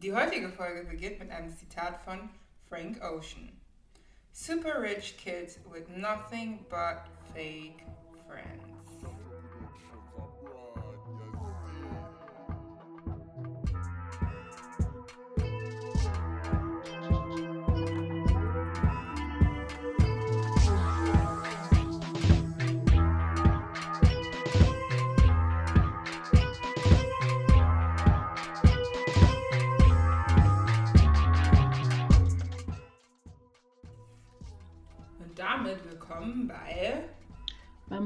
Die 0.00 0.14
heutige 0.14 0.48
Folge 0.48 0.84
beginnt 0.84 1.18
mit 1.18 1.32
einem 1.32 1.50
Zitat 1.56 2.00
von 2.04 2.30
Frank 2.68 3.02
Ocean. 3.02 3.50
Super 4.30 4.80
rich 4.80 5.16
kids 5.16 5.58
with 5.68 5.88
nothing 5.88 6.64
but 6.70 6.98
fake 7.34 7.82
friends. 8.28 8.77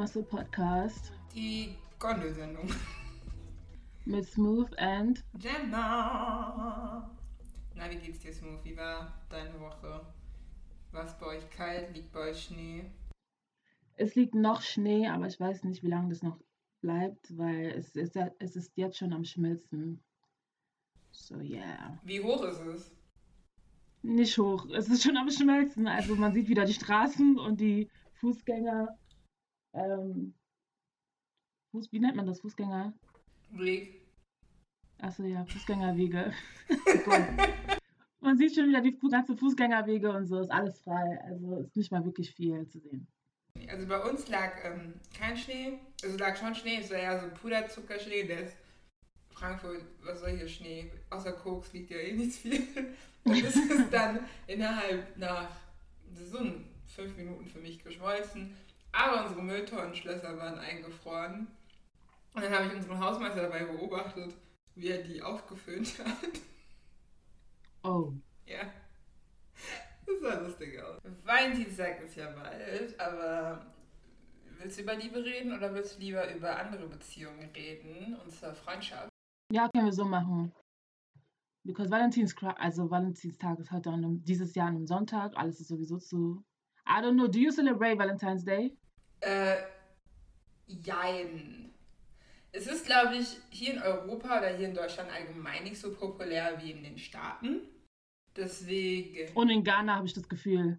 Muscle 0.03 0.25
Podcast 0.25 1.13
die 1.33 1.77
Gondelsendung. 2.01 2.69
mit 4.05 4.27
Smooth 4.27 4.77
and 4.77 5.23
Jenna! 5.39 7.09
Na, 7.77 7.89
wie 7.89 7.95
geht's 7.95 8.19
dir, 8.19 8.33
Smooth? 8.33 8.65
Wie 8.65 8.77
war 8.77 9.13
deine 9.31 9.61
Woche? 9.61 10.05
War 10.91 11.05
es 11.05 11.17
bei 11.21 11.27
euch 11.27 11.49
kalt? 11.51 11.95
Liegt 11.95 12.11
bei 12.11 12.31
euch 12.31 12.43
Schnee? 12.47 12.91
es 13.95 14.17
liegt 14.17 14.35
noch 14.35 14.63
Schnee, 14.63 15.07
aber 15.07 15.29
ich 15.29 15.39
weiß 15.39 15.63
nicht, 15.63 15.85
wie 15.85 15.91
lange 15.91 16.09
das 16.09 16.25
noch 16.25 16.37
bleibt, 16.81 17.39
weil 17.39 17.67
es 17.67 17.95
ist, 17.95 18.17
es 18.41 18.57
ist 18.57 18.77
jetzt 18.77 18.99
schon 18.99 19.13
am 19.13 19.25
Schmelzen. 19.25 20.03
So, 21.13 21.37
yeah. 21.37 21.97
Wie 22.03 22.21
hoch 22.21 22.43
ist 22.43 22.59
es? 22.59 22.91
Nicht 24.03 24.37
hoch, 24.37 24.67
es 24.75 24.89
ist 24.89 25.05
schon 25.05 25.17
am 25.17 25.31
Schmelzen. 25.31 25.87
Also 25.87 26.17
man 26.17 26.33
sieht 26.33 26.49
wieder 26.49 26.65
die 26.65 26.75
Straßen 26.75 27.39
und 27.39 27.61
die 27.61 27.89
Fußgänger. 28.15 28.99
Ähm, 29.75 30.35
wie 31.91 32.01
nennt 32.01 32.17
man 32.17 32.27
das? 32.27 32.41
Fußgänger? 32.41 32.93
Weg. 33.51 34.03
Achso, 34.99 35.25
ja, 35.25 35.45
Fußgängerwege. 35.45 36.33
Man 38.21 38.39
sieht 38.39 38.55
schon 38.55 38.69
wieder 38.69 38.81
die 38.81 38.97
ganzen 39.11 39.37
Fußgängerwege 39.37 40.11
und 40.13 40.27
so, 40.27 40.39
ist 40.39 40.53
alles 40.53 40.79
frei. 40.81 41.19
Also 41.25 41.59
ist 41.59 41.77
nicht 41.77 41.91
mal 41.91 42.05
wirklich 42.05 42.33
viel 42.33 42.69
zu 42.69 42.79
sehen. 42.79 43.09
Also 43.69 43.87
bei 43.87 43.99
uns 44.09 44.29
lag 44.29 44.65
ähm, 44.65 44.95
kein 45.13 45.37
Schnee. 45.37 45.79
Also 46.03 46.17
lag 46.19 46.37
schon 46.37 46.55
Schnee, 46.55 46.79
es 46.79 46.91
war 46.91 46.99
eher 46.99 47.21
so 47.21 47.29
Puderzuckerschnee. 47.35 48.25
Der 48.25 48.45
ist 48.45 48.57
Frankfurt, 49.31 49.85
was 50.05 50.21
soll 50.21 50.37
hier 50.37 50.47
Schnee? 50.47 50.93
Außer 51.11 51.33
Koks 51.33 51.73
liegt 51.73 51.91
ja 51.91 51.97
eh 51.97 52.13
nichts 52.13 52.39
viel. 52.39 52.63
Und 53.25 53.43
es 53.45 53.57
ist 53.57 53.93
dann 53.93 54.21
innerhalb 54.47 55.17
nach 55.17 55.51
so 56.15 56.39
fünf 56.87 57.17
Minuten 57.17 57.47
für 57.47 57.59
mich 57.59 57.83
geschmolzen. 57.83 58.55
Aber 58.93 59.23
unsere 59.23 59.43
Mülltonnenschlösser 59.43 60.39
waren 60.39 60.59
eingefroren. 60.59 61.49
Und 62.35 62.43
dann 62.43 62.53
habe 62.53 62.67
ich 62.67 62.75
unseren 62.75 63.01
Hausmeister 63.01 63.43
dabei 63.43 63.65
beobachtet, 63.65 64.35
wie 64.75 64.89
er 64.89 65.03
die 65.03 65.23
aufgefüllt 65.23 65.99
hat. 66.05 66.41
Oh. 67.83 68.13
Ja. 68.47 68.73
Das 70.07 70.21
sah 70.21 70.41
lustig 70.41 70.81
aus. 70.81 70.99
Valentinstag 71.25 72.03
ist 72.03 72.17
ja 72.17 72.31
bald, 72.31 72.99
aber 72.99 73.67
willst 74.59 74.79
du 74.79 74.83
über 74.83 74.95
Liebe 74.95 75.25
reden 75.25 75.53
oder 75.53 75.73
willst 75.75 75.97
du 75.97 76.01
lieber 76.01 76.33
über 76.35 76.57
andere 76.59 76.87
Beziehungen 76.87 77.51
reden? 77.55 78.17
Und 78.17 78.33
zwar 78.33 78.55
Freundschaft. 78.55 79.09
Ja, 79.53 79.69
können 79.69 79.87
wir 79.87 79.93
so 79.93 80.05
machen. 80.05 80.53
Because 81.65 81.91
Valentins, 81.91 82.35
also 82.57 82.91
Valentinstag 82.91 83.59
ist 83.59 83.71
heute 83.71 83.91
an 83.91 84.05
einem, 84.05 84.25
dieses 84.25 84.55
Jahr 84.55 84.69
an 84.69 84.77
einem 84.77 84.87
Sonntag. 84.87 85.37
Alles 85.37 85.61
ist 85.61 85.69
sowieso 85.69 85.99
zu. 85.99 86.43
I 86.87 87.01
don't 87.01 87.15
know. 87.15 87.29
Do 87.29 87.39
you 87.39 87.53
celebrate 87.53 87.99
Valentine's 87.99 88.45
Day? 88.45 88.77
Äh, 89.23 89.57
jein. 90.67 91.73
Es 92.53 92.67
ist, 92.67 92.85
glaube 92.85 93.17
ich, 93.17 93.39
hier 93.51 93.75
in 93.75 93.83
Europa 93.83 94.39
oder 94.39 94.49
hier 94.57 94.69
in 94.69 94.75
Deutschland 94.75 95.11
allgemein 95.11 95.65
nicht 95.65 95.79
so 95.79 95.95
populär 95.95 96.61
wie 96.61 96.73
in 96.73 96.83
den 96.83 96.99
Staaten. 96.99 97.61
Deswegen. 98.37 99.33
Und 99.35 99.49
in 99.49 99.65
Ghana 99.65 99.97
habe 99.97 100.07
ich 100.07 100.13
das 100.13 100.29
Gefühl. 100.29 100.79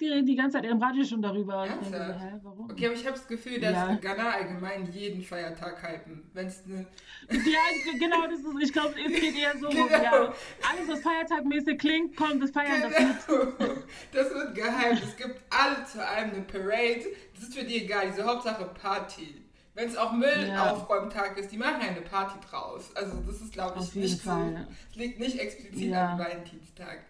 Die 0.00 0.08
reden 0.08 0.26
die 0.26 0.34
ganze 0.36 0.56
Zeit 0.58 0.64
im 0.70 0.82
Radio 0.82 1.04
schon 1.04 1.20
darüber. 1.20 1.66
Ich 1.66 1.88
denke 1.90 2.18
hä, 2.18 2.40
warum? 2.42 2.70
Okay, 2.70 2.86
aber 2.86 2.94
ich 2.94 3.04
habe 3.06 3.16
das 3.16 3.28
Gefühl, 3.28 3.60
dass 3.60 3.72
Ja. 3.72 3.94
Ghana 4.00 4.30
allgemein 4.30 4.90
jeden 4.92 5.22
Feiertag 5.22 5.82
halten. 5.82 6.22
Wenn 6.32 6.46
es 6.46 6.62
eine 6.64 6.86
Ja, 7.30 7.58
genau, 7.98 8.26
das 8.26 8.40
ist, 8.40 8.62
ich 8.62 8.72
glaube, 8.72 8.94
es 8.98 9.20
geht 9.20 9.36
eher 9.36 9.56
so. 9.58 9.68
Genau. 9.68 9.86
Ja. 9.90 10.32
Alles, 10.70 10.88
was 10.88 11.00
feiertagmäßig 11.00 11.78
klingt, 11.78 12.16
kommt 12.16 12.42
das 12.42 12.50
Feiern 12.50 12.80
das 12.80 12.90
mit. 12.98 13.26
Genau. 13.58 13.74
Das 14.12 14.30
wird 14.34 14.54
geheim. 14.54 14.98
Es 15.02 15.16
gibt 15.16 15.40
alle 15.50 15.84
zu 15.84 16.06
einem 16.06 16.30
eine 16.32 16.42
Parade. 16.44 17.04
Das 17.34 17.44
ist 17.44 17.58
für 17.58 17.64
die 17.64 17.84
egal. 17.84 18.08
Diese 18.10 18.24
Hauptsache 18.24 18.64
Party. 18.80 19.34
Wenn 19.74 19.88
es 19.88 19.96
auch 19.96 20.12
Müllaufräumtag 20.12 21.38
ist, 21.38 21.52
die 21.52 21.56
machen 21.56 21.80
eine 21.80 22.00
Party 22.00 22.38
draus. 22.50 22.90
Also 22.94 23.16
das 23.26 23.40
ist, 23.40 23.52
glaube 23.52 23.78
ich, 23.80 23.94
nicht 23.94 24.20
Fall. 24.22 24.66
so. 24.66 24.74
Es 24.90 24.96
liegt 24.96 25.20
nicht 25.20 25.38
explizit 25.38 25.90
Ja. 25.90 26.12
am 26.12 26.18
Valentinstag. 26.18 27.04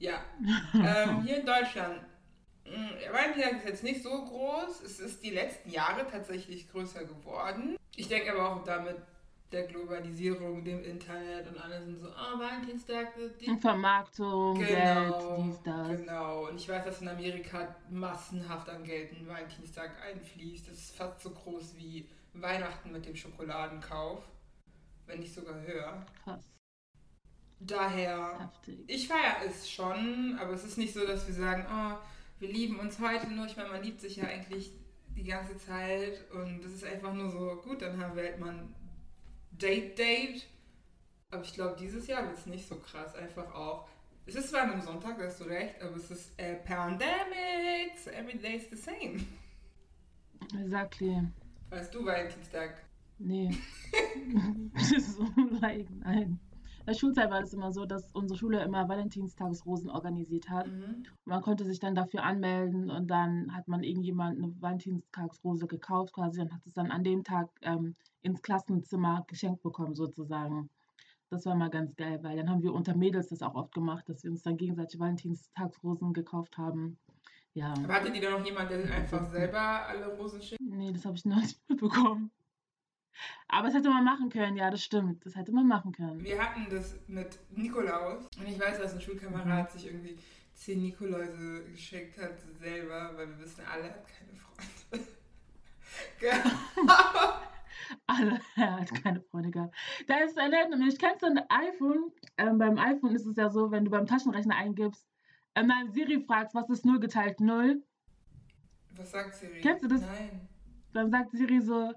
Ja. 0.00 0.24
ähm, 0.74 1.22
hier 1.22 1.38
in 1.40 1.46
Deutschland. 1.46 2.00
Der 2.64 3.12
Valentinstag 3.12 3.56
ist 3.58 3.64
jetzt 3.64 3.84
nicht 3.84 4.02
so 4.02 4.10
groß. 4.10 4.82
Es 4.84 5.00
ist 5.00 5.22
die 5.22 5.30
letzten 5.30 5.70
Jahre 5.70 6.06
tatsächlich 6.10 6.70
größer 6.70 7.04
geworden. 7.04 7.76
Ich 7.96 8.08
denke 8.08 8.32
aber 8.32 8.48
auch 8.50 8.64
damit 8.64 8.96
der 9.52 9.64
Globalisierung, 9.64 10.64
dem 10.64 10.84
Internet 10.84 11.48
und 11.48 11.58
alle 11.58 11.82
sind 11.82 11.98
so, 11.98 12.08
ah, 12.10 12.38
Valentinstag, 12.38 13.08
die 13.40 13.56
Vermarktung, 13.60 14.54
Genau, 14.54 14.64
Geld, 14.64 15.46
dies, 15.46 15.62
das. 15.64 15.88
genau. 15.88 16.48
Und 16.48 16.56
ich 16.56 16.68
weiß, 16.68 16.84
dass 16.84 17.00
in 17.00 17.08
Amerika 17.08 17.74
massenhaft 17.90 18.68
an 18.68 18.84
Geld 18.84 19.10
in 19.12 19.26
Valentinstag 19.26 19.90
einfließt. 20.08 20.68
Das 20.68 20.78
ist 20.78 20.96
fast 20.96 21.20
so 21.20 21.30
groß 21.30 21.74
wie 21.76 22.08
Weihnachten 22.34 22.92
mit 22.92 23.04
dem 23.06 23.16
Schokoladenkauf, 23.16 24.22
wenn 25.06 25.18
nicht 25.18 25.34
sogar 25.34 25.60
höher. 25.62 26.06
Krass, 26.22 26.44
Daher, 27.60 28.38
heftig. 28.40 28.78
ich 28.86 29.06
feiere 29.06 29.46
es 29.46 29.70
schon, 29.70 30.38
aber 30.40 30.52
es 30.54 30.64
ist 30.64 30.78
nicht 30.78 30.94
so, 30.94 31.06
dass 31.06 31.26
wir 31.26 31.34
sagen, 31.34 31.66
oh, 31.70 31.98
wir 32.38 32.48
lieben 32.48 32.80
uns 32.80 32.98
heute 32.98 33.28
nur. 33.28 33.46
Ich 33.46 33.56
meine, 33.56 33.68
man 33.68 33.82
liebt 33.82 34.00
sich 34.00 34.16
ja 34.16 34.24
eigentlich 34.24 34.72
die 35.14 35.24
ganze 35.24 35.58
Zeit 35.58 36.24
und 36.32 36.62
das 36.64 36.72
ist 36.72 36.84
einfach 36.84 37.12
nur 37.12 37.30
so, 37.30 37.60
gut, 37.62 37.82
dann 37.82 38.00
haben 38.02 38.16
wir 38.16 38.22
halt 38.24 38.40
mal 38.40 38.50
ein 38.50 38.74
Date-Date. 39.52 40.46
Aber 41.30 41.42
ich 41.42 41.52
glaube, 41.52 41.76
dieses 41.78 42.06
Jahr 42.06 42.26
wird 42.26 42.38
es 42.38 42.46
nicht 42.46 42.66
so 42.66 42.76
krass. 42.76 43.14
Einfach 43.14 43.54
auch. 43.54 43.88
Es 44.26 44.34
ist 44.34 44.48
zwar 44.48 44.62
an 44.62 44.72
einem 44.72 44.82
Sonntag, 44.82 45.18
da 45.18 45.24
hast 45.24 45.40
du 45.40 45.44
recht, 45.44 45.80
aber 45.82 45.96
es 45.96 46.10
ist 46.10 46.32
äh, 46.38 46.54
Pandemic, 46.56 47.98
so 48.02 48.10
every 48.10 48.38
day 48.38 48.56
is 48.56 48.70
the 48.70 48.76
same. 48.76 49.20
Exactly. 50.58 51.22
Weißt 51.68 51.94
du, 51.94 52.04
Valentinstag? 52.04 52.82
Nee. 53.18 53.56
das 54.74 54.92
ist 54.92 55.16
so, 55.16 55.26
like, 55.60 55.88
nein. 55.90 56.40
In 56.80 56.86
der 56.86 56.94
Schulzeit 56.94 57.30
war 57.30 57.42
es 57.42 57.52
immer 57.52 57.72
so, 57.72 57.84
dass 57.84 58.10
unsere 58.12 58.38
Schule 58.38 58.62
immer 58.64 58.88
Valentinstagsrosen 58.88 59.90
organisiert 59.90 60.48
hat. 60.48 60.66
Mhm. 60.66 61.04
Man 61.24 61.42
konnte 61.42 61.64
sich 61.64 61.78
dann 61.78 61.94
dafür 61.94 62.24
anmelden 62.24 62.90
und 62.90 63.08
dann 63.08 63.54
hat 63.54 63.68
man 63.68 63.82
irgendjemand 63.82 64.38
eine 64.38 64.52
Valentinstagsrose 64.60 65.66
gekauft 65.66 66.14
quasi 66.14 66.40
und 66.40 66.52
hat 66.52 66.66
es 66.66 66.72
dann 66.72 66.90
an 66.90 67.04
dem 67.04 67.22
Tag 67.22 67.50
ähm, 67.62 67.94
ins 68.22 68.42
Klassenzimmer 68.42 69.24
geschenkt 69.28 69.62
bekommen 69.62 69.94
sozusagen. 69.94 70.70
Das 71.28 71.46
war 71.46 71.54
mal 71.54 71.70
ganz 71.70 71.94
geil, 71.94 72.18
weil 72.22 72.36
dann 72.36 72.50
haben 72.50 72.62
wir 72.62 72.72
unter 72.72 72.96
Mädels 72.96 73.28
das 73.28 73.42
auch 73.42 73.54
oft 73.54 73.72
gemacht, 73.72 74.08
dass 74.08 74.24
wir 74.24 74.30
uns 74.30 74.42
dann 74.42 74.56
gegenseitig 74.56 74.98
Valentinstagsrosen 74.98 76.12
gekauft 76.12 76.58
haben. 76.58 76.98
Ja. 77.54 77.72
Aber 77.72 77.94
hatte 77.94 78.10
die 78.10 78.20
da 78.20 78.30
noch 78.30 78.44
jemand, 78.44 78.70
der 78.70 78.90
einfach 78.90 79.30
selber 79.30 79.60
alle 79.60 80.16
Rosen 80.16 80.40
schickt? 80.40 80.60
Nee, 80.60 80.92
das 80.92 81.04
habe 81.04 81.16
ich 81.16 81.24
noch 81.24 81.36
nicht 81.36 81.60
mitbekommen. 81.68 82.30
Aber 83.48 83.66
das 83.66 83.76
hätte 83.76 83.90
man 83.90 84.04
machen 84.04 84.30
können, 84.30 84.56
ja, 84.56 84.70
das 84.70 84.82
stimmt. 84.82 85.24
Das 85.24 85.34
hätte 85.34 85.52
man 85.52 85.66
machen 85.66 85.92
können. 85.92 86.22
Wir 86.22 86.42
hatten 86.42 86.66
das 86.70 86.96
mit 87.06 87.38
Nikolaus 87.50 88.28
und 88.38 88.46
ich 88.46 88.58
weiß, 88.58 88.78
dass 88.78 88.94
ein 88.94 89.00
Schulkamerad 89.00 89.70
sich 89.72 89.86
irgendwie 89.86 90.18
zehn 90.54 90.82
Nikoläuse 90.82 91.64
geschenkt 91.64 92.18
hat 92.18 92.38
selber, 92.58 93.12
weil 93.16 93.28
wir 93.28 93.38
wissen, 93.40 93.64
alle 93.70 93.84
hat 93.84 94.06
keine 94.06 94.34
Freunde. 94.34 95.06
Genau. 96.20 96.42
Alle, 98.06 98.38
hat 98.56 99.02
keine 99.02 99.20
Freunde 99.20 99.50
gehabt. 99.50 99.74
Da 100.06 100.18
ist 100.18 100.36
erinnert 100.36 100.78
mich, 100.78 100.98
kennst 100.98 101.22
du 101.22 101.26
ein 101.26 101.38
iPhone? 101.48 102.12
Ähm, 102.38 102.58
beim 102.58 102.78
iPhone 102.78 103.14
ist 103.14 103.26
es 103.26 103.36
ja 103.36 103.50
so, 103.50 103.70
wenn 103.70 103.84
du 103.84 103.90
beim 103.90 104.06
Taschenrechner 104.06 104.54
eingibst, 104.56 105.06
ähm, 105.54 105.66
nein, 105.66 105.90
Siri 105.90 106.22
fragst, 106.24 106.54
was 106.54 106.70
ist 106.70 106.84
0 106.84 107.00
geteilt 107.00 107.40
0, 107.40 107.82
Was 108.96 109.10
sagt 109.10 109.34
Siri? 109.34 109.60
Kennst 109.60 109.82
du 109.82 109.88
das? 109.88 110.02
Nein. 110.02 110.48
dann 110.92 111.10
sagt 111.10 111.32
Siri 111.32 111.60
so, 111.60 111.92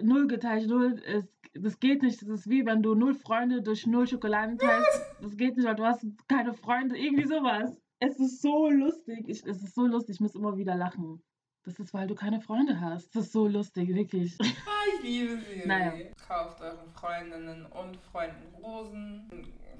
0 0.00 0.28
geteilt 0.28 0.68
0, 0.68 0.98
ist, 0.98 1.28
das 1.54 1.80
geht 1.80 2.02
nicht. 2.02 2.22
Das 2.22 2.28
ist 2.28 2.50
wie 2.50 2.64
wenn 2.64 2.82
du 2.82 2.94
0 2.94 3.14
Freunde 3.14 3.62
durch 3.62 3.86
0 3.86 4.06
Schokoladen 4.06 4.58
teilst. 4.58 5.02
Das 5.20 5.36
geht 5.36 5.56
nicht, 5.56 5.66
weil 5.66 5.76
du 5.76 5.84
hast 5.84 6.06
keine 6.28 6.54
Freunde. 6.54 6.96
Irgendwie 6.96 7.26
sowas. 7.26 7.80
Es 8.00 8.18
ist 8.20 8.42
so 8.42 8.70
lustig. 8.70 9.28
Ich, 9.28 9.44
es 9.44 9.62
ist 9.62 9.74
so 9.74 9.86
lustig. 9.86 10.16
Ich 10.16 10.20
muss 10.20 10.34
immer 10.34 10.56
wieder 10.56 10.76
lachen. 10.76 11.22
Das 11.64 11.78
ist, 11.78 11.92
weil 11.92 12.06
du 12.06 12.14
keine 12.14 12.40
Freunde 12.40 12.80
hast. 12.80 13.14
Das 13.14 13.26
ist 13.26 13.32
so 13.32 13.46
lustig, 13.46 13.94
wirklich. 13.94 14.36
Ich 14.40 15.02
liebe 15.02 15.38
Siri. 15.38 15.66
Naja. 15.66 15.92
Kauft 16.26 16.60
euren 16.60 16.88
Freundinnen 16.88 17.66
und 17.66 17.96
Freunden 17.96 18.54
Rosen. 18.54 19.28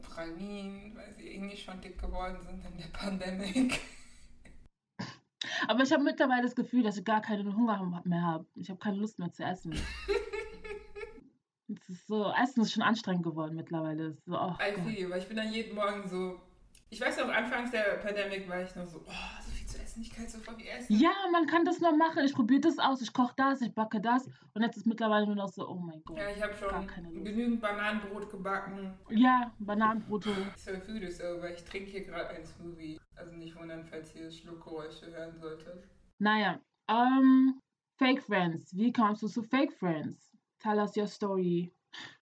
Pralinen, 0.03 0.95
weil 0.97 1.15
sie 1.15 1.35
irgendwie 1.35 1.57
schon 1.57 1.81
dick 1.81 1.99
geworden 2.01 2.39
sind 2.43 2.65
in 2.65 2.79
der 2.79 2.89
Pandemie. 2.93 3.71
Aber 5.67 5.83
ich 5.83 5.93
habe 5.93 6.03
mittlerweile 6.03 6.43
das 6.43 6.55
Gefühl, 6.55 6.83
dass 6.83 6.97
ich 6.97 7.05
gar 7.05 7.21
keinen 7.21 7.57
Hunger 7.57 8.03
mehr 8.05 8.23
habe. 8.23 8.47
Ich 8.55 8.71
habe 8.71 8.79
keine 8.79 8.99
Lust 8.99 9.19
mehr 9.19 9.33
zu 9.33 9.43
essen. 9.43 9.75
es 11.69 11.89
ist 11.89 12.07
so, 12.07 12.33
Essen 12.43 12.63
ist 12.63 12.73
schon 12.73 12.83
anstrengend 12.83 13.25
geworden 13.25 13.57
mittlerweile. 13.57 14.17
So, 14.27 14.39
oh 14.39 14.55
I 14.61 14.73
feel, 14.81 15.11
weil 15.11 15.19
ich 15.19 15.29
bin 15.29 15.37
dann 15.37 15.53
jeden 15.53 15.75
Morgen 15.75 16.09
so. 16.09 16.41
Ich 16.91 17.01
weiß 17.01 17.19
noch, 17.19 17.29
anfangs 17.29 17.71
der 17.71 17.99
Pandemie 17.99 18.49
war 18.49 18.63
ich 18.63 18.75
noch 18.75 18.87
so, 18.87 19.05
oh, 19.07 19.43
so 19.43 19.51
zu 20.03 20.39
essen. 20.41 20.97
Ja, 21.01 21.13
man 21.33 21.47
kann 21.47 21.65
das 21.65 21.81
noch 21.81 21.97
machen. 21.97 22.25
Ich 22.25 22.35
probiere 22.35 22.61
das 22.61 22.79
aus, 22.79 23.03
ich 23.03 23.13
koche 23.13 23.35
das, 23.37 23.61
ich 23.61 23.75
backe 23.75 24.01
das. 24.01 24.29
Und 24.55 24.63
jetzt 24.63 24.77
ist 24.77 24.87
mittlerweile 24.87 25.27
nur 25.27 25.37
noch 25.37 25.49
so, 25.49 25.69
oh 25.69 25.79
mein 25.79 26.03
Gott. 26.05 26.19
Ja, 26.19 26.31
ich 26.35 26.43
habe 26.43 26.55
schon 26.55 27.25
genügend 27.25 27.61
Bananenbrot 27.61 28.31
gebacken. 28.31 28.95
Ja, 29.11 29.55
Bananenbrote. 29.59 30.31
So 30.57 30.73
food 30.81 31.03
is 31.03 31.21
over. 31.21 31.53
Ich 31.53 31.65
trinke 31.65 31.91
hier 31.91 32.05
gerade 32.05 32.31
ein 32.31 32.45
Smoothie. 32.45 32.99
Also 33.17 33.35
nicht 33.35 33.57
wundern, 33.57 33.85
falls 33.85 34.15
ihr 34.15 34.31
Schluckgeräusche 34.31 35.11
hören 35.11 35.37
solltet. 35.39 35.89
Naja, 36.19 36.61
ähm, 36.89 37.61
Fake 37.99 38.23
Friends. 38.23 38.75
Wie 38.77 38.93
kommst 38.93 39.23
du 39.23 39.29
zu 39.29 39.43
Fake 39.43 39.73
Friends? 39.73 40.37
Tell 40.61 40.79
us 40.79 40.97
your 40.97 41.07
story. 41.07 41.73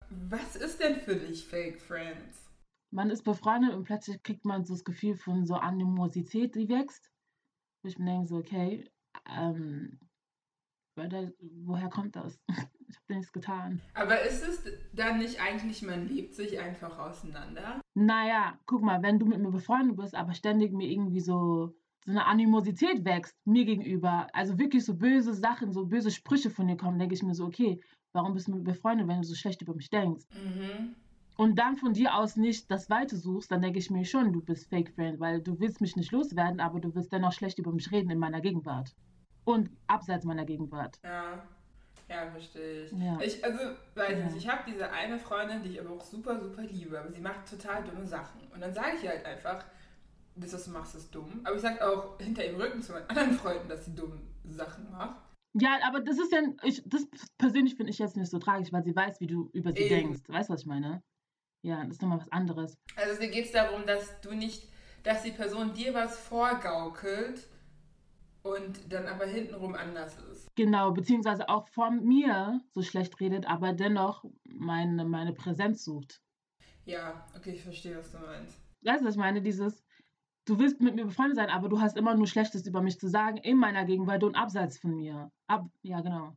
Was 0.10 0.56
ist 0.58 0.80
denn 0.82 0.98
für 0.98 1.16
dich 1.16 1.46
Fake 1.46 1.80
Friends? 1.80 2.50
Man 2.92 3.10
ist 3.10 3.24
befreundet 3.24 3.74
und 3.74 3.86
plötzlich 3.86 4.22
kriegt 4.22 4.44
man 4.44 4.66
so 4.66 4.74
das 4.74 4.84
Gefühl 4.84 5.16
von 5.16 5.46
so 5.46 5.56
Animosität, 5.56 6.56
die 6.56 6.68
wächst. 6.68 7.11
Wo 7.82 7.88
ich 7.88 7.98
mir 7.98 8.06
denke 8.06 8.28
so, 8.28 8.38
okay, 8.38 8.90
ähm, 9.28 10.00
das, 10.96 11.34
woher 11.66 11.90
kommt 11.90 12.16
das? 12.16 12.40
ich 12.50 12.98
habe 12.98 13.14
nichts 13.16 13.32
getan. 13.34 13.82
Aber 13.96 14.22
ist 14.22 14.44
es 14.44 14.64
dann 14.94 15.18
nicht 15.18 15.42
eigentlich, 15.42 15.82
man 15.82 16.08
lebt 16.08 16.36
sich 16.36 16.60
einfach 16.60 17.00
auseinander? 17.00 17.82
Naja, 17.94 18.60
guck 18.66 18.84
mal, 18.84 19.02
wenn 19.02 19.20
du 19.20 19.26
mit 19.26 19.40
mir 19.40 19.52
befreundet 19.52 19.98
bist, 19.98 20.16
aber 20.16 20.34
ständig 20.34 20.72
mir 20.74 20.90
irgendwie 20.90 21.20
so 21.22 21.76
so 22.06 22.12
eine 22.12 22.26
Animosität 22.26 23.06
wächst 23.06 23.36
mir 23.46 23.64
gegenüber, 23.66 24.28
also 24.34 24.58
wirklich 24.58 24.84
so 24.86 24.96
böse 24.96 25.34
Sachen, 25.36 25.72
so 25.72 25.86
böse 25.86 26.10
Sprüche 26.10 26.50
von 26.50 26.68
dir 26.68 26.78
kommen, 26.78 26.98
denke 26.98 27.14
ich 27.14 27.22
mir 27.22 27.36
so, 27.36 27.46
okay, 27.46 27.80
warum 28.12 28.34
bist 28.34 28.48
du 28.48 28.52
mit 28.54 28.64
mir 28.64 28.74
befreundet, 28.74 29.08
wenn 29.08 29.22
du 29.22 29.28
so 29.28 29.36
schlecht 29.36 29.62
über 29.62 29.76
mich 29.76 29.90
denkst? 29.90 30.24
Mhm. 30.34 30.96
Und 31.38 31.58
dann 31.58 31.76
von 31.76 31.94
dir 31.94 32.16
aus 32.16 32.36
nicht 32.36 32.70
das 32.70 32.90
Weite 32.90 33.18
suchst, 33.18 33.52
dann 33.52 33.62
denke 33.62 33.80
ich 33.80 33.90
mir 33.90 34.06
schon, 34.06 34.32
du 34.32 34.42
bist 34.42 34.70
Fake 34.70 34.94
Friend, 34.94 35.20
weil 35.20 35.42
du 35.42 35.60
willst 35.60 35.82
mich 35.82 35.96
nicht 35.96 36.12
loswerden, 36.12 36.60
aber 36.60 36.80
du 36.80 36.94
willst 36.94 37.12
dennoch 37.12 37.32
schlecht 37.34 37.58
über 37.58 37.72
mich 37.72 37.92
reden 37.92 38.12
in 38.12 38.20
meiner 38.20 38.42
Gegenwart. 38.42 38.94
Und 39.44 39.70
abseits 39.88 40.24
meiner 40.26 40.46
Gegenwart. 40.46 41.00
Ja. 41.04 41.44
Ja, 42.08 42.30
verstehe 42.30 42.84
ich. 42.84 42.92
Ja. 42.92 43.20
ich 43.22 43.44
also, 43.44 43.60
weiß 43.96 44.20
ja. 44.20 44.26
nicht, 44.26 44.36
ich 44.36 44.50
habe 44.50 44.64
diese 44.68 44.92
eine 44.92 45.18
Freundin, 45.18 45.64
die 45.64 45.70
ich 45.70 45.80
aber 45.80 45.92
auch 45.92 46.04
super, 46.04 46.38
super 46.38 46.62
liebe, 46.62 47.00
aber 47.00 47.10
sie 47.10 47.22
macht 47.22 47.50
total 47.50 47.84
dumme 47.84 48.06
Sachen. 48.06 48.42
Und 48.54 48.60
dann 48.60 48.74
sage 48.74 48.98
ich 48.98 49.04
ihr 49.06 49.12
halt 49.12 49.26
einfach, 49.26 49.64
das, 50.36 50.54
was 50.54 50.66
du 50.66 50.72
machst, 50.72 50.96
ist 50.96 51.16
dumm. 51.16 51.40
Aber 51.46 51.56
ich 51.56 51.62
sage 51.62 51.86
auch 51.88 52.20
hinter 52.20 52.46
ihrem 52.46 52.60
Rücken 52.60 52.82
zu 52.82 52.92
meinen 52.92 53.10
anderen 53.10 53.32
Freunden, 53.34 53.70
dass 53.70 53.86
sie 53.86 53.96
dumme 53.96 54.20
Sachen 54.44 54.92
macht. 54.92 55.22
Ja, 55.54 55.80
aber 55.86 56.02
das 56.02 56.18
ist 56.18 56.32
ja, 56.32 56.42
ich, 56.64 56.82
das 56.86 57.08
persönlich 57.38 57.76
finde 57.76 57.92
ich 57.92 58.00
jetzt 58.00 58.16
nicht 58.16 58.30
so 58.30 58.40
tragisch, 58.40 58.72
weil 58.72 58.84
sie 58.84 58.96
weiß, 58.96 59.20
wie 59.20 59.28
du 59.28 59.50
über 59.54 59.72
sie 59.72 59.80
Eben. 59.80 59.90
denkst. 59.90 60.22
Weißt 60.28 60.50
du, 60.50 60.54
was 60.54 60.62
ich 60.62 60.68
meine? 60.68 61.02
Ja, 61.64 61.84
das 61.84 61.94
ist 61.94 62.02
nochmal 62.02 62.20
was 62.20 62.32
anderes. 62.32 62.74
Also 62.96 63.20
dir 63.20 63.30
geht 63.30 63.46
es 63.46 63.52
darum, 63.52 63.86
dass 63.86 64.20
du 64.22 64.34
nicht, 64.34 64.68
dass 65.04 65.24
die 65.24 65.32
Person 65.32 65.74
dir 65.74 65.94
was 65.94 66.18
vorgaukelt 66.20 67.48
und 68.44 68.92
dann 68.92 69.08
aber 69.08 69.26
hintenrum 69.26 69.76
anders 69.76 70.18
ist. 70.32 70.48
Genau, 70.56 70.92
beziehungsweise 70.92 71.48
auch 71.50 71.68
von 71.68 72.04
mir 72.04 72.62
so 72.74 72.82
schlecht 72.82 73.20
redet, 73.20 73.48
aber 73.48 73.74
dennoch 73.74 74.26
meine, 74.44 75.06
meine 75.06 75.34
Präsenz 75.34 75.84
sucht. 75.84 76.22
Ja, 76.86 77.26
okay, 77.36 77.52
ich 77.52 77.62
verstehe, 77.62 77.98
was 77.98 78.12
du 78.12 78.18
meinst. 78.18 78.58
Weißt 78.84 79.02
du, 79.02 79.06
was 79.06 79.14
ich 79.14 79.20
meine? 79.20 79.42
Dieses, 79.42 79.84
du 80.46 80.58
willst 80.58 80.82
mit 80.82 80.96
mir 80.96 81.06
befreundet 81.06 81.36
sein, 81.36 81.50
aber 81.50 81.70
du 81.70 81.80
hast 81.80 81.96
immer 81.96 82.16
nur 82.16 82.26
Schlechtes 82.26 82.66
über 82.66 82.82
mich 82.82 83.00
zu 83.00 83.08
sagen 83.08 83.38
in 83.38 83.58
meiner 83.58 83.86
Gegenwart 83.86 84.24
und 84.24 84.36
abseits 84.36 84.80
von 84.80 84.96
mir. 84.96 85.32
Ab, 85.48 85.68
ja, 85.84 86.02
genau. 86.02 86.36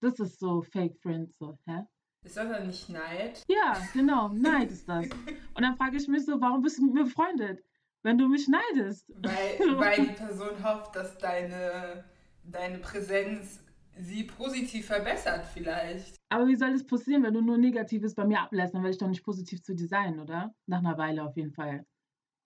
Das 0.00 0.18
ist 0.18 0.40
so 0.40 0.62
Fake 0.62 0.96
Friends, 1.00 1.38
so, 1.38 1.56
hä? 1.66 1.84
Ist 2.24 2.36
das 2.36 2.48
dann 2.48 2.66
nicht 2.66 2.88
Neid? 2.88 3.42
Ja, 3.48 3.76
genau, 3.92 4.28
Neid 4.28 4.70
ist 4.70 4.88
das. 4.88 5.06
Und 5.54 5.62
dann 5.62 5.76
frage 5.76 5.96
ich 5.96 6.08
mich 6.08 6.24
so, 6.24 6.40
warum 6.40 6.62
bist 6.62 6.78
du 6.78 6.84
mit 6.84 6.94
mir 6.94 7.04
befreundet, 7.04 7.62
wenn 8.02 8.18
du 8.18 8.28
mich 8.28 8.48
neidest? 8.48 9.10
Weil, 9.16 9.58
weil 9.78 10.06
die 10.06 10.12
Person 10.12 10.62
hofft, 10.62 10.94
dass 10.96 11.16
deine, 11.18 12.04
deine 12.44 12.78
Präsenz 12.78 13.60
sie 13.96 14.24
positiv 14.24 14.86
verbessert 14.86 15.46
vielleicht. 15.52 16.16
Aber 16.28 16.46
wie 16.46 16.56
soll 16.56 16.72
das 16.72 16.86
passieren, 16.86 17.22
wenn 17.22 17.34
du 17.34 17.40
nur 17.40 17.56
Negatives 17.58 18.14
bei 18.14 18.24
mir 18.24 18.40
ablässt? 18.40 18.74
Dann 18.74 18.82
werde 18.82 18.92
ich 18.92 18.98
doch 18.98 19.08
nicht 19.08 19.24
positiv 19.24 19.62
zu 19.62 19.74
dir 19.74 19.88
sein, 19.88 20.20
oder? 20.20 20.54
Nach 20.66 20.78
einer 20.78 20.98
Weile 20.98 21.24
auf 21.24 21.36
jeden 21.36 21.52
Fall 21.52 21.86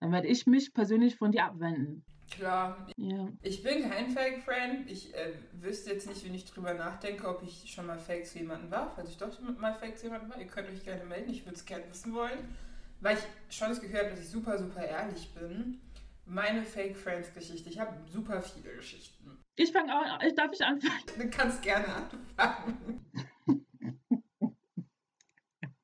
dann 0.03 0.11
werde 0.11 0.27
ich 0.27 0.45
mich 0.47 0.73
persönlich 0.73 1.15
von 1.15 1.31
dir 1.31 1.45
abwenden. 1.45 2.03
Klar. 2.35 2.87
Ja. 2.97 3.27
Ich 3.41 3.63
bin 3.63 3.89
kein 3.89 4.09
Fake-Friend. 4.09 4.89
Ich 4.89 5.13
äh, 5.13 5.33
wüsste 5.53 5.91
jetzt 5.91 6.07
nicht, 6.07 6.25
wenn 6.25 6.33
ich 6.33 6.45
drüber 6.45 6.73
nachdenke, 6.73 7.27
ob 7.27 7.43
ich 7.43 7.71
schon 7.71 7.85
mal 7.85 7.99
Fake 7.99 8.25
zu 8.25 8.39
jemandem 8.39 8.71
war. 8.71 8.91
Falls 8.95 9.09
ich 9.09 9.17
doch 9.17 9.29
mal 9.57 9.73
Fake 9.73 9.97
zu 9.97 10.07
jemandem 10.07 10.31
war, 10.31 10.39
ihr 10.39 10.47
könnt 10.47 10.69
euch 10.69 10.83
gerne 10.83 11.05
melden. 11.05 11.31
Ich 11.31 11.45
würde 11.45 11.55
es 11.55 11.65
gerne 11.65 11.87
wissen 11.89 12.13
wollen. 12.13 12.55
Weil 13.01 13.17
ich 13.17 13.55
schon 13.55 13.69
das 13.69 13.81
Gefühl 13.81 13.99
habe, 13.99 14.09
dass 14.09 14.19
ich 14.19 14.29
super, 14.29 14.57
super 14.57 14.83
ehrlich 14.83 15.33
bin. 15.33 15.81
Meine 16.25 16.63
Fake-Friends-Geschichte. 16.63 17.69
Ich 17.69 17.79
habe 17.79 17.95
super 18.09 18.41
viele 18.41 18.75
Geschichten. 18.75 19.37
Ich 19.55 19.71
fange 19.71 19.93
auch 19.93 20.01
an. 20.03 20.35
Darf 20.35 20.51
ich 20.53 20.61
anfangen? 20.61 21.03
Du 21.17 21.29
kannst 21.29 21.61
gerne 21.61 21.85
anfangen. 21.87 23.05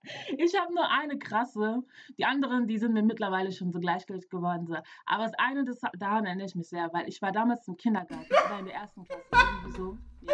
Ich 0.38 0.60
habe 0.60 0.74
nur 0.74 0.90
eine 0.90 1.18
krasse. 1.18 1.84
Die 2.18 2.26
anderen, 2.26 2.68
die 2.68 2.78
sind 2.78 2.94
mir 2.94 3.04
mittlerweile 3.04 3.52
schon 3.52 3.72
so 3.72 3.80
gleichgültig 3.80 4.30
geworden. 4.30 4.68
So. 4.68 4.76
Aber 5.06 5.24
das 5.24 5.34
eine, 5.38 5.66
das, 5.66 5.82
daran 5.98 6.26
erinnere 6.26 6.48
ich 6.48 6.56
mich 6.56 6.70
sehr, 6.70 6.92
weil 6.94 7.08
ich 7.08 7.22
war 7.22 7.32
damals 7.32 7.68
im 7.68 7.78
Kindergarten, 7.78 8.30
war 8.50 8.60
in 8.60 8.66
der 8.66 8.76
ersten 8.76 9.04
Klasse. 9.04 9.24
Irgendwie 9.34 9.78
so. 9.78 9.98
Ja. 10.22 10.34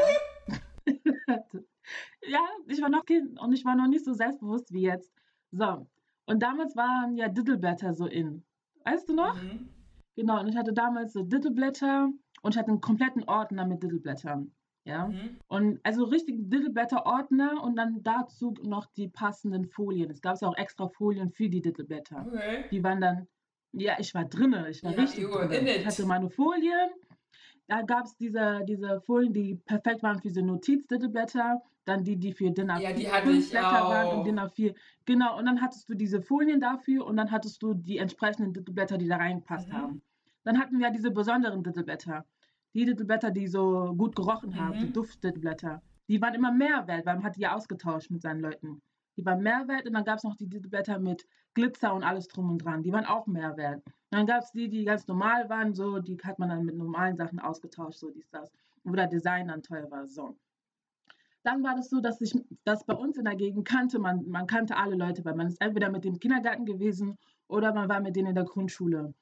ja, 2.28 2.40
ich 2.68 2.82
war 2.82 2.90
noch 2.90 3.06
Kind 3.06 3.40
und 3.40 3.54
ich 3.54 3.66
war 3.66 3.76
noch 3.76 3.88
nicht 3.88 4.06
so 4.06 4.14
selbstbewusst 4.14 4.72
wie 4.72 4.82
jetzt. 4.82 5.12
So. 5.52 5.88
Und 6.26 6.42
damals 6.42 6.76
waren 6.76 7.16
ja 7.16 7.28
Dittelblätter 7.28 7.94
so 7.94 8.08
in. 8.08 8.44
Weißt 8.84 9.10
du 9.10 9.14
noch? 9.14 9.42
Mhm. 9.42 9.70
Genau, 10.16 10.40
und 10.40 10.48
ich 10.48 10.56
hatte 10.56 10.74
damals 10.74 11.14
so 11.14 11.24
Dittelblätter 11.24 12.10
und 12.42 12.54
ich 12.54 12.58
hatte 12.58 12.70
einen 12.70 12.82
kompletten 12.82 13.24
Ordner 13.26 13.66
mit 13.66 13.84
Dittelblättern. 13.84 14.54
Ja. 14.86 15.08
Mhm. 15.08 15.38
Und 15.48 15.80
also 15.84 16.06
richtig 16.06 16.36
Dittelblätter-Ordner 16.50 17.62
und 17.64 17.76
dann 17.76 18.04
dazu 18.04 18.54
noch 18.64 18.86
die 18.86 19.08
passenden 19.08 19.66
Folien. 19.66 20.12
Es 20.12 20.22
gab 20.22 20.40
ja 20.40 20.48
auch 20.48 20.58
extra 20.58 20.88
Folien 20.88 21.32
für 21.32 21.50
die 21.50 21.62
Dittelblätter. 21.62 22.26
Okay. 22.28 22.66
Die 22.70 22.84
waren 22.84 23.02
dann, 23.02 23.28
ja, 23.74 23.96
ich 23.98 24.14
war 24.14 24.26
drinne, 24.26 24.70
ich 24.70 24.84
war 24.84 24.92
ja, 24.92 25.02
richtig 25.02 25.26
drin. 25.26 25.68
Ich 25.68 25.86
hatte 25.86 26.06
meine 26.06 26.30
Folien. 26.30 26.90
Da 27.68 27.82
gab 27.82 28.06
es 28.06 28.16
diese, 28.16 28.62
diese 28.68 29.02
Folien, 29.02 29.34
die 29.34 29.56
perfekt 29.56 30.04
waren 30.04 30.18
für 30.18 30.28
diese 30.28 30.44
Notiz-Dittelblätter. 30.44 31.62
Dann 31.86 32.04
die, 32.04 32.16
die 32.18 32.32
für 32.32 32.52
DIN 32.52 32.70
A4 32.70 32.82
ja, 32.82 32.94
die 32.94 33.12
hatte 33.12 33.32
ich 33.32 33.58
auch. 33.58 33.90
waren 33.90 34.20
und 34.20 34.24
DIN 34.26 34.40
A4. 34.40 34.76
Genau, 35.06 35.38
und 35.38 35.46
dann 35.46 35.62
hattest 35.62 35.90
du 35.90 35.96
diese 35.96 36.22
Folien 36.22 36.60
dafür 36.60 37.06
und 37.06 37.18
dann 37.18 37.32
hattest 37.32 37.62
du 37.64 37.74
die 37.74 37.98
entsprechenden 37.98 38.54
Dittelblätter, 38.54 39.00
die 39.00 39.08
da 39.08 39.18
reingepasst 39.18 39.70
mhm. 39.70 39.74
haben. 39.74 40.02
Dann 40.44 40.60
hatten 40.60 40.78
wir 40.78 40.92
diese 40.92 41.10
besonderen 41.10 41.64
Dittelblätter 41.64 42.26
die 42.76 42.86
Dittelblätter, 42.86 43.32
die 43.32 43.48
so 43.48 43.96
gut 43.98 44.16
gerochen 44.16 44.60
haben, 44.60 44.78
mhm. 44.78 44.82
die 44.88 44.94
Duftblätter, 44.94 45.82
die 46.08 46.22
waren 46.22 46.36
immer 46.36 46.52
mehr 46.52 46.86
wert, 46.88 47.06
weil 47.06 47.16
man 47.16 47.24
hat 47.24 47.38
die 47.38 47.42
ja 47.42 47.56
ausgetauscht 47.56 48.12
mit 48.12 48.22
seinen 48.22 48.42
Leuten. 48.42 48.82
Die 49.18 49.26
waren 49.26 49.42
mehr 49.42 49.66
wert 49.68 49.88
und 49.88 49.94
dann 49.94 50.04
gab 50.04 50.18
es 50.18 50.24
noch 50.26 50.36
die 50.36 50.48
Dittelblätter 50.48 51.00
mit 51.00 51.26
Glitzer 51.54 51.94
und 51.94 52.04
alles 52.04 52.28
drum 52.28 52.50
und 52.50 52.58
dran. 52.60 52.84
Die 52.84 52.92
waren 52.92 53.06
auch 53.06 53.28
mehr 53.28 53.56
wert. 53.56 53.82
dann 54.12 54.28
gab 54.28 54.44
es 54.44 54.52
die, 54.52 54.70
die 54.70 54.84
ganz 54.84 55.08
normal 55.08 55.50
waren, 55.50 55.74
so, 55.74 56.00
die 56.00 56.18
hat 56.22 56.38
man 56.38 56.50
dann 56.50 56.66
mit 56.66 56.76
normalen 56.76 57.16
Sachen 57.16 57.40
ausgetauscht, 57.40 57.98
so 57.98 58.10
dies, 58.10 58.30
das. 58.30 58.52
Wo 58.84 58.92
der 58.92 59.08
Design 59.08 59.48
dann 59.48 59.64
teuer 59.64 59.90
war, 59.90 60.06
so. 60.06 60.36
Dann 61.44 61.64
war 61.64 61.76
das 61.76 61.90
so, 61.90 62.02
dass 62.02 62.20
ich 62.22 62.34
das 62.66 62.84
bei 62.86 62.94
uns 62.94 63.18
in 63.18 63.24
der 63.24 63.36
Gegend 63.36 63.66
kannte, 63.66 64.00
man, 64.00 64.28
man 64.28 64.48
kannte 64.48 64.76
alle 64.76 64.96
Leute, 64.96 65.24
weil 65.24 65.36
man 65.36 65.48
ist 65.48 65.62
entweder 65.62 65.90
mit 65.90 66.04
dem 66.04 66.20
Kindergarten 66.20 66.66
gewesen 66.66 67.18
oder 67.48 67.74
man 67.74 67.88
war 67.88 68.02
mit 68.02 68.16
denen 68.16 68.30
in 68.30 68.36
der 68.36 68.44
Grundschule. 68.44 69.14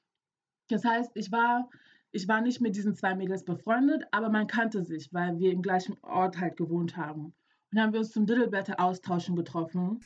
Das 0.70 0.84
heißt, 0.84 1.12
ich 1.16 1.32
war 1.32 1.70
ich 2.14 2.28
war 2.28 2.42
nicht 2.42 2.62
mit 2.62 2.76
diesen 2.76 2.96
zwei 2.96 3.16
Mädels 3.16 3.44
befreundet, 3.44 4.04
aber 4.12 4.30
man 4.30 4.46
kannte 4.46 4.84
sich, 4.84 5.12
weil 5.12 5.40
wir 5.40 5.52
im 5.52 5.64
gleichen 5.64 5.98
Ort 6.04 6.40
halt 6.40 6.56
gewohnt 6.58 6.96
haben. 6.96 7.26
Und 7.26 7.34
dann 7.72 7.86
haben 7.86 7.94
wir 7.94 8.02
uns 8.02 8.12
zum 8.12 8.28
Diddleblätter 8.28 8.80
austauschen 8.80 9.36
getroffen. 9.36 10.00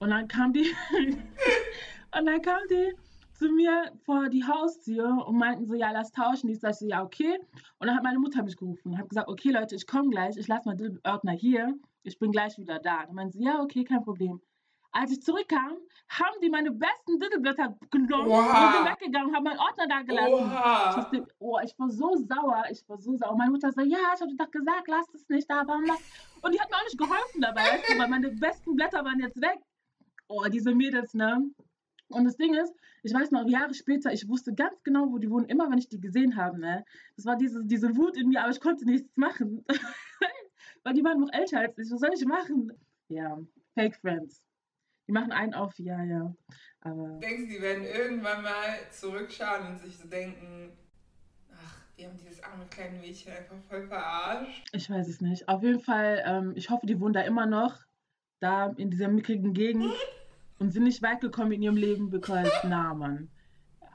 Und 0.00 0.10
dann 0.10 0.28
kam 0.28 0.52
die, 0.52 0.66
und 2.18 2.26
dann 2.26 2.42
kam 2.42 2.60
die 2.70 2.92
zu 3.32 3.50
mir 3.50 3.90
vor 4.04 4.28
die 4.28 4.44
Haustür 4.44 5.26
und 5.26 5.38
meinten 5.38 5.64
so, 5.64 5.72
ja, 5.72 5.90
lass 5.92 6.12
tauschen. 6.12 6.50
Ich 6.50 6.60
sagte 6.60 6.86
ja, 6.86 7.02
okay. 7.02 7.38
Und 7.78 7.86
dann 7.86 7.96
hat 7.96 8.04
meine 8.04 8.18
Mutter 8.18 8.42
mich 8.42 8.58
gerufen 8.58 8.92
und 8.92 8.98
hat 8.98 9.08
gesagt, 9.08 9.28
okay, 9.28 9.50
Leute, 9.50 9.74
ich 9.76 9.86
komme 9.86 10.10
gleich, 10.10 10.36
ich 10.36 10.46
lasse 10.46 10.68
meinen 10.68 11.00
Ordner 11.04 11.32
hier, 11.32 11.74
ich 12.02 12.18
bin 12.18 12.32
gleich 12.32 12.58
wieder 12.58 12.78
da. 12.80 13.04
Und 13.04 13.14
meinte 13.14 13.38
sie, 13.38 13.44
ja, 13.44 13.62
okay, 13.62 13.84
kein 13.84 14.02
Problem. 14.02 14.42
Als 14.92 15.12
ich 15.12 15.22
zurückkam, 15.22 15.76
haben 16.08 16.40
die 16.42 16.50
meine 16.50 16.72
besten 16.72 17.20
Dittelblätter 17.20 17.78
genommen 17.90 18.28
wow. 18.28 18.38
und 18.38 18.72
sind 18.74 18.92
weggegangen, 18.92 19.34
haben 19.34 19.44
meinen 19.44 19.60
Ordner 19.60 19.86
da 19.86 20.02
gelassen. 20.02 20.46
Ich, 20.46 20.96
dachte, 20.96 21.26
oh, 21.38 21.58
ich 21.62 21.78
war 21.78 21.90
so 21.90 22.16
sauer, 22.16 22.64
ich 22.70 22.88
war 22.88 22.98
so 22.98 23.16
sauer. 23.16 23.36
Meine 23.36 23.52
Mutter 23.52 23.70
so, 23.70 23.82
ja, 23.82 23.98
ich 24.14 24.20
habe 24.20 24.34
doch 24.36 24.50
gesagt, 24.50 24.88
lass 24.88 25.06
es 25.14 25.28
nicht 25.28 25.48
da, 25.48 25.62
warum 25.66 25.84
lass? 25.84 26.00
Und 26.42 26.52
die 26.52 26.60
hat 26.60 26.70
mir 26.70 26.76
auch 26.76 26.84
nicht 26.84 26.98
geholfen 26.98 27.40
dabei, 27.40 27.60
weißt 27.60 27.94
du, 27.94 27.98
weil 27.98 28.08
meine 28.08 28.30
besten 28.30 28.74
Blätter 28.74 29.04
waren 29.04 29.20
jetzt 29.20 29.40
weg. 29.40 29.60
Oh, 30.26 30.44
diese 30.48 30.74
Mädels, 30.74 31.14
ne? 31.14 31.50
Und 32.08 32.24
das 32.24 32.36
Ding 32.36 32.54
ist, 32.54 32.74
ich 33.02 33.14
weiß 33.14 33.30
noch, 33.30 33.48
Jahre 33.48 33.72
später, 33.74 34.12
ich 34.12 34.28
wusste 34.28 34.52
ganz 34.52 34.82
genau, 34.82 35.12
wo 35.12 35.18
die 35.18 35.30
wohnen, 35.30 35.46
immer 35.46 35.70
wenn 35.70 35.78
ich 35.78 35.88
die 35.88 36.00
gesehen 36.00 36.36
habe. 36.36 36.58
Ne? 36.58 36.84
Das 37.16 37.24
war 37.24 37.36
diese, 37.36 37.64
diese 37.64 37.96
Wut 37.96 38.16
in 38.16 38.28
mir, 38.28 38.42
aber 38.42 38.50
ich 38.50 38.60
konnte 38.60 38.84
nichts 38.84 39.16
machen. 39.16 39.64
Weil 40.82 40.94
die 40.94 41.04
waren 41.04 41.20
noch 41.20 41.32
älter 41.32 41.60
als 41.60 41.78
ich. 41.78 41.90
Was 41.90 42.00
soll 42.00 42.10
ich 42.12 42.24
machen? 42.24 42.72
Ja, 43.08 43.38
Fake 43.74 43.96
Friends. 43.96 44.42
Die 45.10 45.12
machen 45.12 45.32
einen 45.32 45.54
auf, 45.54 45.76
ja, 45.80 46.04
ja. 46.04 46.32
Aber 46.82 47.18
Denkst 47.18 47.42
du, 47.42 47.48
die 47.48 47.60
werden 47.60 47.82
irgendwann 47.82 48.44
mal 48.44 48.78
zurückschauen 48.92 49.66
und 49.66 49.80
sich 49.80 49.98
so 49.98 50.06
denken, 50.06 50.70
ach, 51.52 51.82
die 51.98 52.06
haben 52.06 52.16
dieses 52.16 52.40
arme 52.44 52.64
kleine 52.70 52.96
Mädchen 53.00 53.32
einfach 53.32 53.56
voll 53.68 53.88
verarscht? 53.88 54.68
ich 54.72 54.88
weiß 54.88 55.08
es 55.08 55.20
nicht. 55.20 55.48
Auf 55.48 55.64
jeden 55.64 55.80
Fall, 55.80 56.22
ähm, 56.24 56.52
ich 56.54 56.70
hoffe, 56.70 56.86
die 56.86 57.00
wohnen 57.00 57.12
da 57.12 57.22
immer 57.22 57.46
noch, 57.46 57.80
da 58.38 58.68
in 58.76 58.88
dieser 58.88 59.08
mickrigen 59.08 59.52
Gegend 59.52 59.92
und 60.60 60.70
sind 60.70 60.84
nicht 60.84 61.02
weit 61.02 61.20
gekommen 61.20 61.50
in 61.50 61.62
ihrem 61.62 61.76
Leben, 61.76 62.08
because, 62.08 62.48
nah, 62.68 62.94
Mann. 62.94 63.28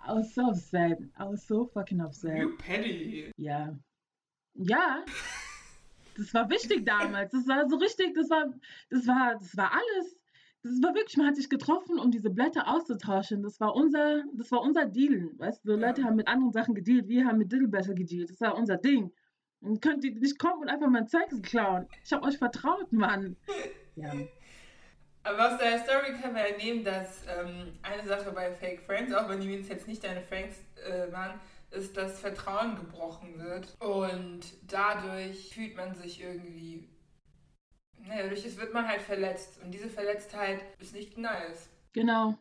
I 0.06 0.10
was 0.10 0.36
so 0.36 0.50
upset. 0.50 1.00
I 1.18 1.24
was 1.24 1.48
so 1.48 1.66
fucking 1.66 2.02
upset. 2.02 2.40
You 2.40 2.58
petty. 2.58 3.32
Ja. 3.38 3.74
Ja. 4.56 5.06
Das 6.18 6.34
war 6.34 6.50
wichtig 6.50 6.86
damals. 6.86 7.32
Das 7.32 7.48
war 7.48 7.70
so 7.70 7.78
richtig, 7.78 8.14
das 8.16 8.30
war, 8.30 8.54
das 8.90 9.08
war, 9.08 9.36
das 9.40 9.56
war 9.56 9.72
alles. 9.72 10.18
Das 10.66 10.82
war 10.82 10.96
wirklich, 10.96 11.16
man 11.16 11.28
hat 11.28 11.36
sich 11.36 11.48
getroffen, 11.48 12.00
um 12.00 12.10
diese 12.10 12.32
Blätter 12.32 12.68
auszutauschen. 12.68 13.44
Das 13.44 13.60
war 13.60 13.76
unser, 13.76 14.24
das 14.34 14.52
war 14.52 14.62
unser 14.62 14.88
Deal. 14.88 15.30
Weißt 15.38 15.64
du, 15.64 15.74
so 15.74 15.78
Ja. 15.80 15.88
Leute 15.88 16.04
haben 16.04 16.16
mit 16.16 16.28
anderen 16.28 16.52
Sachen 16.52 16.74
gedealt, 16.74 17.08
wir 17.08 17.24
haben 17.26 17.38
mit 17.38 17.52
Diddleblätter 17.52 17.94
gedealt. 17.94 18.32
Das 18.32 18.42
war 18.42 18.58
unser 18.58 18.78
Ding. 18.78 19.12
Und 19.62 19.80
könnt 19.80 20.04
ihr 20.04 20.16
nicht 20.16 20.40
kommen 20.40 20.64
und 20.64 20.70
einfach 20.70 20.90
mein 20.90 21.08
Zeug 21.08 21.30
klauen. 21.44 21.88
Ich 22.04 22.12
habe 22.12 22.26
euch 22.26 22.40
vertraut, 22.40 22.92
Mann. 22.92 23.36
Ja. 23.96 24.12
Aber 25.22 25.54
aus 25.54 25.60
der 25.60 25.78
Story 25.84 26.14
kann 26.20 26.34
man 26.34 26.42
ja 26.50 26.58
nehmen, 26.58 26.84
dass 26.84 27.24
ähm, 27.28 27.74
eine 27.84 28.08
Sache 28.08 28.32
bei 28.32 28.52
Fake 28.52 28.82
Friends, 28.82 29.14
auch 29.14 29.30
wenn 29.30 29.42
die 29.42 29.48
Mädels 29.48 29.70
jetzt 29.70 29.88
nicht 29.88 30.04
deine 30.04 30.22
Friends 30.22 30.64
äh, 30.84 31.12
waren, 31.12 31.40
ist, 31.70 31.96
dass 31.96 32.20
Vertrauen 32.20 32.76
gebrochen 32.76 33.38
wird. 33.38 33.76
Und 33.80 34.42
dadurch 34.68 35.54
fühlt 35.54 35.76
man 35.78 35.94
sich 35.94 36.24
irgendwie. 36.24 36.90
Naja, 38.00 38.24
dadurch 38.24 38.46
ist- 38.46 38.58
wird 38.60 38.74
man 38.74 38.88
halt 38.88 39.02
verletzt. 39.02 39.60
Und 39.64 39.72
diese 39.72 39.90
Verletztheit 39.90 40.62
ist 40.80 40.94
nicht 40.94 41.18
nice. 41.18 41.70
Genau. 41.94 42.38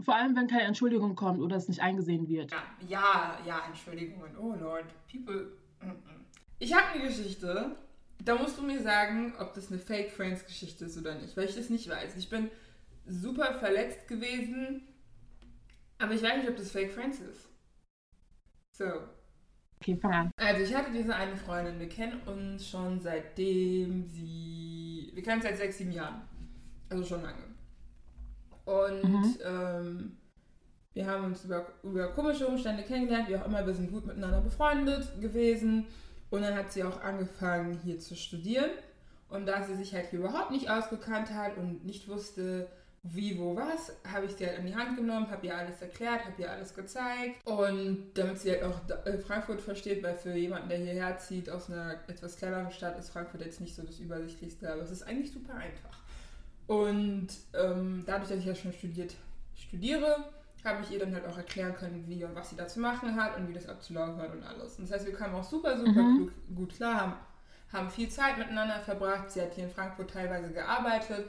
Vor 0.00 0.16
allem, 0.16 0.34
wenn 0.34 0.48
keine 0.48 0.64
Entschuldigung 0.64 1.14
kommt 1.14 1.40
oder 1.40 1.56
es 1.56 1.68
nicht 1.68 1.80
eingesehen 1.80 2.26
wird. 2.28 2.50
Ja, 2.50 2.64
ja, 2.88 3.38
ja, 3.46 3.66
Entschuldigungen. 3.66 4.36
Oh 4.36 4.54
Lord, 4.54 4.86
people. 5.10 5.52
Mm 5.80 5.90
-mm. 5.90 5.96
Ich 6.58 6.74
habe 6.74 6.86
eine 6.88 7.04
Geschichte. 7.06 7.76
Da 8.24 8.36
musst 8.36 8.56
du 8.58 8.62
mir 8.62 8.80
sagen, 8.80 9.34
ob 9.38 9.52
das 9.54 9.70
eine 9.70 9.80
Fake 9.80 10.10
Friends 10.12 10.44
Geschichte 10.46 10.84
ist 10.84 10.96
oder 10.96 11.14
nicht, 11.16 11.36
weil 11.36 11.46
ich 11.48 11.56
das 11.56 11.70
nicht 11.70 11.88
weiß. 11.88 12.16
Ich 12.16 12.30
bin 12.30 12.50
super 13.06 13.54
verletzt 13.58 14.06
gewesen, 14.06 14.86
aber 15.98 16.14
ich 16.14 16.22
weiß 16.22 16.36
nicht, 16.38 16.48
ob 16.48 16.56
das 16.56 16.70
Fake 16.70 16.92
Friends 16.92 17.18
ist. 17.20 17.48
So. 18.72 18.84
Okay, 19.82 19.96
fang 19.96 20.12
an. 20.12 20.30
Also 20.36 20.62
ich 20.62 20.72
hatte 20.74 20.92
diese 20.92 21.12
eine 21.14 21.36
Freundin, 21.36 21.80
wir 21.80 21.88
kennen 21.88 22.20
uns 22.26 22.68
schon 22.68 23.00
seitdem 23.00 24.04
sie. 24.04 25.10
Wir 25.12 25.22
kennen 25.24 25.36
uns 25.36 25.44
seit 25.44 25.56
sechs, 25.58 25.78
sieben 25.78 25.90
Jahren. 25.90 26.22
Also 26.88 27.04
schon 27.04 27.22
lange. 27.22 27.42
Und 28.64 29.02
Mhm. 29.02 29.38
ähm, 29.44 30.16
wir 30.94 31.06
haben 31.06 31.24
uns 31.24 31.44
über, 31.44 31.66
über 31.82 32.08
komische 32.12 32.46
Umstände 32.46 32.84
kennengelernt, 32.84 33.28
wie 33.28 33.36
auch 33.36 33.46
immer, 33.46 33.66
wir 33.66 33.74
sind 33.74 33.90
gut 33.90 34.06
miteinander 34.06 34.40
befreundet 34.40 35.20
gewesen. 35.20 35.86
Und 36.30 36.42
dann 36.42 36.54
hat 36.54 36.70
sie 36.70 36.84
auch 36.84 37.02
angefangen 37.02 37.80
hier 37.84 37.98
zu 37.98 38.14
studieren. 38.14 38.70
Und 39.30 39.46
da 39.46 39.64
sie 39.64 39.74
sich 39.74 39.92
halt 39.94 40.10
hier 40.10 40.20
überhaupt 40.20 40.52
nicht 40.52 40.70
ausgekannt 40.70 41.30
hat 41.34 41.56
und 41.56 41.84
nicht 41.84 42.08
wusste, 42.08 42.68
wie, 43.04 43.36
wo, 43.38 43.56
was, 43.56 43.96
habe 44.10 44.26
ich 44.26 44.32
sie 44.36 44.46
halt 44.46 44.60
an 44.60 44.66
die 44.66 44.76
Hand 44.76 44.96
genommen, 44.96 45.28
habe 45.30 45.46
ihr 45.46 45.56
alles 45.56 45.82
erklärt, 45.82 46.24
habe 46.24 46.40
ihr 46.40 46.50
alles 46.50 46.72
gezeigt. 46.72 47.44
Und 47.44 48.12
damit 48.14 48.38
sie 48.38 48.52
halt 48.52 48.62
auch 48.62 48.80
äh, 49.06 49.18
Frankfurt 49.18 49.60
versteht, 49.60 50.02
weil 50.04 50.14
für 50.14 50.32
jemanden, 50.34 50.68
der 50.68 50.78
hierher 50.78 51.18
zieht 51.18 51.50
aus 51.50 51.68
einer 51.68 51.96
etwas 52.06 52.36
kleineren 52.36 52.70
Stadt, 52.70 52.96
ist 52.98 53.10
Frankfurt 53.10 53.40
jetzt 53.40 53.60
nicht 53.60 53.74
so 53.74 53.82
das 53.82 53.98
Übersichtlichste, 53.98 54.72
aber 54.72 54.82
es 54.82 54.90
ist 54.92 55.02
eigentlich 55.02 55.32
super 55.32 55.54
einfach. 55.54 55.98
Und 56.68 57.28
ähm, 57.54 58.04
dadurch, 58.06 58.28
dass 58.28 58.38
ich 58.38 58.46
ja 58.46 58.54
schon 58.54 58.72
studiert, 58.72 59.14
studiere, 59.56 60.24
habe 60.64 60.82
ich 60.84 60.92
ihr 60.92 61.00
dann 61.00 61.12
halt 61.12 61.26
auch 61.26 61.36
erklären 61.36 61.74
können, 61.74 62.04
wie 62.06 62.24
und 62.24 62.36
was 62.36 62.50
sie 62.50 62.56
da 62.56 62.68
zu 62.68 62.78
machen 62.78 63.16
hat 63.16 63.36
und 63.36 63.48
wie 63.48 63.52
das 63.52 63.68
abzulaufen 63.68 64.22
hat 64.22 64.32
und 64.32 64.44
alles. 64.44 64.78
Und 64.78 64.88
das 64.88 64.92
heißt, 64.96 65.06
wir 65.06 65.14
kamen 65.14 65.34
auch 65.34 65.42
super, 65.42 65.76
super 65.76 66.02
Mhm. 66.02 66.30
gut 66.54 66.76
klar, 66.76 67.00
haben, 67.00 67.14
haben 67.72 67.90
viel 67.90 68.08
Zeit 68.08 68.38
miteinander 68.38 68.78
verbracht. 68.78 69.32
Sie 69.32 69.42
hat 69.42 69.54
hier 69.54 69.64
in 69.64 69.70
Frankfurt 69.70 70.10
teilweise 70.12 70.52
gearbeitet. 70.52 71.26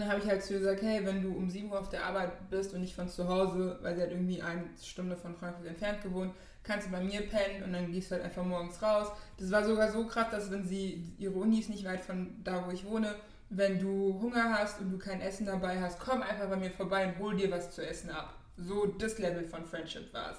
Dann 0.00 0.08
habe 0.08 0.20
ich 0.20 0.26
halt 0.26 0.42
zu 0.42 0.54
ihr 0.54 0.58
gesagt, 0.60 0.82
hey, 0.82 1.04
wenn 1.04 1.22
du 1.22 1.32
um 1.32 1.48
7 1.48 1.70
Uhr 1.70 1.78
auf 1.78 1.88
der 1.88 2.04
Arbeit 2.04 2.50
bist 2.50 2.74
und 2.74 2.80
nicht 2.80 2.94
von 2.94 3.08
zu 3.08 3.28
Hause, 3.28 3.78
weil 3.82 3.94
sie 3.94 4.02
hat 4.02 4.10
irgendwie 4.10 4.42
eine 4.42 4.64
Stunde 4.82 5.16
von 5.16 5.36
Frankfurt 5.36 5.66
entfernt 5.66 6.02
gewohnt, 6.02 6.34
kannst 6.64 6.88
du 6.88 6.90
bei 6.90 7.00
mir 7.00 7.20
pennen 7.22 7.62
und 7.64 7.72
dann 7.72 7.92
gehst 7.92 8.10
du 8.10 8.16
halt 8.16 8.24
einfach 8.24 8.44
morgens 8.44 8.82
raus. 8.82 9.08
Das 9.38 9.50
war 9.50 9.64
sogar 9.64 9.92
so 9.92 10.06
krass, 10.06 10.28
dass 10.30 10.50
wenn 10.50 10.64
sie, 10.64 11.14
ihre 11.18 11.34
Uni 11.34 11.60
ist 11.60 11.70
nicht 11.70 11.84
weit 11.84 12.00
von 12.00 12.42
da, 12.42 12.66
wo 12.66 12.72
ich 12.72 12.84
wohne, 12.84 13.14
wenn 13.50 13.78
du 13.78 14.18
Hunger 14.20 14.58
hast 14.58 14.80
und 14.80 14.90
du 14.90 14.98
kein 14.98 15.20
Essen 15.20 15.46
dabei 15.46 15.80
hast, 15.80 16.00
komm 16.00 16.22
einfach 16.22 16.48
bei 16.48 16.56
mir 16.56 16.70
vorbei 16.70 17.06
und 17.06 17.18
hol 17.18 17.36
dir 17.36 17.50
was 17.50 17.70
zu 17.70 17.86
essen 17.86 18.10
ab. 18.10 18.34
So 18.56 18.86
das 18.86 19.18
Level 19.18 19.44
von 19.44 19.64
Friendship 19.64 20.12
war 20.12 20.32
es. 20.32 20.38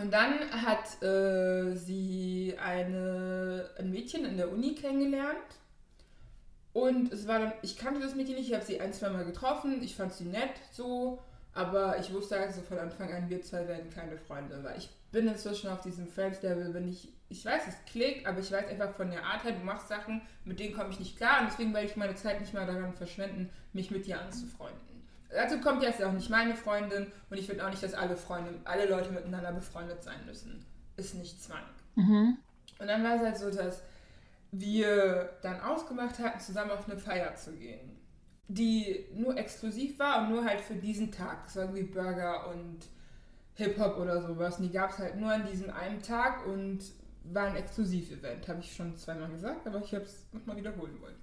Und 0.00 0.12
dann 0.12 0.40
hat 0.50 1.02
äh, 1.02 1.74
sie 1.74 2.54
eine, 2.62 3.70
ein 3.78 3.90
Mädchen 3.90 4.24
in 4.24 4.36
der 4.36 4.50
Uni 4.50 4.74
kennengelernt. 4.74 5.38
Und 6.74 7.12
es 7.12 7.28
war 7.28 7.38
dann, 7.38 7.52
ich 7.62 7.78
kannte 7.78 8.00
das 8.00 8.16
Mädchen 8.16 8.34
nicht, 8.34 8.48
ich 8.48 8.54
habe 8.54 8.64
sie 8.64 8.80
ein, 8.80 8.92
zwei 8.92 9.08
Mal 9.08 9.24
getroffen, 9.24 9.80
ich 9.80 9.94
fand 9.94 10.12
sie 10.12 10.24
nett 10.24 10.50
so, 10.72 11.22
aber 11.52 11.98
ich 12.00 12.12
wusste 12.12 12.36
also 12.36 12.62
von 12.62 12.80
Anfang 12.80 13.12
an, 13.14 13.30
wir 13.30 13.40
zwei 13.42 13.68
werden 13.68 13.88
keine 13.94 14.18
Freunde, 14.18 14.58
weil 14.64 14.76
ich 14.76 14.90
bin 15.12 15.28
inzwischen 15.28 15.70
auf 15.70 15.82
diesem 15.82 16.08
Friends-Level, 16.08 16.74
wenn 16.74 16.88
ich, 16.88 17.12
ich 17.28 17.44
weiß, 17.44 17.62
es 17.68 17.76
klickt, 17.92 18.26
aber 18.26 18.40
ich 18.40 18.50
weiß 18.50 18.66
einfach 18.66 18.92
von 18.96 19.08
der 19.08 19.24
Art 19.24 19.44
her, 19.44 19.52
du 19.52 19.64
machst 19.64 19.86
Sachen, 19.86 20.20
mit 20.44 20.58
denen 20.58 20.74
komme 20.74 20.90
ich 20.90 20.98
nicht 20.98 21.16
klar 21.16 21.42
und 21.42 21.46
deswegen 21.48 21.72
werde 21.72 21.86
ich 21.86 21.94
meine 21.94 22.16
Zeit 22.16 22.40
nicht 22.40 22.52
mal 22.52 22.66
daran 22.66 22.92
verschwenden, 22.92 23.50
mich 23.72 23.92
mit 23.92 24.06
dir 24.06 24.20
anzufreunden. 24.20 24.80
Dazu 25.30 25.60
kommt 25.60 25.84
jetzt 25.84 26.02
auch 26.02 26.12
nicht 26.12 26.28
meine 26.28 26.56
Freundin 26.56 27.06
und 27.30 27.38
ich 27.38 27.46
finde 27.46 27.64
auch 27.64 27.70
nicht, 27.70 27.84
dass 27.84 27.94
alle 27.94 28.16
Freunde, 28.16 28.52
alle 28.64 28.86
Leute 28.86 29.12
miteinander 29.12 29.52
befreundet 29.52 30.02
sein 30.02 30.26
müssen. 30.26 30.64
Ist 30.96 31.14
nicht 31.14 31.40
Zwang. 31.40 31.62
Mhm. 31.94 32.38
Und 32.80 32.86
dann 32.88 33.04
war 33.04 33.14
es 33.14 33.22
halt 33.22 33.38
so, 33.38 33.50
dass 33.50 33.80
wir 34.60 35.30
dann 35.42 35.60
ausgemacht 35.60 36.18
hatten, 36.18 36.40
zusammen 36.40 36.70
auf 36.70 36.88
eine 36.88 36.98
Feier 36.98 37.34
zu 37.34 37.52
gehen, 37.52 37.98
die 38.48 39.06
nur 39.14 39.36
exklusiv 39.36 39.98
war 39.98 40.22
und 40.22 40.30
nur 40.30 40.44
halt 40.44 40.60
für 40.60 40.74
diesen 40.74 41.10
Tag. 41.10 41.44
Das 41.44 41.56
war 41.56 41.64
irgendwie 41.64 41.84
Burger 41.84 42.48
und 42.50 42.80
Hip-Hop 43.54 43.98
oder 43.98 44.20
sowas. 44.22 44.58
Und 44.58 44.64
die 44.64 44.72
gab 44.72 44.90
es 44.90 44.98
halt 44.98 45.16
nur 45.16 45.30
an 45.30 45.46
diesem 45.46 45.70
einen 45.70 46.02
Tag 46.02 46.46
und 46.46 46.80
war 47.24 47.46
ein 47.46 47.56
Exklusiv-Event. 47.56 48.48
Habe 48.48 48.60
ich 48.60 48.74
schon 48.74 48.96
zweimal 48.96 49.30
gesagt, 49.30 49.66
aber 49.66 49.80
ich 49.82 49.94
habe 49.94 50.04
es 50.04 50.26
nochmal 50.32 50.56
wiederholen 50.56 51.00
wollen. 51.00 51.16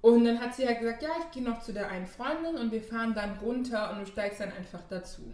Und 0.00 0.24
dann 0.24 0.38
hat 0.38 0.54
sie 0.54 0.66
halt 0.66 0.80
gesagt, 0.80 1.02
ja, 1.02 1.08
ich 1.20 1.30
gehe 1.30 1.42
noch 1.42 1.62
zu 1.62 1.72
der 1.72 1.88
einen 1.88 2.06
Freundin 2.06 2.56
und 2.56 2.70
wir 2.70 2.82
fahren 2.82 3.14
dann 3.14 3.38
runter 3.38 3.90
und 3.90 4.00
du 4.00 4.06
steigst 4.06 4.40
dann 4.40 4.52
einfach 4.52 4.82
dazu. 4.88 5.32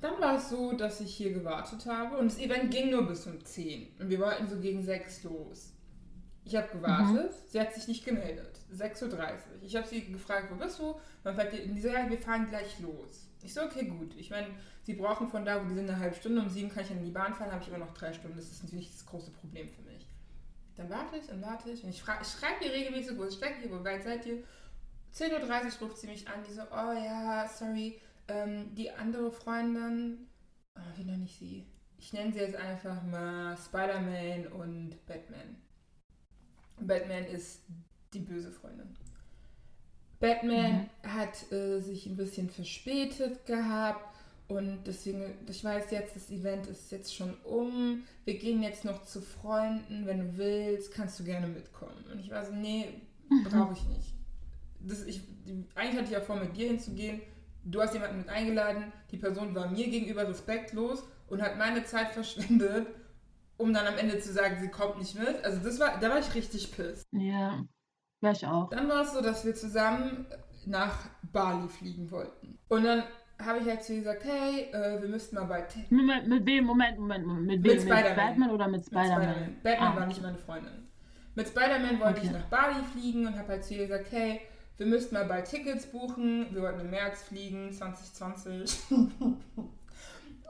Dann 0.00 0.20
war 0.20 0.36
es 0.36 0.50
so, 0.50 0.72
dass 0.72 1.00
ich 1.00 1.14
hier 1.14 1.32
gewartet 1.32 1.86
habe 1.86 2.18
und 2.18 2.30
das 2.30 2.38
Event 2.38 2.70
ging 2.70 2.90
nur 2.90 3.06
bis 3.06 3.26
um 3.26 3.42
10 3.42 3.88
und 3.98 4.10
wir 4.10 4.20
wollten 4.20 4.46
so 4.46 4.58
gegen 4.60 4.82
6 4.82 5.24
los. 5.24 5.72
Ich 6.48 6.56
habe 6.56 6.68
gewartet, 6.68 7.34
sie 7.46 7.60
hat 7.60 7.74
sich 7.74 7.86
nicht 7.88 8.06
gemeldet. 8.06 8.58
6.30 8.74 9.12
Uhr. 9.12 9.18
Ich 9.60 9.76
habe 9.76 9.86
sie 9.86 10.10
gefragt, 10.10 10.50
wo 10.50 10.54
bist 10.56 10.78
du? 10.78 10.94
Dann 11.22 11.36
sagt 11.36 11.52
so, 11.52 11.88
ja, 11.88 12.08
wir 12.08 12.18
fahren 12.18 12.48
gleich 12.48 12.80
los. 12.80 13.28
Ich 13.42 13.52
so, 13.52 13.62
okay, 13.62 13.84
gut. 13.84 14.16
Ich 14.16 14.30
meine, 14.30 14.48
sie 14.82 14.94
brauchen 14.94 15.28
von 15.28 15.44
da, 15.44 15.62
wo 15.62 15.68
die 15.68 15.74
sind, 15.74 15.90
eine 15.90 15.98
halbe 15.98 16.16
Stunde. 16.16 16.40
Um 16.40 16.48
sieben 16.48 16.70
kann 16.70 16.84
ich 16.84 16.90
in 16.90 17.04
die 17.04 17.10
Bahn 17.10 17.34
fahren, 17.34 17.52
habe 17.52 17.62
ich 17.62 17.68
immer 17.68 17.76
noch 17.76 17.92
drei 17.92 18.14
Stunden. 18.14 18.38
Das 18.38 18.50
ist 18.50 18.62
natürlich 18.62 18.90
das 18.90 19.04
große 19.04 19.30
Problem 19.30 19.68
für 19.68 19.82
mich. 19.82 20.08
Dann 20.76 20.88
warte 20.88 21.18
ich 21.18 21.30
und 21.30 21.42
warte 21.42 21.70
ich 21.70 21.84
und 21.84 21.90
ich, 21.90 22.00
ich 22.00 22.28
schreibe 22.28 22.64
ihr 22.64 22.72
regelmäßig, 22.72 23.18
wo 23.18 23.24
ist 23.24 23.40
Jackie, 23.42 23.70
wo 23.70 23.84
weit 23.84 24.04
seid 24.04 24.24
ihr? 24.24 24.42
10.30 25.14 25.82
Uhr 25.82 25.88
ruft 25.88 25.98
sie 25.98 26.06
mich 26.06 26.26
an, 26.28 26.42
die 26.48 26.54
so, 26.54 26.62
oh 26.62 26.92
ja, 26.92 27.46
sorry, 27.46 28.00
ähm, 28.28 28.74
die 28.74 28.90
andere 28.90 29.30
Freundin, 29.30 30.28
oh, 30.76 30.96
wie 30.96 31.04
nenne 31.04 31.24
ich 31.24 31.36
sie? 31.36 31.66
Ich 31.98 32.14
nenne 32.14 32.32
sie 32.32 32.38
jetzt 32.38 32.56
einfach 32.56 33.02
mal 33.02 33.54
Spider-Man 33.56 34.46
und 34.52 35.04
Batman. 35.06 35.56
Batman 36.80 37.24
ist 37.24 37.60
die 38.12 38.20
böse 38.20 38.50
Freundin. 38.50 38.88
Batman 40.20 40.90
hat 41.02 41.50
äh, 41.52 41.80
sich 41.80 42.06
ein 42.06 42.16
bisschen 42.16 42.50
verspätet 42.50 43.46
gehabt 43.46 44.04
und 44.48 44.78
deswegen, 44.86 45.34
ich 45.46 45.62
weiß 45.62 45.90
jetzt, 45.90 46.16
das 46.16 46.30
Event 46.30 46.66
ist 46.66 46.90
jetzt 46.90 47.14
schon 47.14 47.34
um. 47.44 48.04
Wir 48.24 48.38
gehen 48.38 48.62
jetzt 48.62 48.84
noch 48.84 49.04
zu 49.04 49.20
Freunden. 49.20 50.06
Wenn 50.06 50.20
du 50.20 50.38
willst, 50.38 50.92
kannst 50.92 51.20
du 51.20 51.24
gerne 51.24 51.46
mitkommen. 51.46 52.04
Und 52.10 52.18
ich 52.18 52.30
war 52.30 52.44
so, 52.46 52.52
nee, 52.52 53.02
brauche 53.44 53.74
ich 53.74 53.84
nicht. 53.84 54.14
Das, 54.80 55.04
ich, 55.04 55.20
eigentlich 55.74 55.96
hatte 55.96 56.04
ich 56.04 56.10
ja 56.12 56.22
vor, 56.22 56.36
mit 56.36 56.56
dir 56.56 56.68
hinzugehen. 56.68 57.20
Du 57.64 57.82
hast 57.82 57.92
jemanden 57.92 58.18
mit 58.18 58.28
eingeladen. 58.30 58.90
Die 59.10 59.18
Person 59.18 59.54
war 59.54 59.70
mir 59.70 59.86
gegenüber 59.90 60.26
respektlos 60.26 61.04
und 61.28 61.42
hat 61.42 61.58
meine 61.58 61.84
Zeit 61.84 62.12
verschwendet, 62.12 62.86
um 63.58 63.74
dann 63.74 63.86
am 63.86 63.98
Ende 63.98 64.18
zu 64.18 64.32
sagen, 64.32 64.56
sie 64.60 64.68
kommt 64.68 64.98
nicht 64.98 65.18
mit. 65.18 65.44
Also 65.44 65.60
das 65.62 65.78
war, 65.78 65.98
da 66.00 66.08
war 66.08 66.18
ich 66.18 66.34
richtig 66.34 66.72
piss. 66.74 67.04
Ja, 67.12 67.64
wäre 68.20 68.32
ich 68.32 68.46
auch. 68.46 68.70
Dann 68.70 68.88
war 68.88 69.02
es 69.02 69.12
so, 69.12 69.20
dass 69.20 69.44
wir 69.44 69.54
zusammen 69.54 70.26
nach 70.64 71.10
Bali 71.32 71.68
fliegen 71.68 72.10
wollten. 72.10 72.58
Und 72.68 72.84
dann 72.84 73.02
habe 73.44 73.58
ich 73.58 73.66
halt 73.66 73.82
zu 73.82 73.92
ihr 73.92 74.00
gesagt, 74.00 74.24
hey, 74.24 74.70
äh, 74.72 75.00
wir 75.00 75.08
müssten 75.08 75.36
mal 75.36 75.44
bei... 75.44 75.66
Mit, 75.90 76.26
mit 76.26 76.46
wem? 76.46 76.64
Moment, 76.64 76.98
Moment, 76.98 77.26
Moment. 77.26 77.46
Mit 77.46 77.64
wem? 77.64 77.72
Mit, 77.72 77.82
Spider 77.82 78.08
mit 78.08 78.16
Batman 78.16 78.50
oder 78.50 78.68
mit 78.68 78.84
Spider-Man? 78.84 79.22
Spider 79.22 79.60
Batman 79.62 79.92
ah. 79.92 79.96
war 79.96 80.06
nicht 80.06 80.22
meine 80.22 80.38
Freundin. 80.38 80.88
Mit 81.34 81.48
Spider-Man 81.48 82.00
wollte 82.00 82.18
okay. 82.18 82.26
ich 82.26 82.32
nach 82.32 82.46
Bali 82.46 82.82
fliegen 82.92 83.26
und 83.26 83.38
habe 83.38 83.48
halt 83.48 83.64
zu 83.64 83.74
ihr 83.74 83.86
gesagt, 83.86 84.10
hey, 84.10 84.40
wir 84.76 84.86
müssten 84.86 85.14
mal 85.14 85.24
bei 85.24 85.42
Tickets 85.42 85.86
buchen. 85.86 86.46
Wir 86.52 86.62
wollten 86.62 86.80
im 86.80 86.90
März 86.90 87.24
fliegen, 87.24 87.72
2020. 87.72 88.78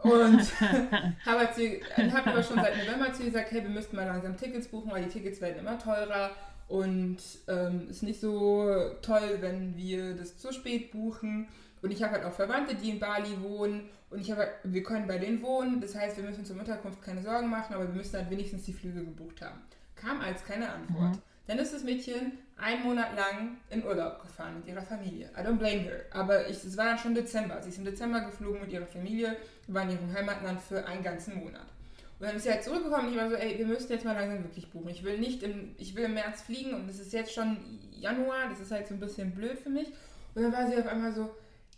und 0.03 0.61
habe 0.61 1.41
halt 1.41 2.27
aber 2.27 2.43
schon 2.43 2.57
seit 2.57 2.77
November 2.77 3.13
zu 3.13 3.23
ihr 3.23 3.31
gesagt, 3.31 3.51
hey, 3.51 3.63
wir 3.63 3.71
müssten 3.71 3.97
mal 3.97 4.07
langsam 4.07 4.37
Tickets 4.37 4.69
buchen, 4.69 4.91
weil 4.91 5.05
die 5.05 5.11
Tickets 5.11 5.41
werden 5.41 5.59
immer 5.59 5.79
teurer. 5.79 6.31
Und 6.69 7.17
ähm, 7.49 7.89
ist 7.89 8.03
nicht 8.03 8.21
so 8.21 8.71
toll, 9.01 9.39
wenn 9.41 9.77
wir 9.77 10.15
das 10.15 10.37
zu 10.37 10.53
spät 10.53 10.93
buchen. 10.93 11.49
Und 11.81 11.91
ich 11.91 12.03
habe 12.03 12.15
halt 12.15 12.25
auch 12.25 12.33
Verwandte, 12.33 12.75
die 12.75 12.91
in 12.91 13.01
Bali 13.01 13.41
wohnen. 13.41 13.89
Und 14.11 14.21
ich 14.21 14.31
habe 14.31 14.43
halt, 14.43 14.51
wir 14.65 14.83
können 14.83 15.07
bei 15.07 15.19
denen 15.19 15.43
wohnen. 15.43 15.81
Das 15.81 15.95
heißt, 15.95 16.17
wir 16.17 16.25
müssen 16.25 16.45
zur 16.45 16.59
Unterkunft 16.59 17.03
keine 17.03 17.23
Sorgen 17.23 17.49
machen, 17.49 17.75
aber 17.75 17.89
wir 17.89 17.95
müssen 17.95 18.17
halt 18.17 18.31
wenigstens 18.31 18.65
die 18.65 18.73
Flüge 18.73 19.05
gebucht 19.05 19.41
haben. 19.43 19.61
Kam 19.97 20.21
als 20.21 20.45
keine 20.45 20.71
Antwort. 20.71 21.17
Mhm. 21.17 21.23
Dann 21.47 21.59
ist 21.59 21.73
das 21.73 21.83
Mädchen 21.83 22.33
einen 22.59 22.83
Monat 22.85 23.15
lang 23.17 23.59
in 23.71 23.85
Urlaub 23.85 24.21
gefahren 24.23 24.57
mit 24.59 24.67
ihrer 24.67 24.83
Familie. 24.83 25.31
I 25.37 25.41
don't 25.41 25.59
blame 25.59 25.81
her. 25.81 26.05
Aber 26.13 26.47
es 26.49 26.77
war 26.77 26.87
dann 26.87 26.99
schon 26.99 27.15
Dezember. 27.15 27.63
Sie 27.63 27.71
ist 27.71 27.79
im 27.79 27.85
Dezember 27.85 28.21
geflogen 28.21 28.61
mit 28.61 28.73
ihrer 28.73 28.87
Familie, 28.87 29.37
war 29.69 29.83
in 29.85 29.91
ihrem 29.91 30.13
Heimatland 30.13 30.61
für 30.61 30.85
einen 30.85 31.03
ganzen 31.03 31.39
Monat. 31.39 31.67
Und 32.19 32.27
dann 32.27 32.37
ist 32.37 32.43
sie 32.43 32.51
halt 32.51 32.65
zurückgekommen 32.65 33.07
und 33.07 33.13
ich 33.13 33.19
war 33.19 33.31
so, 33.31 33.37
ey, 33.37 33.59
wir 33.59 33.67
müssen 33.67 33.93
jetzt 33.93 34.05
mal 34.05 34.15
langsam 34.15 34.43
wirklich 34.43 34.71
buchen. 34.71 34.89
Ich 34.89 35.05
will 35.05 35.19
nicht 35.19 35.43
im, 35.45 35.77
ich 35.79 35.95
will 35.95 36.05
im 36.05 36.15
März 36.15 36.43
fliegen 36.43 36.75
und 36.75 36.89
es 36.89 36.99
ist 36.99 37.13
jetzt 37.13 37.33
schon 37.33 37.59
Januar, 37.93 38.49
das 38.51 38.59
ist 38.59 38.73
halt 38.73 38.89
so 38.89 38.95
ein 38.95 39.01
bisschen 39.01 39.33
blöd 39.33 39.59
für 39.61 39.71
mich. 39.71 39.89
Und 40.35 40.43
dann 40.43 40.53
war 40.53 40.67
sie 40.67 40.77
auf 40.77 40.87
einmal 40.87 41.13
so, 41.13 41.31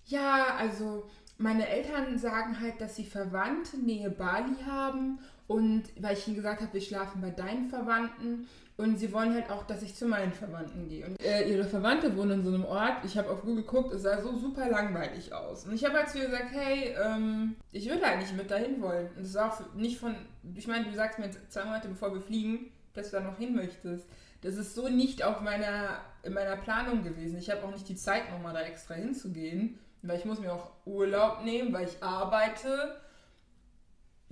ja, 0.06 0.56
also 0.56 1.10
meine 1.36 1.68
Eltern 1.68 2.18
sagen 2.18 2.58
halt, 2.58 2.80
dass 2.80 2.96
sie 2.96 3.04
Verwandte 3.04 3.78
Nähe 3.78 4.10
Bali 4.10 4.56
haben 4.66 5.18
und 5.50 5.82
weil 5.98 6.16
ich 6.16 6.28
ihnen 6.28 6.36
gesagt 6.36 6.60
habe, 6.60 6.72
wir 6.72 6.80
schlafen 6.80 7.20
bei 7.20 7.30
deinen 7.30 7.68
Verwandten 7.68 8.46
und 8.76 9.00
sie 9.00 9.12
wollen 9.12 9.34
halt 9.34 9.50
auch, 9.50 9.66
dass 9.66 9.82
ich 9.82 9.96
zu 9.96 10.06
meinen 10.06 10.32
Verwandten 10.32 10.88
gehe. 10.88 11.04
Und 11.04 11.20
äh, 11.20 11.50
ihre 11.50 11.64
Verwandte 11.64 12.16
wohnen 12.16 12.38
in 12.38 12.44
so 12.44 12.54
einem 12.54 12.64
Ort. 12.64 13.04
Ich 13.04 13.18
habe 13.18 13.28
auf 13.30 13.40
Google 13.40 13.64
geguckt, 13.64 13.92
es 13.92 14.02
sah 14.02 14.22
so 14.22 14.38
super 14.38 14.68
langweilig 14.70 15.32
aus. 15.32 15.66
Und 15.66 15.74
ich 15.74 15.84
habe 15.84 15.98
halt 15.98 16.08
zu 16.08 16.18
ihr 16.18 16.26
gesagt, 16.26 16.52
hey, 16.52 16.94
ähm, 17.04 17.56
ich 17.72 17.90
würde 17.90 18.06
halt 18.06 18.20
nicht 18.20 18.36
mit 18.36 18.48
dahin 18.48 18.80
wollen. 18.80 19.08
Und 19.08 19.22
das 19.22 19.30
ist 19.30 19.36
auch 19.36 19.74
nicht 19.74 19.98
von, 19.98 20.14
ich 20.54 20.68
meine, 20.68 20.84
du 20.84 20.94
sagst 20.94 21.18
mir 21.18 21.28
zwei 21.48 21.64
Monate 21.64 21.88
bevor 21.88 22.14
wir 22.14 22.20
fliegen, 22.20 22.70
dass 22.94 23.10
du 23.10 23.16
da 23.16 23.24
noch 23.24 23.36
hin 23.36 23.56
möchtest. 23.56 24.06
Das 24.42 24.54
ist 24.54 24.76
so 24.76 24.88
nicht 24.88 25.24
auf 25.24 25.40
meiner, 25.40 25.98
in 26.22 26.32
meiner 26.32 26.58
Planung 26.58 27.02
gewesen. 27.02 27.38
Ich 27.38 27.50
habe 27.50 27.64
auch 27.64 27.72
nicht 27.72 27.88
die 27.88 27.96
Zeit, 27.96 28.30
nochmal 28.30 28.54
da 28.54 28.60
extra 28.60 28.94
hinzugehen, 28.94 29.80
weil 30.02 30.16
ich 30.16 30.24
muss 30.24 30.38
mir 30.38 30.52
auch 30.52 30.70
Urlaub 30.86 31.42
nehmen, 31.44 31.72
weil 31.72 31.88
ich 31.88 32.00
arbeite 32.00 33.00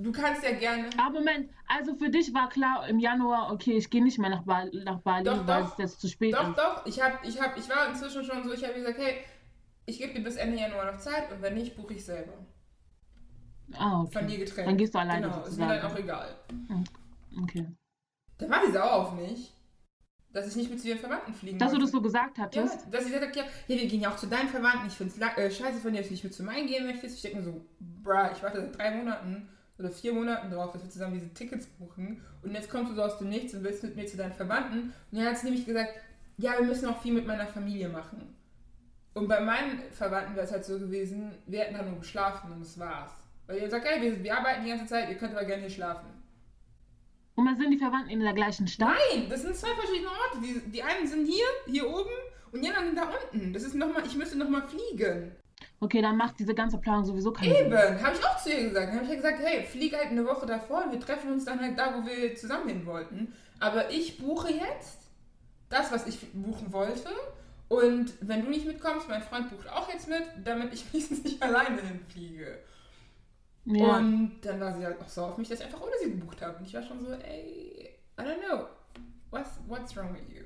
Du 0.01 0.13
kannst 0.13 0.45
ja 0.45 0.53
gerne. 0.53 0.89
Aber 0.97 1.19
Moment, 1.19 1.51
also 1.67 1.97
für 1.97 2.09
dich 2.09 2.33
war 2.33 2.49
klar 2.49 2.89
im 2.89 3.01
Januar, 3.01 3.53
okay, 3.53 3.77
ich 3.77 3.91
gehe 3.91 4.03
nicht 4.03 4.19
mehr 4.19 4.31
nach, 4.31 4.45
ba 4.45 4.67
nach 4.67 5.01
Bali, 5.01 5.25
doch, 5.25 5.45
weil 5.45 5.65
doch. 5.65 5.73
es 5.73 5.79
jetzt 5.79 6.01
zu 6.01 6.09
spät 6.09 6.35
doch, 6.35 6.51
ist. 6.51 6.57
Doch, 6.57 6.77
doch, 6.77 6.87
ich, 6.87 7.03
hab, 7.03 7.25
ich, 7.27 7.41
hab, 7.41 7.59
ich 7.59 7.69
war 7.69 7.89
inzwischen 7.89 8.25
schon 8.25 8.45
so, 8.45 8.53
ich 8.53 8.63
habe 8.63 8.75
gesagt, 8.75 8.97
hey, 8.99 9.17
ich 9.87 9.99
gebe 9.99 10.15
dir 10.15 10.23
bis 10.23 10.37
Ende 10.37 10.57
Januar 10.57 10.93
noch 10.93 10.99
Zeit 10.99 11.33
und 11.33 11.43
wenn 11.43 11.55
nicht, 11.55 11.77
buche 11.77 11.95
ich 11.95 12.05
selber. 12.05 12.33
Ah, 13.75 14.03
okay. 14.03 14.19
Von 14.19 14.29
dir 14.29 14.39
getrennt. 14.39 14.69
Dann 14.69 14.77
gehst 14.77 14.95
du 14.95 14.99
alleine. 15.01 15.27
Genau, 15.27 15.45
ist 15.45 15.59
mir 15.59 15.67
dann 15.67 15.91
auch 15.91 15.97
egal. 15.97 16.37
Hm, 16.69 16.85
okay. 17.43 17.67
Dann 18.39 18.51
war 18.51 18.65
die 18.65 18.73
sauer 18.73 18.93
auf 18.93 19.13
mich, 19.15 19.53
dass 20.33 20.47
ich 20.47 20.55
nicht 20.55 20.71
mit 20.71 20.81
zu 20.81 20.89
ihren 20.89 20.99
Verwandten 21.01 21.35
fliegen 21.35 21.59
Dass 21.59 21.73
wollte. 21.73 21.81
du 21.81 21.85
das 21.87 21.91
so 21.91 22.01
gesagt 22.01 22.39
hattest? 22.39 22.85
Ja, 22.85 22.91
dass 22.93 23.05
ich 23.05 23.13
gesagt 23.13 23.37
habe, 23.37 23.47
ja, 23.47 23.53
ja, 23.67 23.83
wir 23.83 23.89
gehen 23.89 24.01
ja 24.01 24.13
auch 24.13 24.17
zu 24.17 24.29
deinen 24.29 24.49
Verwandten. 24.49 24.87
Ich 24.87 24.95
finde 24.95 25.13
es 25.13 25.21
äh, 25.21 25.51
scheiße 25.51 25.81
von 25.81 25.93
dir, 25.93 25.99
dass 25.99 26.09
du 26.09 26.15
nicht 26.15 26.25
mit 26.25 26.35
zu 26.35 26.45
meinen 26.45 26.69
gehen 26.69 26.87
möchtest. 26.87 27.17
Ich 27.17 27.23
denke 27.23 27.39
mir 27.39 27.45
so, 27.45 27.67
bruh, 27.81 28.31
ich 28.33 28.43
warte 28.45 28.61
seit 28.61 28.79
drei 28.79 28.95
Monaten 28.95 29.49
oder 29.79 29.91
vier 29.91 30.13
Monaten 30.13 30.51
drauf, 30.51 30.73
dass 30.73 30.83
wir 30.83 30.91
zusammen 30.91 31.15
diese 31.15 31.33
Tickets 31.33 31.67
buchen. 31.67 32.21
Und 32.43 32.53
jetzt 32.55 32.71
kommst 32.71 32.91
du 32.91 32.97
so 32.97 33.03
aus 33.03 33.19
dem 33.19 33.29
Nichts 33.29 33.55
und 33.55 33.63
willst 33.63 33.83
mit 33.83 33.97
mir 33.97 34.07
zu 34.07 34.17
deinen 34.17 34.33
Verwandten. 34.33 34.93
Und 35.11 35.19
er 35.19 35.27
hat 35.27 35.37
es 35.37 35.45
nämlich 35.45 35.65
gesagt, 35.65 35.95
ja, 36.37 36.59
wir 36.59 36.67
müssen 36.67 36.89
auch 36.89 37.01
viel 37.01 37.13
mit 37.13 37.27
meiner 37.27 37.47
Familie 37.47 37.89
machen. 37.89 38.35
Und 39.15 39.29
bei 39.29 39.41
meinen 39.41 39.81
Verwandten 39.93 40.35
wäre 40.35 40.47
es 40.47 40.53
halt 40.53 40.65
so 40.65 40.79
gewesen, 40.79 41.33
wir 41.47 41.61
hätten 41.61 41.75
da 41.75 41.83
nur 41.83 41.99
geschlafen 41.99 42.53
und 42.53 42.61
das 42.61 42.79
war's. 42.79 43.13
Weil 43.47 43.59
ihr 43.59 43.71
sagt, 43.71 43.87
hey, 43.87 44.01
wir, 44.01 44.23
wir 44.23 44.37
arbeiten 44.37 44.65
die 44.65 44.71
ganze 44.71 44.87
Zeit, 44.87 45.09
ihr 45.09 45.17
könnt 45.17 45.33
aber 45.33 45.45
gerne 45.45 45.63
hier 45.63 45.71
schlafen. 45.71 46.07
Und 47.35 47.47
dann 47.47 47.57
sind 47.57 47.71
die 47.71 47.79
Verwandten 47.79 48.11
in 48.11 48.21
der 48.21 48.35
gleichen 48.35 48.67
Stadt? 48.67 48.97
Nein, 49.13 49.29
das 49.31 49.43
sind 49.43 49.57
zwei 49.57 49.75
verschiedene 49.75 50.09
Orte. 50.09 50.41
Die, 50.43 50.71
die 50.71 50.83
einen 50.83 51.07
sind 51.07 51.27
hier, 51.27 51.47
hier 51.67 51.89
oben 51.89 52.11
und 52.53 52.63
die 52.63 52.69
anderen 52.69 52.89
sind 52.89 52.99
da 52.99 53.11
unten. 53.11 53.53
Das 53.53 53.63
ist 53.63 53.75
nochmal, 53.75 54.05
ich 54.07 54.17
müsste 54.17 54.37
nochmal 54.37 54.63
fliegen. 54.69 55.33
Okay, 55.81 56.03
dann 56.03 56.17
macht 56.17 56.39
diese 56.39 56.55
ganze 56.55 56.79
Planung 56.79 57.05
sowieso 57.05 57.33
keinen 57.33 57.55
Eben, 57.55 57.71
Sinn. 57.71 58.03
habe 58.03 58.17
ich 58.17 58.25
auch 58.25 58.37
zu 58.37 58.51
ihr 58.51 58.69
gesagt. 58.69 58.93
Habe 58.93 59.05
ich 59.05 59.11
ja 59.11 59.17
gesagt, 59.17 59.39
hey, 59.41 59.65
flieg 59.65 59.97
halt 59.97 60.09
eine 60.09 60.27
Woche 60.27 60.47
davor 60.47 60.85
und 60.85 60.93
wir 60.93 61.01
treffen 61.01 61.33
uns 61.33 61.45
dann 61.45 61.61
halt 61.61 61.79
da, 61.79 61.95
wo 61.95 62.07
wir 62.07 62.35
zusammen 62.35 62.69
hin 62.69 62.87
wollten. 62.87 63.33
Aber 63.61 63.91
ich 63.91 64.19
buche 64.19 64.53
jetzt 64.53 64.99
das, 65.69 65.93
was 65.93 66.07
ich 66.07 66.33
buchen 66.33 66.73
wollte. 66.73 67.09
Und 67.69 68.15
wenn 68.21 68.45
du 68.45 68.51
nicht 68.51 68.67
mitkommst, 68.67 69.09
mein 69.09 69.23
Freund 69.23 69.51
bucht 69.51 69.71
auch 69.71 69.89
jetzt 69.93 70.09
mit, 70.09 70.23
damit 70.45 70.73
ich 70.73 70.85
wenigstens 70.93 71.23
nicht 71.23 71.43
alleine 71.43 71.81
hinfliege. 71.81 72.59
Ja. 73.65 73.99
Und 73.99 74.41
dann 74.43 74.61
war 74.61 74.77
sie 74.77 74.85
halt 74.85 75.01
auch 75.01 75.09
so 75.09 75.25
auf 75.25 75.37
mich, 75.37 75.49
dass 75.49 75.61
ich 75.61 75.67
einfach 75.67 75.81
ohne 75.81 75.93
sie 76.03 76.11
gebucht 76.11 76.41
habe. 76.41 76.59
Und 76.59 76.67
ich 76.67 76.75
war 76.75 76.83
schon 76.83 77.05
so, 77.05 77.13
ey, 77.13 77.99
I 78.19 78.23
don't 78.23 78.41
know. 78.49 78.67
What's, 79.31 79.51
what's 79.67 79.95
wrong 79.97 80.15
with 80.15 80.35
you? 80.35 80.45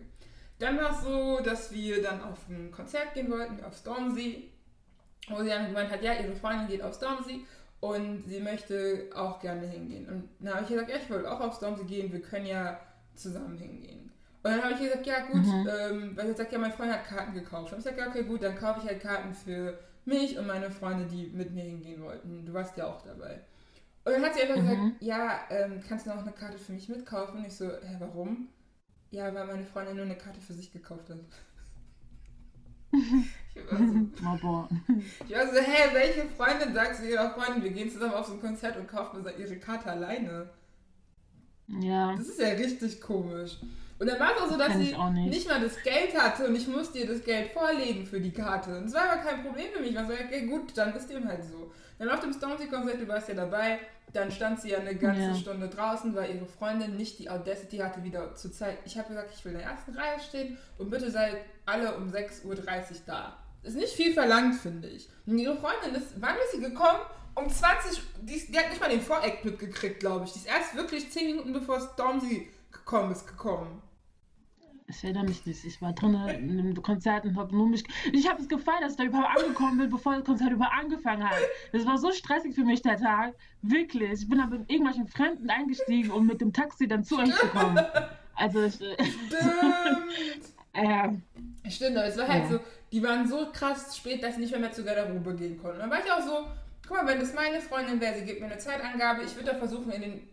Dann 0.58 0.76
war 0.76 0.90
es 0.90 1.02
so, 1.02 1.40
dass 1.40 1.72
wir 1.72 2.02
dann 2.02 2.20
auf 2.22 2.48
ein 2.48 2.70
Konzert 2.70 3.14
gehen 3.14 3.30
wollten, 3.30 3.62
auf 3.64 3.76
Stormsee 3.76 4.51
wo 5.28 5.42
sie 5.42 5.48
dann 5.48 5.66
gemeint 5.66 5.90
hat, 5.90 6.02
ja, 6.02 6.14
ihre 6.14 6.34
Freundin 6.34 6.68
geht 6.68 6.82
auf 6.82 6.94
Stormsee 6.94 7.40
und 7.80 8.24
sie 8.26 8.40
möchte 8.40 9.10
auch 9.14 9.40
gerne 9.40 9.66
hingehen. 9.66 10.08
Und 10.08 10.28
dann 10.40 10.54
habe 10.54 10.62
ich 10.64 10.70
gesagt, 10.70 10.90
ja, 10.90 10.96
ich 10.96 11.10
wollte 11.10 11.30
auch 11.30 11.40
auf 11.40 11.56
Stormsee 11.56 11.84
gehen, 11.84 12.12
wir 12.12 12.22
können 12.22 12.46
ja 12.46 12.80
zusammen 13.14 13.58
hingehen. 13.58 14.10
Und 14.42 14.50
dann 14.50 14.62
habe 14.62 14.74
ich 14.74 14.80
gesagt, 14.80 15.06
ja 15.06 15.26
gut, 15.26 15.44
mhm. 15.44 15.68
ähm, 15.80 16.16
weil 16.16 16.26
sie 16.28 16.34
sagt, 16.34 16.52
ja, 16.52 16.58
mein 16.58 16.72
Freund 16.72 16.92
hat 16.92 17.04
Karten 17.04 17.34
gekauft. 17.34 17.72
Und 17.72 17.78
ich 17.78 17.84
gesagt, 17.84 17.98
ja, 17.98 18.08
okay, 18.08 18.24
gut, 18.24 18.42
dann 18.42 18.56
kaufe 18.56 18.80
ich 18.82 18.86
halt 18.86 19.00
Karten 19.00 19.34
für 19.34 19.78
mich 20.04 20.36
und 20.36 20.46
meine 20.46 20.70
Freunde, 20.70 21.06
die 21.06 21.28
mit 21.28 21.52
mir 21.52 21.62
hingehen 21.62 22.02
wollten. 22.02 22.44
Du 22.44 22.52
warst 22.52 22.76
ja 22.76 22.86
auch 22.86 23.02
dabei. 23.02 23.40
Und 24.04 24.12
dann 24.12 24.22
hat 24.24 24.34
sie 24.34 24.42
einfach 24.42 24.56
mhm. 24.56 24.68
gesagt, 24.68 24.82
ja, 25.00 25.40
ähm, 25.50 25.80
kannst 25.88 26.06
du 26.06 26.10
noch 26.10 26.22
eine 26.22 26.32
Karte 26.32 26.58
für 26.58 26.72
mich 26.72 26.88
mitkaufen? 26.88 27.38
Und 27.38 27.46
ich 27.46 27.56
so, 27.56 27.66
hä, 27.66 27.96
warum? 28.00 28.48
Ja, 29.12 29.32
weil 29.32 29.46
meine 29.46 29.64
Freundin 29.64 29.96
nur 29.96 30.04
eine 30.04 30.16
Karte 30.16 30.40
für 30.40 30.54
sich 30.54 30.72
gekauft 30.72 31.08
hat. 31.08 31.18
Ich 33.54 33.70
war, 33.70 34.38
so, 34.38 34.68
ich 35.28 35.34
war 35.34 35.46
so, 35.46 35.60
hä, 35.60 35.88
welche 35.92 36.24
Freundin 36.36 36.72
sagt 36.72 36.96
zu 36.96 37.08
ihrer 37.08 37.30
Freundin, 37.30 37.62
wir 37.62 37.70
gehen 37.70 37.90
zusammen 37.90 38.14
auf 38.14 38.26
so 38.26 38.34
ein 38.34 38.40
Konzert 38.40 38.76
und 38.76 38.88
kaufen 38.88 39.24
ihre 39.38 39.56
Karte 39.56 39.90
alleine? 39.90 40.48
Ja. 41.68 42.14
Das 42.16 42.28
ist 42.28 42.40
ja 42.40 42.48
richtig 42.48 43.00
komisch. 43.00 43.58
Und 43.98 44.08
dann 44.08 44.18
war 44.18 44.34
es 44.34 44.42
auch 44.42 44.50
so, 44.50 44.58
dass 44.58 44.72
sie 44.72 44.78
nicht. 44.78 44.98
nicht. 45.14 45.48
mal 45.48 45.60
das 45.60 45.80
Geld 45.82 46.18
hatte 46.18 46.48
und 46.48 46.56
ich 46.56 46.66
musste 46.66 46.98
ihr 46.98 47.06
das 47.06 47.22
Geld 47.24 47.52
vorlegen 47.52 48.04
für 48.04 48.20
die 48.20 48.32
Karte. 48.32 48.76
Und 48.76 48.86
es 48.86 48.94
war 48.94 49.10
aber 49.10 49.22
kein 49.22 49.42
Problem 49.44 49.66
für 49.72 49.80
mich. 49.80 49.90
Ich 49.90 49.96
war 49.96 50.06
so, 50.06 50.12
okay, 50.12 50.46
gut, 50.46 50.76
dann 50.76 50.94
ist 50.94 51.08
dem 51.08 51.28
halt 51.28 51.44
so. 51.44 51.70
Dann 51.98 52.08
auf 52.08 52.20
dem 52.20 52.32
Stormzy-Konzert, 52.32 53.00
du 53.00 53.06
warst 53.06 53.28
ja 53.28 53.34
dabei, 53.34 53.78
dann 54.12 54.30
stand 54.30 54.60
sie 54.60 54.70
ja 54.70 54.78
eine 54.78 54.94
ganze 54.94 55.22
ja. 55.22 55.34
Stunde 55.34 55.68
draußen, 55.68 56.14
weil 56.14 56.34
ihre 56.34 56.46
Freundin 56.46 56.96
nicht 56.96 57.18
die 57.18 57.30
Audacity 57.30 57.78
hatte, 57.78 58.04
wieder 58.04 58.34
zu 58.34 58.50
zeigen. 58.50 58.78
Ich 58.84 58.98
habe 58.98 59.08
gesagt, 59.08 59.30
ich 59.34 59.44
will 59.44 59.52
in 59.52 59.58
der 59.58 59.68
ersten 59.68 59.94
Reihe 59.94 60.20
stehen 60.20 60.58
und 60.78 60.90
bitte 60.90 61.10
seid 61.10 61.36
alle 61.64 61.96
um 61.96 62.08
6.30 62.08 62.44
Uhr 62.44 62.56
da. 63.06 63.38
Ist 63.62 63.76
nicht 63.76 63.94
viel 63.94 64.12
verlangt, 64.12 64.56
finde 64.56 64.88
ich. 64.88 65.08
Und 65.26 65.38
ihre 65.38 65.56
Freundin 65.56 65.94
ist, 65.94 66.20
wann 66.20 66.34
ist 66.44 66.52
sie 66.52 66.60
gekommen? 66.60 67.00
Um 67.34 67.48
20, 67.48 68.02
die, 68.20 68.52
die 68.52 68.58
hat 68.58 68.68
nicht 68.68 68.80
mal 68.80 68.90
den 68.90 69.00
Voreck 69.00 69.44
mitgekriegt, 69.44 70.00
glaube 70.00 70.26
ich. 70.26 70.32
Die 70.32 70.40
ist 70.40 70.48
erst 70.48 70.76
wirklich 70.76 71.10
10 71.10 71.26
Minuten 71.26 71.52
bevor 71.52 71.80
Stormzy 71.80 72.50
gekommen 72.70 73.12
ist, 73.12 73.26
gekommen. 73.26 73.80
Ich 74.94 75.04
erinnere 75.04 75.24
mich 75.24 75.44
nicht. 75.46 75.64
Ich 75.64 75.80
war 75.80 75.92
drin 75.92 76.14
in 76.14 76.58
einem 76.58 76.82
Konzert 76.82 77.24
und 77.24 77.36
habe 77.36 77.56
nur 77.56 77.68
mich. 77.68 77.82
Ich 78.12 78.28
habe 78.28 78.40
es 78.42 78.48
gefeiert, 78.48 78.82
dass 78.82 78.92
ich 78.92 78.98
da 78.98 79.04
überhaupt 79.04 79.38
angekommen 79.38 79.78
bin, 79.78 79.90
bevor 79.90 80.16
das 80.16 80.24
Konzert 80.24 80.52
überhaupt 80.52 80.76
angefangen 80.78 81.28
hat. 81.28 81.38
Das 81.72 81.86
war 81.86 81.96
so 81.98 82.12
stressig 82.12 82.54
für 82.54 82.64
mich 82.64 82.82
der 82.82 82.98
Tag. 82.98 83.34
Wirklich. 83.62 84.22
Ich 84.22 84.28
bin 84.28 84.38
dann 84.38 84.50
mit 84.50 84.70
irgendwelchen 84.70 85.06
Fremden 85.08 85.48
eingestiegen 85.50 86.10
und 86.10 86.26
mit 86.26 86.40
dem 86.40 86.52
Taxi 86.52 86.86
dann 86.86 87.04
zu 87.04 87.18
euch 87.18 87.34
gekommen. 87.34 87.80
Also 88.34 88.62
ich. 88.62 88.80
Äh, 88.80 89.04
Stimmt. 89.04 89.42
Stimmt, 91.68 91.96
aber 91.96 92.06
es 92.06 92.16
war 92.16 92.28
halt 92.28 92.44
ja. 92.44 92.50
so, 92.50 92.60
die 92.90 93.02
waren 93.02 93.26
so 93.26 93.46
krass 93.52 93.96
spät, 93.96 94.22
dass 94.22 94.34
sie 94.34 94.40
nicht 94.40 94.50
mehr, 94.50 94.60
mehr 94.60 94.72
zu 94.72 94.84
Garderobe 94.84 95.34
gehen 95.34 95.60
konnten. 95.60 95.78
Dann 95.78 95.90
war 95.90 95.98
ich 96.04 96.10
auch 96.10 96.20
so, 96.20 96.46
guck 96.86 96.96
mal, 96.96 97.06
wenn 97.06 97.20
das 97.20 97.34
meine 97.34 97.60
Freundin 97.60 98.00
wäre, 98.00 98.18
sie 98.18 98.24
gibt 98.24 98.40
mir 98.40 98.46
eine 98.46 98.58
Zeitangabe, 98.58 99.22
ich 99.22 99.34
würde 99.36 99.52
da 99.52 99.56
versuchen, 99.56 99.90
in 99.92 100.02
den 100.02 100.31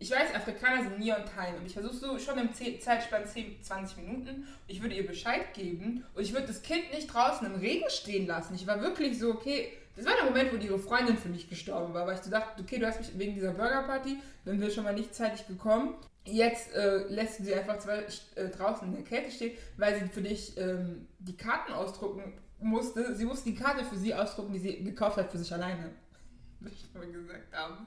ich 0.00 0.10
weiß, 0.10 0.34
Afrikaner 0.34 0.82
sind 0.82 0.98
nie 0.98 1.12
on 1.12 1.24
time 1.26 1.58
und 1.58 1.66
ich 1.66 1.74
versuche 1.74 1.94
so 1.94 2.18
schon 2.18 2.38
im 2.38 2.48
Zeitspann 2.54 3.26
10, 3.26 3.62
20 3.62 3.98
Minuten. 3.98 4.48
Ich 4.66 4.80
würde 4.80 4.94
ihr 4.94 5.06
Bescheid 5.06 5.52
geben 5.52 6.04
und 6.14 6.22
ich 6.22 6.32
würde 6.32 6.46
das 6.46 6.62
Kind 6.62 6.90
nicht 6.94 7.12
draußen 7.12 7.46
im 7.46 7.60
Regen 7.60 7.88
stehen 7.90 8.26
lassen. 8.26 8.54
Ich 8.54 8.66
war 8.66 8.80
wirklich 8.80 9.18
so, 9.18 9.30
okay, 9.30 9.70
das 9.94 10.06
war 10.06 10.14
der 10.14 10.24
Moment, 10.24 10.52
wo 10.52 10.56
ihre 10.56 10.78
Freundin 10.78 11.18
für 11.18 11.28
mich 11.28 11.50
gestorben 11.50 11.92
war, 11.92 12.06
weil 12.06 12.14
ich 12.14 12.22
so 12.22 12.30
dachte, 12.30 12.62
okay, 12.62 12.78
du 12.78 12.86
hast 12.86 12.98
mich 12.98 13.18
wegen 13.18 13.34
dieser 13.34 13.52
Burgerparty, 13.52 14.16
wenn 14.46 14.58
wir 14.58 14.70
schon 14.70 14.84
mal 14.84 14.94
nicht 14.94 15.14
zeitig 15.14 15.46
gekommen. 15.46 15.94
Jetzt 16.24 16.72
äh, 16.72 17.04
lässt 17.08 17.38
du 17.38 17.44
sie 17.44 17.54
einfach 17.54 17.78
zwei, 17.78 18.06
äh, 18.36 18.48
draußen 18.48 18.88
in 18.88 18.94
der 18.94 19.04
Kälte 19.04 19.30
stehen, 19.30 19.56
weil 19.76 19.98
sie 19.98 20.08
für 20.08 20.22
dich 20.22 20.56
ähm, 20.56 21.08
die 21.18 21.36
Karten 21.36 21.74
ausdrucken 21.74 22.32
musste, 22.58 23.14
sie 23.14 23.26
musste 23.26 23.50
die 23.50 23.56
Karte 23.56 23.84
für 23.84 23.96
sie 23.96 24.14
ausdrucken, 24.14 24.54
die 24.54 24.60
sie 24.60 24.82
gekauft 24.82 25.18
hat 25.18 25.30
für 25.30 25.38
sich 25.38 25.52
alleine. 25.52 25.90
Wie 26.60 26.70
wir 26.94 27.20
gesagt 27.20 27.52
haben. 27.52 27.86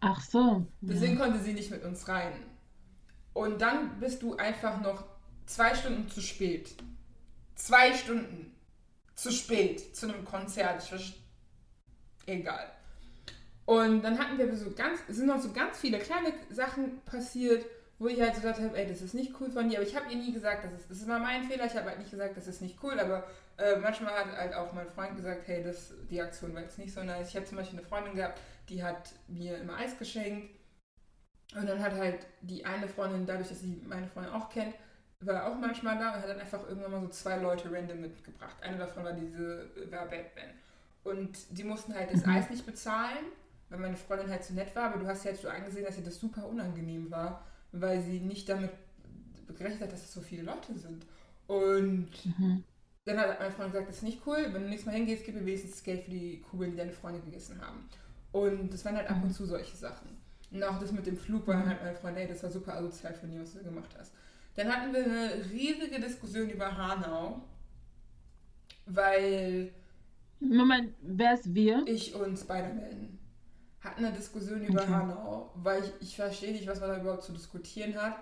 Ach 0.00 0.20
so. 0.20 0.66
Deswegen 0.80 1.18
ja. 1.18 1.24
konnte 1.24 1.40
sie 1.40 1.52
nicht 1.52 1.70
mit 1.70 1.84
uns 1.84 2.06
rein. 2.08 2.32
Und 3.32 3.60
dann 3.60 3.98
bist 4.00 4.22
du 4.22 4.36
einfach 4.36 4.80
noch 4.80 5.04
zwei 5.46 5.74
Stunden 5.74 6.08
zu 6.08 6.20
spät. 6.20 6.74
Zwei 7.54 7.92
Stunden 7.92 8.54
zu 9.14 9.32
spät 9.32 9.96
zu 9.96 10.08
einem 10.08 10.24
Konzert. 10.24 10.88
Egal. 12.26 12.70
Und 13.64 14.02
dann 14.02 14.18
hatten 14.18 14.38
wir 14.38 14.56
so 14.56 14.70
ganz, 14.70 15.00
sind 15.08 15.26
noch 15.26 15.40
so 15.40 15.52
ganz 15.52 15.78
viele 15.78 15.98
kleine 15.98 16.32
Sachen 16.50 17.00
passiert, 17.04 17.66
wo 17.98 18.06
ich 18.06 18.20
halt 18.20 18.34
so 18.34 18.40
gedacht 18.40 18.60
habe, 18.60 18.78
ey, 18.78 18.88
das 18.88 19.02
ist 19.02 19.12
nicht 19.12 19.34
cool 19.40 19.50
von 19.50 19.68
dir. 19.68 19.78
Aber 19.78 19.86
ich 19.86 19.94
habe 19.94 20.10
ihr 20.10 20.16
nie 20.16 20.32
gesagt, 20.32 20.64
das 20.64 20.72
ist, 20.72 20.90
das 20.90 20.98
ist 20.98 21.08
mal 21.08 21.18
mein 21.18 21.44
Fehler. 21.44 21.66
Ich 21.66 21.74
habe 21.76 21.86
halt 21.86 21.98
nicht 21.98 22.10
gesagt, 22.10 22.36
das 22.36 22.46
ist 22.46 22.62
nicht 22.62 22.78
cool. 22.82 22.98
Aber 22.98 23.26
äh, 23.56 23.76
manchmal 23.76 24.14
hat 24.14 24.36
halt 24.36 24.54
auch 24.54 24.72
mein 24.72 24.88
Freund 24.88 25.16
gesagt, 25.16 25.48
hey, 25.48 25.62
das, 25.62 25.92
die 26.10 26.22
Aktion 26.22 26.54
war 26.54 26.62
jetzt 26.62 26.78
nicht 26.78 26.94
so 26.94 27.02
nice. 27.02 27.28
Ich 27.28 27.36
habe 27.36 27.44
zum 27.44 27.58
Beispiel 27.58 27.78
eine 27.78 27.86
Freundin 27.86 28.14
gehabt, 28.14 28.40
die 28.68 28.82
hat 28.82 29.14
mir 29.28 29.58
immer 29.58 29.76
Eis 29.76 29.98
geschenkt. 29.98 30.50
Und 31.56 31.66
dann 31.66 31.82
hat 31.82 31.92
halt 31.92 32.26
die 32.42 32.64
eine 32.66 32.88
Freundin, 32.88 33.26
dadurch, 33.26 33.48
dass 33.48 33.60
sie 33.60 33.80
meine 33.86 34.06
Freundin 34.06 34.34
auch 34.34 34.50
kennt, 34.50 34.74
war 35.20 35.46
auch 35.46 35.56
manchmal 35.56 35.98
da 35.98 36.14
und 36.14 36.22
hat 36.22 36.28
dann 36.28 36.40
einfach 36.40 36.68
irgendwann 36.68 36.92
mal 36.92 37.00
so 37.00 37.08
zwei 37.08 37.36
Leute 37.36 37.72
random 37.72 38.00
mitgebracht. 38.00 38.56
Eine 38.60 38.78
davon 38.78 39.04
war 39.04 39.12
diese, 39.12 39.68
war 39.90 40.06
Batman. 40.06 40.50
Und 41.02 41.36
die 41.50 41.64
mussten 41.64 41.94
halt 41.94 42.12
das 42.12 42.24
mhm. 42.24 42.32
Eis 42.32 42.50
nicht 42.50 42.66
bezahlen, 42.66 43.24
weil 43.70 43.78
meine 43.80 43.96
Freundin 43.96 44.30
halt 44.30 44.44
so 44.44 44.54
nett 44.54 44.74
war, 44.76 44.90
aber 44.90 45.00
du 45.00 45.06
hast 45.06 45.24
ja 45.24 45.30
jetzt 45.30 45.42
so 45.42 45.48
angesehen, 45.48 45.84
dass 45.84 45.96
ihr 45.96 46.04
das 46.04 46.20
super 46.20 46.46
unangenehm 46.46 47.10
war, 47.10 47.44
weil 47.72 48.00
sie 48.02 48.20
nicht 48.20 48.48
damit 48.48 48.70
gerechnet 49.56 49.82
hat, 49.82 49.92
dass 49.92 50.04
es 50.04 50.12
so 50.12 50.20
viele 50.20 50.42
Leute 50.42 50.78
sind. 50.78 51.04
Und 51.46 52.10
mhm. 52.24 52.62
dann 53.06 53.18
hat 53.18 53.40
meine 53.40 53.50
Freundin 53.50 53.72
gesagt, 53.72 53.88
das 53.88 53.96
ist 53.96 54.02
nicht 54.02 54.20
cool, 54.26 54.48
wenn 54.52 54.62
du 54.62 54.68
nächstes 54.68 54.86
Mal 54.86 54.96
hingehst, 54.96 55.24
gib 55.24 55.34
mir 55.34 55.46
wenigstens 55.46 55.72
das 55.72 55.82
Geld 55.82 56.04
für 56.04 56.10
die 56.10 56.42
Kugeln, 56.42 56.72
die 56.72 56.76
deine 56.76 56.92
Freunde 56.92 57.20
gegessen 57.20 57.60
haben. 57.60 57.88
Und 58.32 58.72
das 58.72 58.84
waren 58.84 58.96
halt 58.96 59.08
ab 59.08 59.18
und 59.22 59.28
mhm. 59.28 59.32
zu 59.32 59.46
solche 59.46 59.76
Sachen. 59.76 60.08
Und 60.50 60.62
auch 60.62 60.78
das 60.78 60.92
mit 60.92 61.06
dem 61.06 61.16
Flug 61.16 61.46
war 61.46 61.66
halt 61.66 61.82
meine 61.82 61.96
Freundin, 61.96 62.22
ey, 62.24 62.28
das 62.28 62.42
war 62.42 62.50
super 62.50 62.74
asozial 62.74 63.14
von 63.14 63.30
dir, 63.30 63.40
was 63.40 63.52
du 63.52 63.62
gemacht 63.62 63.94
hast. 63.98 64.12
Dann 64.56 64.68
hatten 64.68 64.92
wir 64.92 65.04
eine 65.04 65.44
riesige 65.50 66.00
Diskussion 66.00 66.50
über 66.50 66.76
Hanau, 66.76 67.42
weil. 68.86 69.72
Moment, 70.40 70.94
wer 71.02 71.34
ist 71.34 71.54
wir? 71.54 71.84
Ich 71.86 72.14
und 72.14 72.36
Spider-Man 72.36 73.18
hatten 73.80 74.04
eine 74.04 74.16
Diskussion 74.16 74.64
über 74.64 74.82
okay. 74.82 74.92
Hanau, 74.92 75.52
weil 75.54 75.84
ich, 75.84 75.92
ich 76.00 76.16
verstehe 76.16 76.52
nicht, 76.52 76.66
was 76.66 76.80
man 76.80 76.90
da 76.90 77.00
überhaupt 77.00 77.22
zu 77.22 77.32
diskutieren 77.32 77.94
hat. 77.96 78.16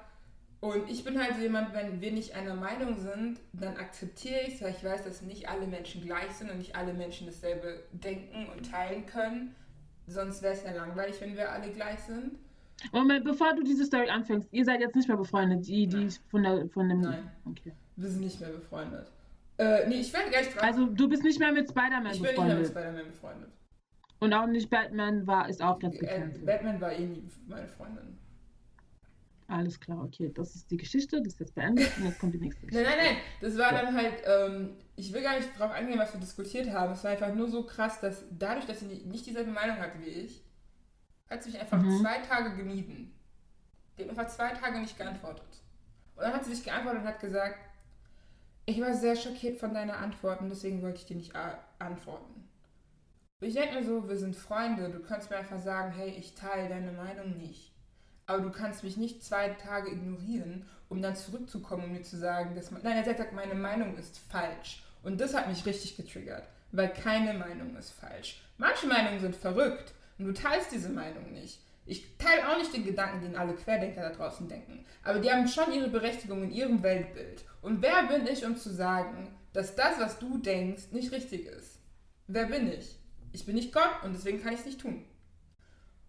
Und 0.61 0.89
ich 0.91 1.05
bin 1.05 1.19
halt 1.19 1.37
so 1.37 1.43
jemand, 1.43 1.75
wenn 1.75 2.01
wir 2.01 2.13
nicht 2.13 2.35
einer 2.35 2.55
Meinung 2.55 2.99
sind, 2.99 3.39
dann 3.53 3.77
akzeptiere 3.77 4.41
ich 4.47 4.55
es, 4.55 4.63
weil 4.63 4.75
ich 4.77 4.83
weiß, 4.83 5.05
dass 5.05 5.23
nicht 5.23 5.49
alle 5.49 5.67
Menschen 5.67 6.03
gleich 6.03 6.33
sind 6.33 6.51
und 6.51 6.59
nicht 6.59 6.77
alle 6.77 6.95
Menschen 6.95 7.27
dasselbe 7.27 7.85
denken 7.93 8.47
und 8.55 8.71
teilen 8.71 9.07
können. 9.07 9.55
Sonst 10.07 10.43
wäre 10.43 10.55
es 10.55 10.63
ja 10.63 10.73
langweilig, 10.73 11.21
wenn 11.21 11.37
wir 11.37 11.51
alle 11.51 11.71
gleich 11.73 11.99
sind. 12.01 12.39
Moment, 12.93 13.25
bevor 13.25 13.55
du 13.55 13.63
diese 13.63 13.85
Story 13.85 14.09
anfängst, 14.09 14.49
ihr 14.53 14.65
seid 14.65 14.81
jetzt 14.81 14.95
nicht 14.95 15.09
mehr 15.09 15.17
befreundet, 15.17 15.67
die, 15.67 15.87
die 15.87 16.09
von, 16.31 16.43
der, 16.43 16.69
von 16.69 16.89
dem. 16.89 17.01
Nein. 17.01 17.31
Okay. 17.45 17.73
Wir 17.97 18.09
sind 18.09 18.21
nicht 18.21 18.41
mehr 18.41 18.51
befreundet. 18.51 19.11
Äh, 19.59 19.89
nee, 19.89 20.01
ich 20.01 20.13
werde 20.13 20.31
gleich 20.31 20.51
dran. 20.51 20.65
Also, 20.65 20.87
du 20.87 21.09
bist 21.09 21.23
nicht 21.25 21.39
mehr 21.39 21.53
mit 21.53 21.69
Spider-Man 21.71 22.03
befreundet. 22.03 22.31
Ich 22.31 22.37
bin 22.37 22.45
nicht 22.45 22.47
mehr 22.47 22.57
mit 22.57 22.67
Spider-Man 22.67 23.07
befreundet. 23.07 23.51
Und 24.19 24.33
auch 24.33 24.47
nicht 24.47 24.71
Batman 24.71 25.27
war, 25.27 25.49
ist 25.49 25.63
auch 25.63 25.81
jetzt 25.83 25.99
bekannt. 25.99 26.37
Äh, 26.37 26.45
Batman 26.45 26.81
war 26.81 26.93
eh 26.93 27.07
nie 27.07 27.25
meine 27.47 27.67
Freundin. 27.67 28.19
Alles 29.49 29.79
klar, 29.79 30.03
okay. 30.03 30.31
Das 30.35 30.55
ist 30.55 30.71
die 30.71 30.77
Geschichte, 30.77 31.23
das 31.23 31.35
ist 31.35 31.41
jetzt 31.41 31.55
beendet 31.55 31.91
und 31.99 32.07
jetzt 32.07 32.19
kommt 32.19 32.35
die 32.35 32.39
nächste 32.39 32.67
Geschichte. 32.67 32.89
Nein, 32.89 32.99
nein, 32.99 33.15
nein. 33.15 33.23
Das 33.41 33.57
war 33.59 33.71
dann 33.71 33.95
halt, 33.95 34.15
ähm, 34.27 34.71
ich 34.97 35.13
will 35.13 35.23
gar 35.23 35.37
nicht 35.37 35.59
drauf 35.59 35.71
eingehen, 35.71 35.99
was 35.99 36.13
wir 36.15 36.21
diskutiert 36.21 36.71
haben. 36.71 36.93
Es 36.93 37.05
war 37.05 37.11
einfach 37.11 37.35
nur 37.35 37.49
so 37.49 37.65
krass, 37.65 38.01
dass 38.01 38.25
dadurch, 38.31 38.65
dass 38.65 38.81
sie 38.81 38.87
nicht 38.87 39.27
dieselbe 39.27 39.51
Meinung 39.51 39.77
hatte 39.77 40.01
wie 40.01 40.09
ich, 40.09 40.43
hat 41.29 41.43
sie 41.43 41.51
mich 41.51 41.61
einfach 41.61 41.81
mhm. 41.81 42.01
zwei 42.01 42.19
Tage 42.19 42.57
gemieden. 42.57 43.15
Die 43.97 44.03
hat 44.03 44.11
einfach 44.11 44.29
zwei 44.29 44.51
Tage 44.51 44.81
nicht 44.81 44.97
geantwortet. 44.97 45.63
Und 46.15 46.23
dann 46.23 46.33
hat 46.33 46.45
sie 46.45 46.55
sich 46.55 46.65
geantwortet 46.65 47.03
und 47.03 47.09
hat 47.09 47.21
gesagt, 47.21 47.59
ich 48.65 48.81
war 48.81 48.95
sehr 48.95 49.17
schockiert 49.17 49.59
von 49.59 49.75
deiner 49.75 49.99
Antwort 49.99 50.41
und 50.41 50.49
deswegen 50.49 50.83
wollte 50.83 50.99
ich 50.99 51.07
dir 51.07 51.17
nicht 51.17 51.35
antworten. 51.79 52.49
Ich 53.41 53.55
denke 53.55 53.75
mir 53.75 53.85
so, 53.85 54.09
wir 54.09 54.17
sind 54.17 54.35
Freunde, 54.35 54.89
du 54.89 55.01
kannst 55.01 55.29
mir 55.29 55.37
einfach 55.37 55.61
sagen, 55.61 55.93
hey, 55.93 56.09
ich 56.09 56.35
teile 56.35 56.71
deine 56.71 56.93
Meinung 56.93 57.37
nicht. 57.37 57.73
Aber 58.25 58.43
du 58.43 58.51
kannst 58.51 58.83
mich 58.83 58.97
nicht 58.97 59.23
zwei 59.23 59.51
Tage 59.51 59.93
ignorieren, 59.93 60.67
um 60.89 61.03
dann 61.03 61.15
zurückzukommen 61.15 61.85
und 61.85 61.91
um 61.91 61.97
mir 61.97 62.03
zu 62.03 62.17
sagen, 62.17 62.57
dass 62.57 62.71
man, 62.71 62.83
nein, 62.83 62.97
er 62.97 63.05
sagt, 63.05 63.35
meine 63.35 63.55
Meinung 63.55 63.97
ist 63.99 64.19
falsch. 64.19 64.86
Und 65.07 65.21
das 65.21 65.35
hat 65.35 65.47
mich 65.47 65.65
richtig 65.65 65.97
getriggert, 65.97 66.49
weil 66.73 66.93
keine 66.93 67.33
Meinung 67.33 67.77
ist 67.77 67.93
falsch. 67.93 68.43
Manche 68.59 68.89
Meinungen 68.89 69.21
sind 69.21 69.37
verrückt 69.37 69.95
und 70.19 70.25
du 70.27 70.33
teilst 70.33 70.73
diese 70.73 70.89
Meinung 70.89 71.33
nicht. 71.33 71.61
Ich 71.87 72.17
teile 72.19 72.49
auch 72.49 72.59
nicht 72.59 72.75
den 72.75 72.85
Gedanken, 72.85 73.21
den 73.21 73.37
alle 73.37 73.55
Querdenker 73.55 74.03
da 74.03 74.11
draußen 74.11 74.49
denken. 74.49 74.85
Aber 75.05 75.21
die 75.21 75.31
haben 75.31 75.47
schon 75.47 75.73
ihre 75.73 75.91
Berechtigung 75.91 76.43
in 76.43 76.51
ihrem 76.51 76.83
Weltbild. 76.83 77.45
Und 77.63 77.83
wer 77.83 78.03
bin 78.09 78.27
ich, 78.27 78.45
um 78.45 78.57
zu 78.57 78.69
sagen, 78.69 79.29
dass 79.53 79.77
das, 79.77 80.01
was 80.01 80.19
du 80.19 80.39
denkst, 80.39 80.91
nicht 80.91 81.13
richtig 81.13 81.47
ist? 81.47 81.79
Wer 82.27 82.47
bin 82.47 82.73
ich? 82.73 82.99
Ich 83.31 83.47
bin 83.47 83.55
nicht 83.55 83.73
Gott 83.73 84.03
und 84.03 84.13
deswegen 84.13 84.43
kann 84.43 84.55
ich 84.55 84.61
es 84.61 84.67
nicht 84.67 84.81
tun. 84.81 85.05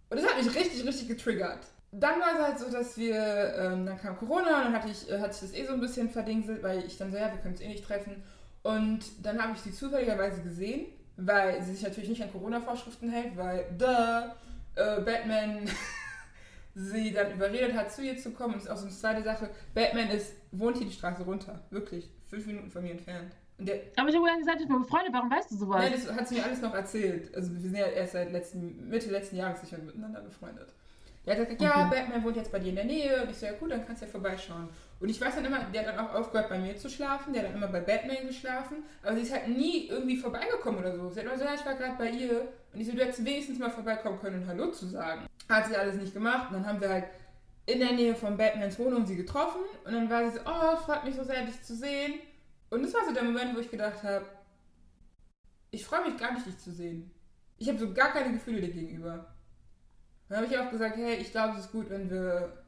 Und 0.09 0.19
das 0.19 0.27
hat 0.27 0.43
mich 0.43 0.55
richtig, 0.55 0.83
richtig 0.87 1.07
getriggert. 1.07 1.67
Dann 1.91 2.19
war 2.19 2.33
es 2.33 2.41
halt 2.41 2.59
so, 2.59 2.71
dass 2.71 2.97
wir, 2.97 3.53
ähm, 3.59 3.85
dann 3.85 3.99
kam 3.99 4.17
Corona 4.17 4.57
und 4.57 4.65
dann 4.65 4.73
hatte 4.73 4.89
ich, 4.89 5.07
äh, 5.07 5.19
hat 5.19 5.35
sich 5.35 5.51
das 5.51 5.59
eh 5.59 5.67
so 5.67 5.73
ein 5.73 5.79
bisschen 5.79 6.09
verdingselt, 6.09 6.63
weil 6.63 6.83
ich 6.83 6.97
dann 6.97 7.11
so, 7.11 7.17
ja, 7.17 7.31
wir 7.31 7.37
können 7.37 7.53
uns 7.53 7.61
eh 7.61 7.67
nicht 7.67 7.85
treffen. 7.85 8.23
Und 8.67 8.99
dann 9.23 9.41
habe 9.41 9.53
ich 9.53 9.59
sie 9.59 9.71
zufälligerweise 9.71 10.41
gesehen, 10.41 10.87
weil 11.15 11.61
sie 11.63 11.71
sich 11.71 11.83
natürlich 11.83 12.09
nicht 12.09 12.21
an 12.21 12.31
Corona-Vorschriften 12.33 13.09
hält, 13.09 13.37
weil, 13.37 13.65
duh, 13.77 13.85
äh, 14.75 15.01
Batman 15.01 15.69
sie 16.75 17.13
dann 17.13 17.31
überredet 17.31 17.73
hat, 17.77 17.89
zu 17.93 18.01
ihr 18.03 18.17
zu 18.17 18.31
kommen. 18.31 18.55
Und 18.55 18.59
das 18.59 18.65
ist 18.65 18.71
auch 18.71 18.77
so 18.77 18.87
eine 18.87 18.93
zweite 18.93 19.23
Sache. 19.23 19.49
Batman 19.73 20.09
ist, 20.09 20.33
wohnt 20.51 20.75
hier 20.75 20.85
die 20.85 20.91
Straße 20.91 21.23
runter. 21.23 21.61
Wirklich. 21.69 22.09
Fünf 22.25 22.45
Minuten 22.45 22.69
von 22.69 22.83
mir 22.83 22.91
entfernt. 22.91 23.31
Der, 23.57 23.79
aber 23.95 24.09
ich 24.09 24.15
habe 24.17 24.27
ja 24.27 24.35
gesagt, 24.35 24.59
ich 24.59 24.67
bin 24.67 24.81
befreundet. 24.81 25.13
Warum 25.13 25.31
weißt 25.31 25.49
du 25.49 25.55
sowas? 25.55 25.81
Nein, 25.83 25.93
das 25.93 26.11
hat 26.11 26.27
sie 26.27 26.35
mir 26.35 26.43
alles 26.43 26.61
noch 26.61 26.73
erzählt. 26.73 27.33
Also 27.33 27.53
wir 27.53 27.61
sind 27.61 27.73
ja 27.73 27.85
erst 27.85 28.13
seit 28.13 28.33
letzten, 28.33 28.89
Mitte 28.89 29.09
letzten 29.09 29.37
Jahres 29.37 29.61
sicher 29.61 29.77
miteinander 29.77 30.19
befreundet. 30.19 30.67
Der 31.25 31.35
hat 31.37 31.43
gesagt, 31.43 31.61
ja, 31.61 31.87
Batman 31.87 32.21
wohnt 32.21 32.35
jetzt 32.35 32.51
bei 32.51 32.59
dir 32.59 32.69
in 32.69 32.75
der 32.75 32.85
Nähe. 32.85 33.23
Und 33.23 33.31
ich 33.31 33.37
so, 33.37 33.45
ja 33.45 33.53
gut, 33.53 33.71
dann 33.71 33.85
kannst 33.85 34.01
du 34.01 34.05
ja 34.05 34.11
vorbeischauen. 34.11 34.67
Und 34.99 35.09
ich 35.09 35.21
weiß 35.21 35.35
dann 35.35 35.45
immer, 35.45 35.63
der 35.65 35.81
hat 35.85 35.95
dann 35.95 36.05
auch 36.05 36.13
aufgehört 36.15 36.49
bei 36.49 36.57
mir 36.57 36.75
zu 36.75 36.89
schlafen. 36.89 37.33
Der 37.33 37.43
hat 37.43 37.49
dann 37.49 37.57
immer 37.57 37.67
bei 37.67 37.81
Batman 37.81 38.27
geschlafen. 38.27 38.77
Aber 39.03 39.15
sie 39.15 39.21
ist 39.21 39.33
halt 39.33 39.47
nie 39.47 39.87
irgendwie 39.87 40.17
vorbeigekommen 40.17 40.79
oder 40.79 40.95
so. 40.95 41.09
Sie 41.09 41.19
hat 41.19 41.27
immer 41.27 41.37
so, 41.37 41.45
ja, 41.45 41.53
ich 41.53 41.65
war 41.65 41.75
gerade 41.75 41.97
bei 41.97 42.09
ihr. 42.09 42.47
Und 42.73 42.79
ich 42.79 42.87
so, 42.87 42.93
du 42.93 43.03
hättest 43.03 43.23
wenigstens 43.23 43.59
mal 43.59 43.69
vorbeikommen 43.69 44.19
können 44.19 44.41
und 44.41 44.47
Hallo 44.47 44.71
zu 44.71 44.87
sagen. 44.87 45.27
Hat 45.47 45.67
sie 45.67 45.75
alles 45.75 45.95
nicht 45.95 46.13
gemacht. 46.13 46.49
Und 46.49 46.55
dann 46.55 46.67
haben 46.67 46.81
wir 46.81 46.89
halt 46.89 47.05
in 47.67 47.79
der 47.79 47.91
Nähe 47.91 48.15
von 48.15 48.37
Batmans 48.37 48.79
Wohnung 48.79 49.05
sie 49.05 49.15
getroffen. 49.15 49.61
Und 49.85 49.93
dann 49.93 50.09
war 50.09 50.29
sie 50.29 50.37
so, 50.37 50.43
oh, 50.45 50.75
freut 50.77 51.03
mich 51.03 51.15
so 51.15 51.23
sehr, 51.23 51.45
dich 51.45 51.61
zu 51.61 51.75
sehen. 51.75 52.15
Und 52.69 52.81
das 52.81 52.93
war 52.93 53.05
so 53.05 53.13
der 53.13 53.23
Moment, 53.23 53.55
wo 53.55 53.59
ich 53.59 53.69
gedacht 53.69 54.03
habe, 54.03 54.25
ich 55.69 55.85
freue 55.85 56.09
mich 56.09 56.17
gar 56.17 56.33
nicht, 56.33 56.45
dich 56.45 56.57
zu 56.57 56.71
sehen. 56.71 57.11
Ich 57.57 57.67
habe 57.69 57.77
so 57.77 57.93
gar 57.93 58.13
keine 58.13 58.33
Gefühle 58.33 58.61
dir 58.61 58.73
gegenüber. 58.73 59.33
Dann 60.29 60.39
habe 60.39 60.47
ich 60.47 60.57
auch 60.57 60.69
gesagt, 60.69 60.97
hey, 60.97 61.15
ich 61.15 61.31
glaube, 61.31 61.53
es 61.57 61.65
ist 61.65 61.71
gut, 61.71 61.89
wenn 61.89 62.09
wir 62.09 62.63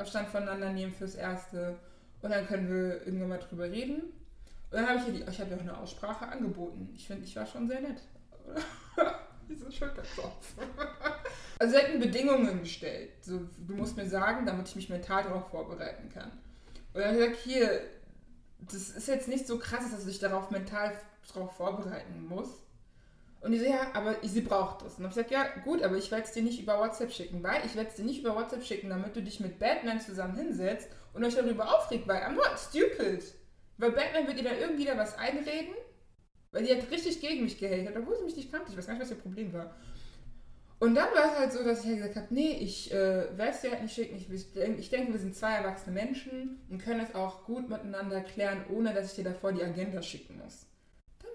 Abstand 0.00 0.28
voneinander 0.28 0.70
nehmen 0.70 0.92
fürs 0.92 1.14
Erste. 1.14 1.78
Und 2.22 2.30
dann 2.30 2.46
können 2.46 2.68
wir 2.68 3.06
irgendwann 3.06 3.28
mal 3.28 3.38
drüber 3.38 3.64
reden. 3.64 4.02
Und 4.70 4.76
dann 4.76 4.88
habe 4.88 4.98
ich 5.00 5.06
ihr 5.06 5.12
die, 5.12 5.30
ich 5.30 5.40
habe 5.40 5.50
ja 5.50 5.56
auch 5.56 5.60
eine 5.60 5.78
Aussprache 5.78 6.28
angeboten. 6.28 6.92
Ich 6.94 7.06
finde, 7.06 7.24
ich 7.24 7.34
war 7.36 7.46
schon 7.46 7.68
sehr 7.68 7.80
nett. 7.80 8.00
Diese 9.48 9.70
Schulterklopf. 9.70 10.54
also 11.58 11.74
sie 11.74 11.80
hätten 11.80 11.98
Bedingungen 11.98 12.60
gestellt. 12.60 13.10
So, 13.22 13.40
du 13.66 13.74
musst 13.74 13.96
mir 13.96 14.08
sagen, 14.08 14.46
damit 14.46 14.68
ich 14.68 14.76
mich 14.76 14.88
mental 14.88 15.24
darauf 15.24 15.50
vorbereiten 15.50 16.08
kann. 16.08 16.30
Und 16.92 17.00
dann 17.00 17.04
habe 17.06 17.16
ich 17.16 17.20
gesagt, 17.20 17.42
hier, 17.42 17.80
das 18.60 18.90
ist 18.90 19.08
jetzt 19.08 19.28
nicht 19.28 19.46
so 19.46 19.58
krass, 19.58 19.90
dass 19.90 20.06
ich 20.06 20.18
darauf 20.18 20.50
mental 20.50 20.92
darauf 21.32 21.56
vorbereiten 21.56 22.26
muss. 22.28 22.48
Und 23.40 23.52
die 23.52 23.58
so, 23.58 23.64
ja, 23.64 23.90
aber 23.94 24.16
sie 24.22 24.42
braucht 24.42 24.82
das. 24.82 24.98
Und 24.98 25.04
dann 25.04 25.10
habe 25.10 25.20
ich 25.20 25.28
gesagt, 25.28 25.30
ja, 25.30 25.62
gut, 25.62 25.82
aber 25.82 25.96
ich 25.96 26.10
werde 26.10 26.24
es 26.24 26.32
dir 26.32 26.42
nicht 26.42 26.60
über 26.60 26.78
WhatsApp 26.78 27.10
schicken, 27.10 27.42
weil 27.42 27.64
ich 27.64 27.74
werde 27.74 27.88
es 27.88 27.96
dir 27.96 28.04
nicht 28.04 28.20
über 28.20 28.36
WhatsApp 28.36 28.62
schicken, 28.62 28.90
damit 28.90 29.16
du 29.16 29.22
dich 29.22 29.40
mit 29.40 29.58
Batman 29.58 30.00
zusammen 30.00 30.36
hinsetzt 30.36 30.90
und 31.14 31.24
euch 31.24 31.34
darüber 31.34 31.74
aufregt, 31.74 32.06
weil 32.06 32.22
I'm 32.22 32.34
not 32.34 32.58
stupid. 32.58 33.24
Weil 33.78 33.92
Batman 33.92 34.26
wird 34.26 34.36
ihr 34.36 34.44
dann 34.44 34.58
irgendwie 34.58 34.84
da 34.84 34.96
was 34.98 35.16
einreden, 35.16 35.74
weil 36.52 36.64
die 36.64 36.74
hat 36.74 36.90
richtig 36.90 37.20
gegen 37.22 37.44
mich 37.44 37.58
gehatet, 37.58 37.96
obwohl 37.96 38.16
sie 38.18 38.24
mich 38.24 38.36
nicht 38.36 38.52
kannte. 38.52 38.70
Ich 38.70 38.76
weiß 38.76 38.86
gar 38.86 38.92
nicht, 38.94 39.02
was 39.02 39.10
ihr 39.10 39.16
Problem 39.16 39.52
war. 39.54 39.74
Und 40.80 40.94
dann 40.94 41.14
war 41.14 41.32
es 41.32 41.38
halt 41.38 41.52
so, 41.52 41.62
dass 41.62 41.80
ich 41.80 41.86
halt 41.86 41.96
gesagt 41.96 42.16
habe, 42.16 42.26
nee, 42.30 42.52
ich 42.52 42.90
äh, 42.90 43.36
werde 43.36 43.50
es 43.50 43.60
dir 43.60 43.70
halt 43.70 43.82
nicht 43.82 43.94
schicken. 43.94 44.16
Ich, 44.16 44.30
ich, 44.30 44.90
denke, 44.90 45.12
wir 45.12 45.20
sind 45.20 45.36
zwei 45.36 45.52
erwachsene 45.52 45.94
Menschen 45.94 46.58
und 46.70 46.82
können 46.82 47.00
es 47.00 47.14
auch 47.14 47.44
gut 47.44 47.68
miteinander 47.68 48.22
klären, 48.22 48.64
ohne 48.70 48.94
dass 48.94 49.10
ich 49.10 49.16
dir 49.16 49.24
davor 49.24 49.52
die 49.52 49.62
Agenda 49.62 50.02
schicken 50.02 50.38
muss. 50.42 50.66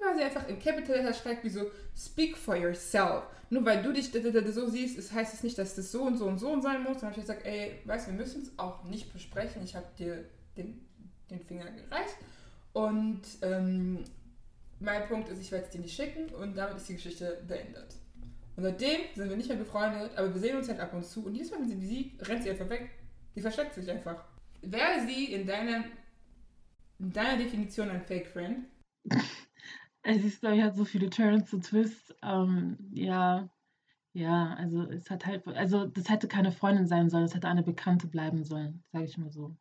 War 0.05 0.15
sie 0.15 0.23
einfach 0.23 0.47
in 0.47 0.59
Capital 0.59 0.97
Letter 0.97 1.13
schreibt 1.13 1.43
wie 1.43 1.49
so, 1.49 1.71
speak 1.95 2.37
for 2.37 2.55
yourself. 2.55 3.23
Nur 3.49 3.65
weil 3.65 3.81
du 3.81 3.93
dich 3.93 4.11
so 4.11 4.67
siehst, 4.67 5.13
heißt 5.13 5.33
es 5.33 5.43
nicht, 5.43 5.57
dass 5.57 5.75
das 5.75 5.91
so 5.91 6.03
und 6.03 6.17
so 6.17 6.25
und 6.25 6.39
so 6.39 6.59
sein 6.61 6.83
muss. 6.83 6.97
Dann 6.97 7.09
habe 7.09 7.19
ich 7.19 7.25
gesagt, 7.25 7.45
ey, 7.45 7.79
weißt 7.85 8.07
du, 8.07 8.11
wir 8.11 8.17
müssen 8.17 8.43
es 8.43 8.51
auch 8.57 8.83
nicht 8.83 9.13
besprechen. 9.13 9.63
Ich 9.63 9.75
habe 9.75 9.85
dir 9.97 10.25
den, 10.57 10.85
den 11.29 11.39
Finger 11.39 11.65
gereicht. 11.65 12.15
Und 12.73 13.21
ähm, 13.41 14.03
mein 14.79 15.07
Punkt 15.07 15.29
ist, 15.29 15.39
ich 15.39 15.51
werde 15.51 15.65
es 15.65 15.71
dir 15.71 15.79
nicht 15.79 15.95
schicken 15.95 16.33
und 16.35 16.57
damit 16.57 16.77
ist 16.77 16.89
die 16.89 16.95
Geschichte 16.95 17.43
beendet. 17.47 17.95
Und 18.55 18.63
seitdem 18.63 19.01
sind 19.15 19.29
wir 19.29 19.37
nicht 19.37 19.49
mehr 19.49 19.57
befreundet, 19.57 20.11
aber 20.17 20.33
wir 20.33 20.41
sehen 20.41 20.57
uns 20.57 20.69
halt 20.69 20.79
ab 20.79 20.93
und 20.93 21.05
zu. 21.05 21.25
Und 21.25 21.35
jedes 21.35 21.51
Mal, 21.51 21.59
wenn 21.61 21.69
sie 21.69 21.87
sieht, 21.87 22.27
rennt 22.27 22.43
sie 22.43 22.49
einfach 22.49 22.69
weg. 22.69 22.89
Die 23.35 23.41
versteckt 23.41 23.73
sich 23.73 23.89
einfach. 23.89 24.23
Wäre 24.61 25.05
sie 25.05 25.33
in 25.33 25.45
deiner, 25.45 25.83
in 26.99 27.11
deiner 27.11 27.37
Definition 27.37 27.89
ein 27.89 28.01
Fake 28.01 28.27
Friend? 28.27 28.65
Es 30.07 30.23
ist, 30.23 30.39
glaube 30.39 30.55
ich, 30.55 30.61
hat 30.61 30.75
so 30.75 30.85
viele 30.85 31.09
Turns 31.09 31.51
und 31.51 31.65
Twists. 31.65 32.13
Ähm, 32.21 32.77
ja, 32.93 33.49
ja, 34.13 34.53
also 34.53 34.83
es 34.83 35.09
hat 35.09 35.25
halt, 35.25 35.47
also 35.47 35.87
das 35.87 36.09
hätte 36.09 36.27
keine 36.27 36.51
Freundin 36.51 36.87
sein 36.87 37.09
sollen, 37.09 37.23
es 37.23 37.33
hätte 37.33 37.47
eine 37.47 37.63
Bekannte 37.63 38.07
bleiben 38.07 38.43
sollen, 38.43 38.83
sage 38.91 39.05
ich 39.05 39.17
mal 39.17 39.31
so. 39.31 39.55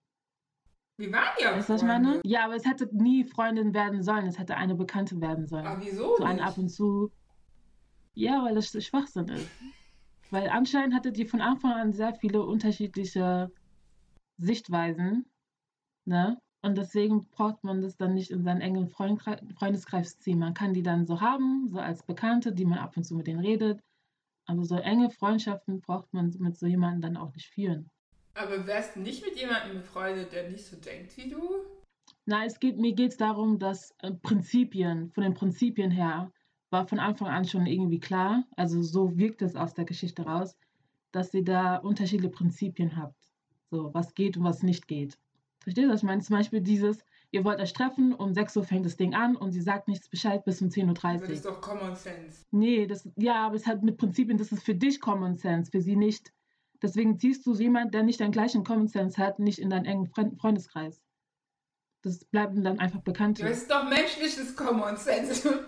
Wir 0.98 1.10
waren 1.10 1.34
ja 1.40 1.56
Weißt 1.56 1.70
du, 1.70 1.72
was 1.72 1.82
ich 1.82 1.88
meine? 1.88 2.20
Ja, 2.24 2.44
aber 2.44 2.56
es 2.56 2.66
hätte 2.66 2.88
nie 2.94 3.24
Freundin 3.24 3.72
werden 3.72 4.02
sollen, 4.02 4.26
es 4.26 4.38
hätte 4.38 4.56
eine 4.56 4.74
Bekannte 4.74 5.18
werden 5.20 5.46
sollen. 5.48 5.66
Aber 5.66 5.82
wieso 5.82 6.16
So 6.18 6.24
ein 6.24 6.40
ab 6.40 6.58
und 6.58 6.68
zu. 6.68 7.10
Ja, 8.12 8.44
weil 8.44 8.54
das 8.54 8.70
Schwachsinn 8.84 9.28
ist. 9.28 9.50
Weil 10.30 10.48
anscheinend 10.50 10.94
hatte 10.94 11.10
die 11.10 11.24
von 11.24 11.40
Anfang 11.40 11.72
an 11.72 11.92
sehr 11.92 12.14
viele 12.14 12.42
unterschiedliche 12.42 13.50
Sichtweisen, 14.36 15.24
ne? 16.04 16.38
Und 16.64 16.78
deswegen 16.78 17.26
braucht 17.26 17.62
man 17.62 17.82
das 17.82 17.98
dann 17.98 18.14
nicht 18.14 18.30
in 18.30 18.42
seinen 18.42 18.62
engen 18.62 18.88
Freundeskreis 18.88 20.18
ziehen. 20.18 20.38
Man 20.38 20.54
kann 20.54 20.72
die 20.72 20.82
dann 20.82 21.04
so 21.04 21.20
haben, 21.20 21.68
so 21.68 21.78
als 21.78 22.02
Bekannte, 22.02 22.52
die 22.52 22.64
man 22.64 22.78
ab 22.78 22.96
und 22.96 23.04
zu 23.04 23.14
mit 23.14 23.26
denen 23.26 23.40
redet. 23.40 23.82
Aber 24.46 24.64
so 24.64 24.76
enge 24.76 25.10
Freundschaften 25.10 25.82
braucht 25.82 26.14
man 26.14 26.34
mit 26.38 26.56
so 26.56 26.66
jemandem 26.66 27.02
dann 27.02 27.16
auch 27.18 27.34
nicht 27.34 27.50
führen. 27.50 27.90
Aber 28.32 28.66
wärst 28.66 28.96
du 28.96 29.00
nicht 29.00 29.22
mit 29.22 29.36
jemandem 29.36 29.82
befreundet, 29.82 30.32
der 30.32 30.48
nicht 30.48 30.64
so 30.64 30.76
denkt 30.76 31.14
wie 31.18 31.28
du? 31.28 31.38
Na, 32.24 32.46
es 32.46 32.58
geht, 32.58 32.78
mir 32.78 32.94
geht 32.94 33.10
es 33.10 33.18
darum, 33.18 33.58
dass 33.58 33.94
äh, 33.98 34.12
Prinzipien, 34.12 35.10
von 35.10 35.22
den 35.22 35.34
Prinzipien 35.34 35.90
her, 35.90 36.32
war 36.70 36.88
von 36.88 36.98
Anfang 36.98 37.28
an 37.28 37.44
schon 37.44 37.66
irgendwie 37.66 38.00
klar, 38.00 38.42
also 38.56 38.80
so 38.80 39.18
wirkt 39.18 39.42
es 39.42 39.54
aus 39.54 39.74
der 39.74 39.84
Geschichte 39.84 40.22
raus, 40.22 40.56
dass 41.12 41.34
ihr 41.34 41.44
da 41.44 41.76
unterschiedliche 41.76 42.32
Prinzipien 42.32 42.96
habt. 42.96 43.34
So, 43.70 43.92
was 43.92 44.14
geht 44.14 44.38
und 44.38 44.44
was 44.44 44.62
nicht 44.62 44.88
geht. 44.88 45.18
Verstehst 45.64 45.88
du, 45.88 45.92
was 45.92 46.00
ich 46.00 46.06
meine? 46.06 46.20
Zum 46.20 46.36
Beispiel 46.36 46.60
dieses, 46.60 46.98
ihr 47.30 47.44
wollt 47.44 47.58
euch 47.58 47.72
treffen, 47.72 48.12
um 48.12 48.34
6 48.34 48.56
Uhr 48.58 48.64
fängt 48.64 48.84
das 48.84 48.96
Ding 48.96 49.14
an 49.14 49.34
und 49.34 49.52
sie 49.52 49.62
sagt 49.62 49.88
nichts 49.88 50.08
Bescheid 50.08 50.44
bis 50.44 50.60
um 50.60 50.68
10.30 50.68 51.04
Aber 51.04 51.18
das 51.18 51.28
Uhr. 51.28 51.34
ist 51.34 51.44
doch 51.46 51.60
Common 51.60 51.96
Sense. 51.96 52.44
Nee, 52.50 52.86
das, 52.86 53.08
ja, 53.16 53.46
aber 53.46 53.56
es 53.56 53.66
hat 53.66 53.82
mit 53.82 53.96
Prinzipien, 53.96 54.36
das 54.38 54.52
ist 54.52 54.62
für 54.62 54.74
dich 54.74 55.00
Common 55.00 55.36
Sense, 55.36 55.70
für 55.70 55.80
sie 55.80 55.96
nicht. 55.96 56.32
Deswegen 56.82 57.18
ziehst 57.18 57.46
du 57.46 57.54
so 57.54 57.62
jemand, 57.62 57.94
der 57.94 58.02
nicht 58.02 58.20
deinen 58.20 58.32
gleichen 58.32 58.62
Common 58.62 58.88
Sense 58.88 59.16
hat, 59.16 59.38
nicht 59.38 59.58
in 59.58 59.70
deinen 59.70 59.86
engen 59.86 60.06
Freund 60.06 60.38
Freundeskreis. 60.38 61.00
Das 62.02 62.26
bleiben 62.26 62.62
dann 62.62 62.78
einfach 62.78 63.00
Bekannte. 63.00 63.44
Das 63.44 63.62
ist 63.62 63.70
doch 63.70 63.88
menschliches 63.88 64.54
Common 64.54 64.98
Sense. 64.98 65.64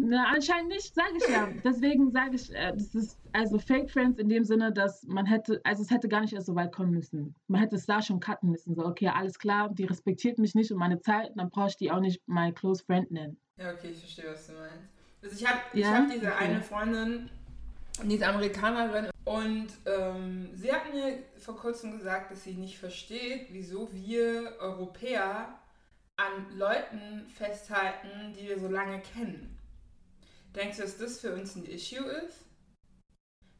Na, 0.00 0.26
anscheinend 0.32 0.68
nicht, 0.68 0.94
sage 0.94 1.14
ich 1.18 1.28
ja. 1.28 1.48
Deswegen 1.64 2.12
sage 2.12 2.36
ich, 2.36 2.54
äh, 2.54 2.72
das 2.72 2.94
ist 2.94 3.18
also 3.32 3.58
Fake 3.58 3.90
Friends 3.90 4.18
in 4.20 4.28
dem 4.28 4.44
Sinne, 4.44 4.72
dass 4.72 5.02
man 5.04 5.26
hätte, 5.26 5.60
also 5.64 5.82
es 5.82 5.90
hätte 5.90 6.08
gar 6.08 6.20
nicht 6.20 6.32
erst 6.32 6.46
so 6.46 6.54
weit 6.54 6.72
kommen 6.72 6.92
müssen. 6.92 7.34
Man 7.48 7.60
hätte 7.60 7.74
es 7.74 7.84
da 7.84 8.00
schon 8.00 8.20
cutten 8.20 8.50
müssen. 8.50 8.76
So, 8.76 8.86
okay, 8.86 9.08
alles 9.08 9.38
klar, 9.40 9.68
die 9.70 9.84
respektiert 9.84 10.38
mich 10.38 10.54
nicht 10.54 10.70
und 10.70 10.78
meine 10.78 11.00
Zeit, 11.00 11.32
dann 11.34 11.50
brauche 11.50 11.68
ich 11.70 11.76
die 11.76 11.90
auch 11.90 11.98
nicht 11.98 12.22
my 12.28 12.52
close 12.52 12.84
friend 12.84 13.10
nennen. 13.10 13.40
Ja, 13.58 13.72
okay, 13.72 13.88
ich 13.90 13.98
verstehe, 13.98 14.30
was 14.30 14.46
du 14.46 14.52
meinst. 14.52 14.88
Also 15.20 15.36
ich 15.36 15.46
habe 15.48 15.60
ich 15.72 15.80
Ja? 15.80 15.96
hab 15.96 16.08
diese 16.10 16.32
Okay. 16.32 16.44
eine 16.44 16.62
Freundin, 16.62 17.28
die 18.04 18.14
ist 18.14 18.22
Amerikanerin 18.22 19.08
und 19.24 19.66
ähm, 19.84 20.48
sie 20.54 20.72
hat 20.72 20.94
mir 20.94 21.18
vor 21.38 21.56
kurzem 21.56 21.98
gesagt, 21.98 22.30
dass 22.30 22.44
sie 22.44 22.54
nicht 22.54 22.78
versteht, 22.78 23.48
wieso 23.50 23.88
wir 23.92 24.52
Europäer 24.60 25.58
an 26.16 26.56
Leuten 26.56 27.26
festhalten, 27.28 28.32
die 28.38 28.46
wir 28.48 28.60
so 28.60 28.68
lange 28.68 29.00
kennen. 29.00 29.57
Denkst 30.58 30.78
du, 30.78 30.82
dass 30.82 30.98
das 30.98 31.20
für 31.20 31.32
uns 31.34 31.54
ein 31.54 31.64
Issue 31.64 32.04
ist? 32.04 32.44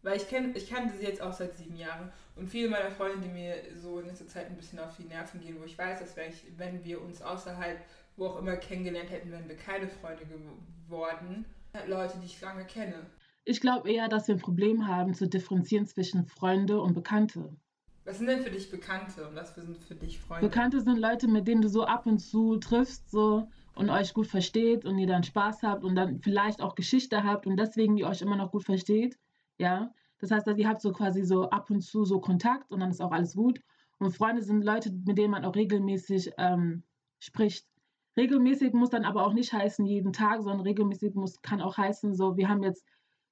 Weil 0.03 0.17
ich 0.17 0.29
kenne 0.29 0.53
ich 0.57 0.69
kannte 0.69 0.97
sie 0.97 1.05
jetzt 1.05 1.23
auch 1.23 1.33
seit 1.33 1.57
sieben 1.57 1.77
Jahren 1.77 2.11
und 2.35 2.49
viele 2.49 2.69
meiner 2.69 2.91
Freunde, 2.91 3.21
die 3.21 3.33
mir 3.33 3.55
so 3.81 4.01
in 4.01 4.07
letzter 4.07 4.27
Zeit 4.27 4.47
ein 4.47 4.57
bisschen 4.57 4.81
auf 4.81 4.97
die 4.97 5.05
Nerven 5.05 5.41
gehen, 5.41 5.61
wo 5.61 5.65
ich 5.65 5.79
weiß, 5.79 6.01
dass 6.01 6.17
wenn, 6.17 6.31
ich, 6.31 6.45
wenn 6.57 6.85
wir 6.85 7.01
uns 7.01 7.23
außerhalb, 7.23 7.79
wo 8.17 8.27
auch 8.27 8.39
immer 8.41 8.57
kennengelernt 8.57 9.11
hätten, 9.11 9.31
wären 9.31 9.49
wir 9.49 9.57
keine 9.57 9.89
Freunde 9.89 10.25
geworden. 10.27 11.45
Leute, 11.87 12.19
die 12.19 12.27
ich 12.27 12.41
lange 12.41 12.65
kenne. 12.65 13.07
Ich 13.45 13.61
glaube 13.61 13.91
eher, 13.91 14.09
dass 14.09 14.27
wir 14.27 14.35
ein 14.35 14.41
Problem 14.41 14.89
haben, 14.89 15.15
zu 15.15 15.29
differenzieren 15.29 15.87
zwischen 15.87 16.27
Freunde 16.27 16.81
und 16.81 16.95
Bekannte. 16.95 17.57
Was 18.05 18.19
sind 18.19 18.27
denn 18.27 18.43
für 18.43 18.51
dich 18.51 18.71
Bekannte 18.71 19.29
und 19.29 19.37
was 19.37 19.55
sind 19.55 19.85
für 19.85 19.95
dich 19.95 20.19
Freunde? 20.19 20.49
Bekannte 20.49 20.81
sind 20.81 20.99
Leute, 20.99 21.29
mit 21.29 21.47
denen 21.47 21.63
du 21.63 21.69
so 21.69 21.85
ab 21.85 22.07
und 22.07 22.19
zu 22.19 22.57
triffst 22.57 23.11
so 23.11 23.49
und 23.79 23.91
euch 23.91 24.13
gut 24.13 24.27
versteht 24.27 24.85
und 24.85 24.99
ihr 24.99 25.07
dann 25.07 25.23
Spaß 25.23 25.63
habt 25.63 25.85
und 25.85 25.95
dann 25.95 26.21
vielleicht 26.21 26.61
auch 26.61 26.75
Geschichte 26.75 27.23
habt 27.23 27.47
und 27.47 27.57
deswegen 27.57 27.97
ihr 27.97 28.09
euch 28.09 28.23
immer 28.23 28.35
noch 28.35 28.51
gut 28.51 28.65
versteht. 28.65 29.17
Ja, 29.57 29.95
das 30.19 30.33
heißt, 30.33 30.49
dass 30.49 30.59
ihr 30.59 30.69
habt 30.69 30.83
so 30.83 30.93
quasi 30.93 31.23
so 31.23 31.49
ab 31.51 31.71
und 31.71 31.81
zu 31.81 32.05
so 32.05 32.21
Kontakt 32.21 32.73
und 32.73 32.81
dann 32.81 32.91
ist 32.91 33.01
auch 33.01 33.13
alles 33.13 33.35
gut. 33.35 33.61
Und 33.99 34.11
Freunde 34.11 34.43
sind 34.43 34.65
Leute, 34.65 34.91
mit 35.07 35.17
denen 35.17 35.31
man 35.31 35.45
auch 35.45 35.55
regelmäßig 35.55 36.33
ähm, 36.39 36.83
spricht. 37.21 37.69
Regelmäßig 38.17 38.73
muss 38.73 38.91
dann 38.91 39.05
aber 39.05 39.25
auch 39.25 39.33
nicht 39.33 39.53
heißen 39.53 39.87
jeden 39.87 40.13
Tag, 40.13 40.43
sondern 40.43 40.63
regelmäßig 40.63 41.15
muss, 41.15 41.41
kann 41.41 41.61
auch 41.61 41.77
heißen, 41.77 42.15
so 42.15 42.37
wir 42.37 42.49
haben 42.49 42.65
jetzt 42.65 42.85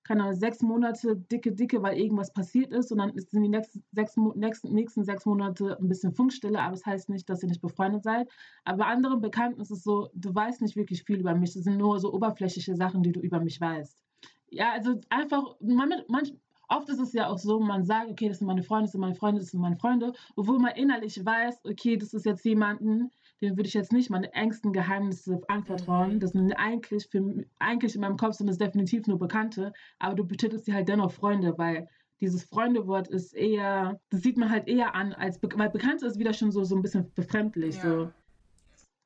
keine 0.06 0.22
Ahnung, 0.24 0.34
sechs 0.34 0.62
Monate 0.62 1.16
dicke, 1.16 1.52
dicke, 1.52 1.82
weil 1.82 1.98
irgendwas 1.98 2.32
passiert 2.32 2.72
ist 2.72 2.92
und 2.92 2.98
dann 2.98 3.10
ist- 3.10 3.30
sind 3.30 3.42
die 3.42 3.48
nächsten 3.48 3.84
sechs, 3.92 4.16
nächsten, 4.16 5.04
sechs 5.04 5.26
Monate 5.26 5.76
ein 5.80 5.88
bisschen 5.88 6.12
Funkstille, 6.12 6.60
aber 6.60 6.72
das 6.72 6.86
heißt 6.86 7.08
nicht, 7.08 7.28
dass 7.28 7.42
ihr 7.42 7.48
nicht 7.48 7.60
befreundet 7.62 8.04
seid. 8.04 8.28
Aber 8.64 8.78
bei 8.78 8.84
anderen 8.86 9.20
Bekannten 9.20 9.60
ist 9.60 9.70
es 9.70 9.82
so, 9.82 10.08
du 10.14 10.34
weißt 10.34 10.62
nicht 10.62 10.76
wirklich 10.76 11.02
viel 11.04 11.20
über 11.20 11.34
mich, 11.34 11.54
das 11.54 11.64
sind 11.64 11.76
nur 11.78 11.98
so 12.00 12.12
oberflächliche 12.12 12.76
Sachen, 12.76 13.02
die 13.02 13.12
du 13.12 13.20
über 13.20 13.40
mich 13.40 13.60
weißt. 13.60 14.02
Ja, 14.50 14.72
also 14.72 15.00
einfach, 15.10 15.56
man, 15.60 15.90
manch, 16.08 16.32
oft 16.68 16.88
ist 16.88 17.00
es 17.00 17.12
ja 17.12 17.28
auch 17.28 17.38
so, 17.38 17.60
man 17.60 17.84
sagt, 17.84 18.10
okay, 18.10 18.28
das 18.28 18.38
sind 18.38 18.46
meine 18.46 18.62
Freunde, 18.62 18.84
das 18.84 18.92
sind 18.92 19.00
meine 19.00 19.14
Freunde, 19.14 19.40
das 19.40 19.50
sind 19.50 19.60
meine 19.60 19.76
Freunde, 19.76 20.12
obwohl 20.36 20.58
man 20.58 20.74
innerlich 20.76 21.24
weiß, 21.24 21.64
okay, 21.64 21.96
das 21.96 22.14
ist 22.14 22.26
jetzt 22.26 22.44
jemanden, 22.44 23.10
dem 23.40 23.56
würde 23.56 23.68
ich 23.68 23.74
jetzt 23.74 23.92
nicht 23.92 24.10
meine 24.10 24.32
engsten 24.32 24.72
Geheimnisse 24.72 25.40
anvertrauen. 25.48 26.14
Mhm. 26.14 26.20
Das 26.20 26.32
sind 26.32 26.52
eigentlich, 26.52 27.06
für, 27.08 27.44
eigentlich 27.58 27.94
in 27.94 28.00
meinem 28.00 28.16
Kopf 28.16 28.34
sind 28.34 28.46
das 28.46 28.58
definitiv 28.58 29.06
nur 29.06 29.18
Bekannte, 29.18 29.72
aber 29.98 30.14
du 30.14 30.24
betitelst 30.24 30.64
sie 30.64 30.74
halt 30.74 30.88
dennoch 30.88 31.12
Freunde, 31.12 31.56
weil 31.58 31.88
dieses 32.20 32.44
Freundewort 32.44 33.08
ist 33.08 33.34
eher, 33.34 34.00
das 34.08 34.22
sieht 34.22 34.38
man 34.38 34.50
halt 34.50 34.68
eher 34.68 34.94
an, 34.94 35.12
als, 35.12 35.38
Be 35.38 35.48
weil 35.54 35.68
Bekannte 35.70 36.06
ist 36.06 36.18
wieder 36.18 36.32
schon 36.32 36.50
so, 36.50 36.64
so 36.64 36.74
ein 36.74 36.82
bisschen 36.82 37.12
befremdlich, 37.14 37.76
Ja. 37.76 37.82
so. 37.82 38.10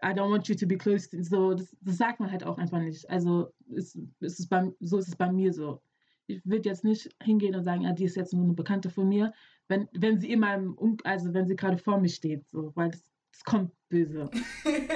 I 0.03 0.15
don't 0.15 0.31
want 0.31 0.49
you 0.49 0.55
to 0.55 0.67
be 0.67 0.79
close 0.79 1.11
to, 1.11 1.23
so, 1.23 1.53
das, 1.53 1.77
das 1.83 1.99
sagt 1.99 2.21
man 2.21 2.31
halt 2.31 2.43
auch 2.45 2.57
einfach 2.57 2.81
nicht. 2.81 3.09
Also 3.11 3.51
ist, 3.69 3.99
ist 4.21 4.41
es 4.41 4.49
beim, 4.49 4.75
so 4.81 4.97
ist 4.97 5.09
es 5.09 5.17
bei 5.17 5.31
mir 5.31 5.53
so. 5.53 5.83
Ich 6.27 6.41
würde 6.47 6.69
jetzt 6.69 6.85
nicht 6.85 7.11
hingehen 7.23 7.55
und 7.55 7.65
sagen, 7.65 7.83
ja, 7.83 7.93
die 7.93 8.05
ist 8.05 8.17
jetzt 8.17 8.33
nur 8.33 8.45
eine 8.45 8.55
Bekannte 8.55 8.89
von 8.89 9.09
mir, 9.09 9.35
wenn, 9.69 9.89
wenn 9.93 10.19
sie 10.19 10.33
in 10.33 10.41
meinem, 10.41 10.73
um 10.75 10.97
also 11.05 11.35
wenn 11.35 11.47
sie 11.47 11.57
gerade 11.57 11.77
vor 11.77 12.01
mir 12.01 12.09
steht, 12.09 12.49
so, 12.49 12.73
weil 12.77 12.93
das, 12.93 13.05
das 13.33 13.45
kommt 13.45 13.73
böse, 13.89 14.31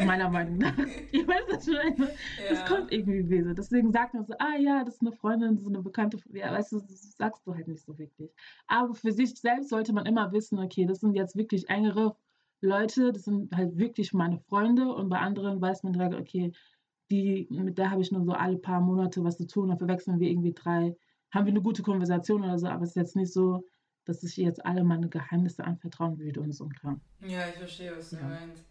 meiner 0.05 0.29
Meinung 0.29 0.59
nach. 0.59 0.77
Ich 1.13 1.27
weiß 1.27 1.45
das 1.51 1.65
schon, 1.65 2.09
das 2.49 2.59
Ja. 2.61 2.65
kommt 2.67 2.93
irgendwie 2.93 3.23
böse. 3.23 3.55
Deswegen 3.55 3.93
sagt 3.93 4.15
man 4.15 4.25
so, 4.25 4.35
ah 4.39 4.57
ja, 4.59 4.85
das 4.85 4.95
ist 4.97 5.01
eine 5.03 5.13
Freundin, 5.13 5.55
das 5.55 5.63
ist 5.65 5.69
eine 5.69 5.83
Bekannte. 5.83 6.19
Ja, 6.33 6.53
weißt 6.53 6.73
du, 6.73 6.81
das 6.81 7.17
sagst 7.17 7.47
du 7.47 7.55
halt 7.55 7.69
nicht 7.69 7.83
so 7.85 7.97
wirklich. 7.99 8.31
Aber 8.67 8.95
für 8.95 9.13
sich 9.13 9.35
selbst 9.35 9.71
sollte 9.71 9.93
man 9.93 10.07
immer 10.07 10.33
wissen, 10.33 10.59
okay, 10.59 10.87
das 10.87 11.01
sind 11.01 11.15
jetzt 11.15 11.37
wirklich 11.37 11.69
engere 11.69 12.17
Leute, 12.61 13.13
das 13.13 13.25
sind 13.25 13.55
halt 13.55 13.77
wirklich 13.79 14.13
meine 14.13 14.39
Freunde 14.39 14.93
und 14.93 15.09
bei 15.09 15.19
anderen 15.19 15.61
weiß 15.61 15.83
man 15.83 15.93
direkt, 15.93 16.15
okay, 16.15 16.53
die, 17.11 17.47
mit 17.51 17.79
der 17.79 17.91
habe 17.91 18.01
ich 18.03 18.11
nur 18.11 18.25
so 18.25 18.33
alle 18.33 18.57
paar 18.57 18.81
Monate 18.81 19.23
was 19.23 19.37
zu 19.37 19.47
tun, 19.47 19.69
dann 19.69 19.79
verwechseln 19.79 20.19
wir 20.19 20.29
irgendwie 20.31 20.55
drei, 20.55 20.97
haben 21.31 21.47
wir 21.47 21.53
eine 21.53 21.63
gute 21.63 21.83
Konversation 21.83 22.43
oder 22.43 22.59
so, 22.59 22.67
aber 22.67 22.83
es 22.85 22.91
ist 22.91 22.97
jetzt 22.97 23.17
nicht 23.17 23.33
so, 23.33 23.65
dass 24.05 24.23
ich 24.23 24.37
jetzt 24.37 24.65
alle 24.65 24.85
meine 24.85 25.09
Geheimnisse 25.09 25.65
anvertrauen 25.65 26.19
würde 26.19 26.41
und 26.41 26.53
so. 26.53 26.69
Ja, 27.27 27.49
ich 27.49 27.55
verstehe, 27.57 27.97
was 27.97 28.11
du 28.11 28.17
Ja. 28.17 28.23
meinst. 28.23 28.65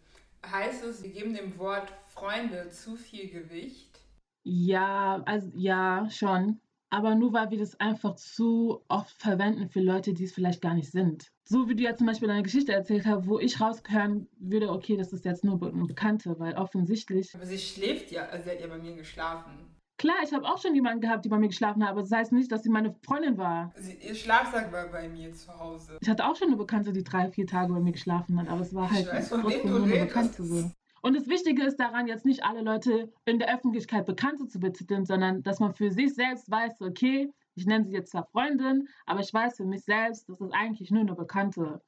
Heißt 0.46 0.84
es, 0.84 1.02
wir 1.02 1.10
geben 1.10 1.34
dem 1.34 1.58
Wort 1.58 1.90
Freunde 2.12 2.68
zu 2.70 2.96
viel 2.96 3.30
Gewicht? 3.30 4.00
Ja, 4.44 5.22
also 5.24 5.50
ja, 5.54 6.08
schon. 6.10 6.60
Aber 6.90 7.16
nur 7.16 7.32
weil 7.32 7.50
wir 7.50 7.58
das 7.58 7.80
einfach 7.80 8.14
zu 8.14 8.84
oft 8.88 9.20
verwenden 9.20 9.68
für 9.68 9.80
Leute, 9.80 10.12
die 10.12 10.24
es 10.24 10.32
vielleicht 10.32 10.62
gar 10.62 10.74
nicht 10.74 10.92
sind. 10.92 11.32
So 11.42 11.68
wie 11.68 11.74
du 11.74 11.82
ja 11.82 11.96
zum 11.96 12.06
Beispiel 12.06 12.28
deine 12.28 12.44
Geschichte 12.44 12.72
erzählt 12.72 13.04
hast, 13.04 13.26
wo 13.26 13.40
ich 13.40 13.60
raushören 13.60 14.28
würde, 14.38 14.70
okay, 14.70 14.96
das 14.96 15.12
ist 15.12 15.24
jetzt 15.24 15.42
nur 15.42 15.60
eine 15.60 15.86
Bekannte, 15.86 16.38
weil 16.38 16.54
offensichtlich. 16.54 17.34
Aber 17.34 17.46
sie 17.46 17.58
schläft 17.58 18.12
ja, 18.12 18.26
also 18.26 18.44
sie 18.44 18.50
hat 18.50 18.60
ja 18.60 18.68
bei 18.68 18.78
mir 18.78 18.94
geschlafen. 18.94 19.73
Klar, 19.96 20.16
ich 20.24 20.32
habe 20.32 20.44
auch 20.44 20.58
schon 20.58 20.74
jemanden 20.74 21.00
gehabt, 21.00 21.24
die 21.24 21.28
bei 21.28 21.38
mir 21.38 21.48
geschlafen 21.48 21.82
hat, 21.82 21.90
aber 21.90 22.02
das 22.02 22.10
heißt 22.10 22.32
nicht, 22.32 22.50
dass 22.50 22.64
sie 22.64 22.68
meine 22.68 22.94
Freundin 23.04 23.38
war. 23.38 23.72
Sie, 23.76 23.94
ihr 23.94 24.14
Schlafsack 24.14 24.72
war 24.72 24.88
bei 24.88 25.08
mir 25.08 25.32
zu 25.32 25.56
Hause. 25.56 25.98
Ich 26.00 26.08
hatte 26.08 26.26
auch 26.26 26.34
schon 26.34 26.48
eine 26.48 26.56
Bekannte, 26.56 26.92
die 26.92 27.04
drei, 27.04 27.30
vier 27.30 27.46
Tage 27.46 27.72
bei 27.72 27.80
mir 27.80 27.92
geschlafen 27.92 28.38
hat, 28.40 28.48
aber 28.48 28.62
es 28.62 28.74
war 28.74 28.90
halt 28.90 29.06
weiß, 29.06 29.30
trotzdem 29.30 29.70
nur 29.70 29.84
eine. 29.84 30.06
Bekannte 30.06 30.42
so. 30.42 30.70
Und 31.02 31.16
das 31.16 31.28
Wichtige 31.28 31.62
ist 31.64 31.78
daran, 31.78 32.08
jetzt 32.08 32.24
nicht 32.24 32.44
alle 32.44 32.62
Leute 32.62 33.12
in 33.24 33.38
der 33.38 33.54
Öffentlichkeit 33.54 34.06
Bekannte 34.06 34.48
zu 34.48 34.58
betiteln, 34.58 35.04
sondern 35.04 35.42
dass 35.42 35.60
man 35.60 35.74
für 35.74 35.90
sich 35.90 36.14
selbst 36.14 36.50
weiß, 36.50 36.80
okay, 36.80 37.30
ich 37.54 37.66
nenne 37.66 37.84
sie 37.84 37.92
jetzt 37.92 38.10
zwar 38.10 38.26
Freundin, 38.26 38.88
aber 39.06 39.20
ich 39.20 39.32
weiß 39.32 39.58
für 39.58 39.66
mich 39.66 39.84
selbst, 39.84 40.28
das 40.28 40.40
ist 40.40 40.52
eigentlich 40.52 40.90
nur 40.90 41.02
eine 41.02 41.14
Bekannte. 41.14 41.82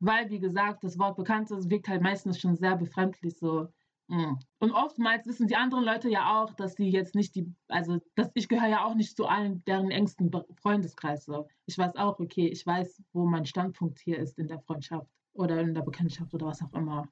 Weil, 0.00 0.30
wie 0.30 0.38
gesagt, 0.38 0.84
das 0.84 0.98
Wort 0.98 1.16
Bekannte 1.16 1.58
wirkt 1.68 1.88
halt 1.88 2.02
meistens 2.02 2.38
schon 2.38 2.54
sehr 2.54 2.76
befremdlich 2.76 3.36
so. 3.38 3.68
Mhm. 4.08 4.38
Und 4.58 4.72
oftmals 4.72 5.26
wissen 5.26 5.48
die 5.48 5.56
anderen 5.56 5.84
Leute 5.84 6.08
ja 6.08 6.40
auch, 6.40 6.54
dass 6.54 6.74
die 6.74 6.90
jetzt 6.90 7.14
nicht 7.14 7.34
die, 7.34 7.54
also 7.68 8.00
dass 8.14 8.30
ich 8.34 8.48
gehöre 8.48 8.68
ja 8.68 8.84
auch 8.84 8.94
nicht 8.94 9.16
zu 9.16 9.26
allen 9.26 9.62
deren 9.66 9.90
engsten 9.90 10.30
Freundeskreis. 10.60 11.26
So. 11.26 11.48
Ich 11.66 11.76
weiß 11.76 11.96
auch, 11.96 12.18
okay, 12.18 12.48
ich 12.48 12.66
weiß, 12.66 13.02
wo 13.12 13.26
mein 13.26 13.44
Standpunkt 13.44 13.98
hier 13.98 14.18
ist 14.18 14.38
in 14.38 14.48
der 14.48 14.60
Freundschaft 14.60 15.06
oder 15.34 15.60
in 15.60 15.74
der 15.74 15.82
Bekanntschaft 15.82 16.32
oder 16.32 16.46
was 16.46 16.62
auch 16.62 16.72
immer. 16.72 17.06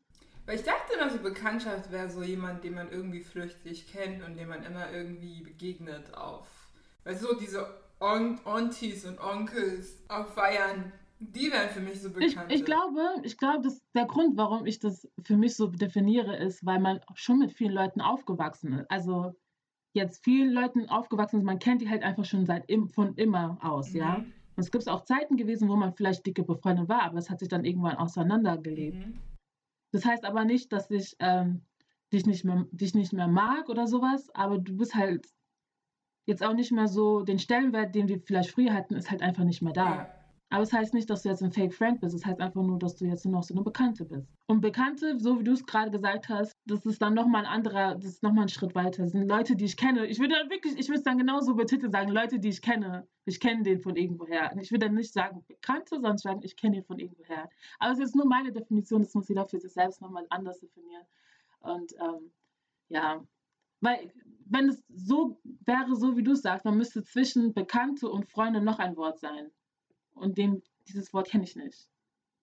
Weil 0.47 0.57
ich 0.57 0.65
dachte 0.65 0.95
immer, 0.95 1.11
so 1.11 1.19
Bekanntschaft 1.19 1.91
wäre 1.93 2.09
so 2.09 2.23
jemand, 2.23 2.65
den 2.65 2.75
man 2.75 2.91
irgendwie 2.91 3.21
flüchtig 3.21 3.87
kennt 3.89 4.23
und 4.25 4.37
dem 4.37 4.49
man 4.49 4.63
immer 4.63 4.91
irgendwie 4.91 5.43
begegnet 5.43 6.15
auf. 6.15 6.47
Weil 7.05 7.17
so 7.17 7.35
diese 7.35 7.67
Aunties 7.99 9.05
und 9.05 9.21
Onkels 9.21 9.99
auf 10.09 10.35
Feiern, 10.35 10.93
die 11.19 11.51
wären 11.51 11.71
für 11.71 11.81
mich 11.81 12.01
so 12.01 12.11
bekannt. 12.11 12.51
Ich, 12.51 12.61
ich 12.61 12.65
glaube, 12.65 13.01
ich 13.23 13.39
glaube, 13.39 13.63
dass 13.63 13.81
der 13.95 14.07
Grund, 14.07 14.37
warum 14.37 14.67
ich 14.67 14.79
das 14.79 15.09
für 15.23 15.37
mich 15.37 15.57
so 15.57 15.69
definiere, 15.69 16.37
ist, 16.37 16.65
weil 16.67 16.79
man 16.79 17.01
schon 17.15 17.39
mit 17.39 17.53
vielen 17.53 17.73
Leuten 17.73 18.01
aufgewachsen 18.01 18.75
ist. 18.75 18.91
Also 18.91 19.35
jetzt 19.95 20.23
vielen 20.23 20.53
Leuten 20.53 20.89
aufgewachsen 20.89 21.39
ist, 21.39 21.45
man 21.45 21.59
kennt 21.59 21.81
die 21.81 21.89
halt 21.89 22.03
einfach 22.03 22.25
schon 22.25 22.45
seit 22.45 22.69
im, 22.69 22.89
von 22.89 23.15
immer 23.15 23.59
aus, 23.63 23.93
mhm. 23.93 23.99
ja. 23.99 24.15
Und 24.17 24.63
es 24.63 24.71
gibt 24.71 24.89
auch 24.89 25.05
Zeiten 25.05 25.37
gewesen, 25.37 25.69
wo 25.69 25.77
man 25.77 25.93
vielleicht 25.93 26.25
dicke 26.27 26.43
befreundet 26.43 26.89
war, 26.89 27.03
aber 27.03 27.19
es 27.19 27.29
hat 27.31 27.41
sich 27.41 27.49
dann 27.49 27.65
irgendwann 27.65 27.97
auseinandergelebt. 27.97 29.07
Mhm. 29.07 29.19
Das 29.93 30.05
heißt 30.05 30.25
aber 30.25 30.45
nicht, 30.45 30.73
dass 30.73 30.91
ich 30.91 31.17
ähm, 31.19 31.63
dich, 32.13 32.27
nicht 32.27 32.45
mehr, 32.45 32.67
dich 32.71 32.95
nicht 32.95 33.13
mehr 33.13 33.29
mag 33.29 33.69
oder 33.69 33.87
sowas, 33.87 34.29
aber 34.35 34.59
du 34.59 34.77
bist 34.77 34.95
halt 34.95 35.27
jetzt 36.27 36.43
auch 36.43 36.55
nicht 36.55 36.73
mehr 36.73 36.89
so, 36.89 37.23
den 37.23 37.39
Stellenwert, 37.39 37.95
den 37.95 38.09
wir 38.09 38.21
vielleicht 38.21 38.51
früher 38.51 38.75
hatten, 38.75 38.97
ist 38.97 39.11
halt 39.11 39.23
einfach 39.23 39.45
nicht 39.45 39.63
mehr 39.63 39.73
da. 39.73 39.95
Ja. 39.95 40.16
Aber 40.49 40.63
es 40.63 40.73
heißt 40.73 40.95
nicht, 40.95 41.11
dass 41.11 41.23
du 41.23 41.29
jetzt 41.29 41.43
ein 41.43 41.51
Fake 41.51 41.75
Friend 41.75 42.01
bist. 42.01 42.15
Es 42.15 42.25
heißt 42.25 42.41
einfach 42.41 42.63
nur, 42.63 42.79
dass 42.79 42.95
du 42.97 43.05
jetzt 43.05 43.27
noch 43.27 43.43
so 43.43 43.53
eine 43.53 43.65
Bekannte 43.65 44.05
bist. 44.05 44.29
Und 44.47 44.61
Bekannte, 44.61 45.19
so 45.19 45.41
wie 45.41 45.45
du 45.45 45.53
es 45.53 45.67
gerade 45.67 45.91
gesagt 45.91 46.29
hast, 46.29 46.53
das 46.67 46.87
ist 46.87 47.03
dann 47.03 47.15
nochmal 47.15 47.45
ein 47.45 47.51
anderer, 47.51 47.97
das 47.97 48.05
ist 48.05 48.23
nochmal 48.23 48.45
ein 48.45 48.49
Schritt 48.49 48.75
weiter. 48.77 49.03
Das 49.03 49.13
sind 49.13 49.29
Leute, 49.29 49.57
die 49.57 49.65
ich 49.65 49.77
kenne. 49.77 50.07
Ich 50.07 50.21
würde 50.21 50.35
dann 50.35 50.49
wirklich, 50.49 50.79
ich 50.79 50.89
würde 50.89 50.99
es 50.99 51.05
dann 51.05 51.19
genauso 51.19 51.57
betiteln 51.57 51.91
sagen, 51.91 52.11
Leute, 52.11 52.39
die 52.39 52.49
ich 52.49 52.63
kenne. 52.63 53.09
Ich 53.25 53.41
kenne 53.41 53.65
den 53.65 53.81
von 53.81 53.97
irgendwoher. 53.97 54.57
Ich 54.61 54.71
würde 54.71 54.87
dann 54.87 54.95
nicht 54.95 55.13
sagen 55.13 55.45
Bekannte, 55.49 55.97
sondern 55.97 56.19
sagen, 56.19 56.41
ich 56.45 56.57
kenne 56.57 56.77
ihn 56.77 56.85
von 56.85 57.01
irgendwoher. 57.01 57.51
Aber 57.81 57.93
es 57.93 57.99
ist 57.99 58.15
nur 58.15 58.27
meine 58.27 58.53
Definition, 58.53 59.03
das 59.03 59.15
muss 59.15 59.29
jeder 59.29 59.47
für 59.47 59.59
sich 59.59 59.73
selbst 59.73 60.01
nochmal 60.01 60.27
anders 60.31 60.61
definieren. 60.61 61.05
Und 61.59 61.93
ähm, 61.95 62.31
ja, 62.89 63.21
weil 63.81 64.13
wenn 64.49 64.69
es 64.69 64.85
so 64.89 65.41
wäre, 65.65 65.97
so 65.97 66.17
wie 66.17 66.23
du 66.23 66.33
es 66.33 66.43
sagst, 66.43 66.65
dann 66.65 66.77
müsste 66.77 67.03
zwischen 67.03 67.53
Bekannte 67.53 68.09
und 68.09 68.31
Freunde 68.31 68.61
noch 68.61 68.79
ein 68.79 68.97
Wort 68.97 69.19
sein. 69.19 69.51
Und 70.17 70.39
dem, 70.39 70.63
dieses 70.89 71.13
Wort 71.13 71.29
kenne 71.29 71.45
ich 71.45 71.57
nicht. 71.57 71.89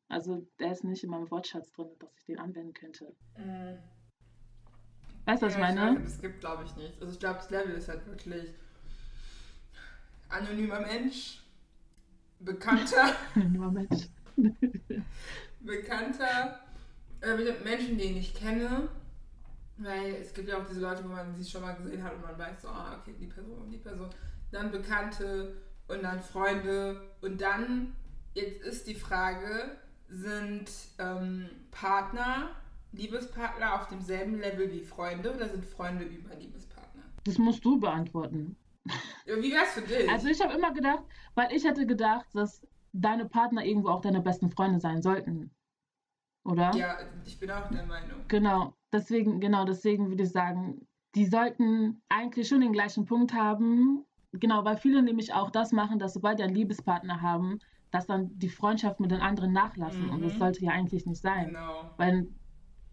Also 0.08 0.48
der 0.60 0.72
ist 0.72 0.84
nicht 0.84 1.04
in 1.04 1.10
meinem 1.10 1.30
Wortschatz 1.32 1.72
drin, 1.72 1.90
dass 2.00 2.16
ich 2.18 2.26
den 2.26 2.40
anwenden 2.40 2.74
könnte. 2.74 3.16
Mhm. 3.38 3.80
Weißt 5.26 5.42
du, 5.42 5.48
was 5.48 5.56
ja, 5.56 5.70
ich 5.70 5.76
meine? 5.76 6.00
Das 6.00 6.22
gibt, 6.22 6.40
glaube 6.40 6.66
ich, 6.66 6.76
nicht. 6.76 7.02
Also 7.02 7.14
ich 7.14 7.20
glaube, 7.20 7.38
das 7.38 7.50
Level 7.50 7.76
ist 7.76 7.88
halt 7.88 8.06
wirklich 8.06 8.54
anonymer 10.30 10.82
Mensch, 10.82 11.42
bekannter. 12.40 13.16
anonymer 13.36 13.72
Mensch. 13.72 14.10
bekannter, 15.62 16.60
äh, 17.22 17.64
Menschen, 17.64 17.98
die 17.98 18.20
ich 18.20 18.36
kenne. 18.36 18.90
Weil 19.78 20.14
es 20.16 20.34
gibt 20.34 20.50
ja 20.50 20.60
auch 20.60 20.68
diese 20.68 20.82
Leute, 20.82 21.04
wo 21.04 21.08
man 21.08 21.36
sie 21.36 21.50
schon 21.50 21.62
mal 21.62 21.74
gesehen 21.74 22.04
hat 22.04 22.14
und 22.14 22.22
man 22.22 22.38
weiß 22.38 22.62
so, 22.62 22.68
ah, 22.68 23.00
okay, 23.00 23.16
die 23.20 23.26
Person 23.26 23.58
und 23.58 23.72
die 23.72 23.78
Person. 23.78 24.10
Dann 24.52 24.70
Bekannte 24.70 25.56
und 25.94 26.04
dann 26.04 26.22
Freunde. 26.22 27.02
Und 27.22 27.42
dann, 27.42 27.96
jetzt 28.34 28.62
ist 28.62 28.88
die 28.88 28.96
Frage, 28.96 29.78
sind 30.08 30.70
ähm, 31.00 31.50
Partner, 31.72 32.50
Liebespartner 32.92 33.76
auf 33.76 33.88
demselben 33.88 34.40
Level 34.40 34.72
wie 34.72 34.82
Freunde 34.82 35.34
oder 35.34 35.50
sind 35.50 35.66
Freunde 35.66 36.06
über 36.06 36.36
Liebespartner? 36.36 37.04
Das 37.24 37.38
musst 37.38 37.64
du 37.66 37.80
beantworten. 37.80 38.56
Wie 39.26 39.52
wär's 39.52 39.74
für 39.74 39.82
dich? 39.82 40.10
Also 40.10 40.28
ich 40.28 40.42
habe 40.42 40.54
immer 40.54 40.74
gedacht, 40.74 41.04
weil 41.36 41.52
ich 41.54 41.64
hätte 41.64 41.86
gedacht, 41.86 42.26
dass 42.34 42.66
deine 42.92 43.26
Partner 43.26 43.66
irgendwo 43.66 43.90
auch 43.90 44.02
deine 44.02 44.22
besten 44.22 44.50
Freunde 44.50 44.80
sein 44.80 45.02
sollten. 45.02 45.52
Oder? 46.44 46.76
Ja, 46.76 46.98
ich 47.26 47.40
bin 47.40 47.50
auch 47.50 47.70
der 47.70 47.86
Meinung. 47.86 48.20
Genau, 48.28 48.76
deswegen, 48.92 49.40
genau, 49.40 49.64
deswegen 49.66 50.10
würde 50.10 50.24
ich 50.24 50.32
sagen, 50.32 50.86
die 51.16 51.26
sollten 51.26 52.02
eigentlich 52.10 52.48
schon 52.48 52.62
den 52.62 52.74
gleichen 52.74 53.06
Punkt 53.06 53.34
haben. 53.34 54.06
Genau, 54.34 54.66
weil 54.66 54.78
viele 54.78 55.04
nämlich 55.04 55.34
auch 55.34 55.52
das 55.52 55.72
machen, 55.72 56.00
dass 56.00 56.14
sobald 56.14 56.40
die 56.40 56.44
einen 56.44 56.56
Liebespartner 56.56 57.22
haben, 57.22 57.60
dass 57.92 58.08
dann 58.08 58.38
die 58.40 58.50
Freundschaft 58.50 59.00
mit 59.00 59.12
den 59.12 59.22
anderen 59.22 59.54
nachlassen. 59.54 60.08
Mhm. 60.08 60.10
Und 60.10 60.22
das 60.24 60.34
mhm. 60.34 60.40
sollte 60.40 60.66
ja 60.66 60.72
eigentlich 60.72 61.06
nicht 61.06 61.22
sein. 61.22 61.48
Genau. 61.48 61.92
Weil, 61.98 62.28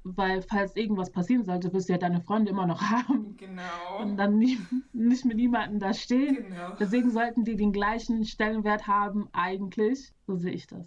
weil 0.05 0.43
falls 0.43 0.77
irgendwas 0.77 1.11
passieren 1.11 1.45
sollte, 1.45 1.73
wirst 1.73 1.89
du 1.89 1.95
ja 1.95 1.99
deine 1.99 2.21
Freunde 2.21 2.51
immer 2.51 2.67
noch 2.67 2.83
haben. 2.91 3.37
Genau. 3.39 4.03
Und 4.03 4.19
dann 4.19 4.37
nie, 4.37 4.59
nicht 4.93 5.25
mit 5.25 5.37
niemandem 5.37 5.81
da 5.81 5.95
stehen. 5.95 6.49
Genau. 6.49 6.77
Deswegen 6.79 7.11
sollten 7.11 7.45
die 7.45 7.57
den 7.57 7.73
gleichen 7.73 8.27
Stellenwert 8.27 8.87
haben, 8.87 9.29
eigentlich. 9.33 10.13
So 10.27 10.37
sehe 10.37 10.53
ich 10.53 10.67
das. 10.67 10.87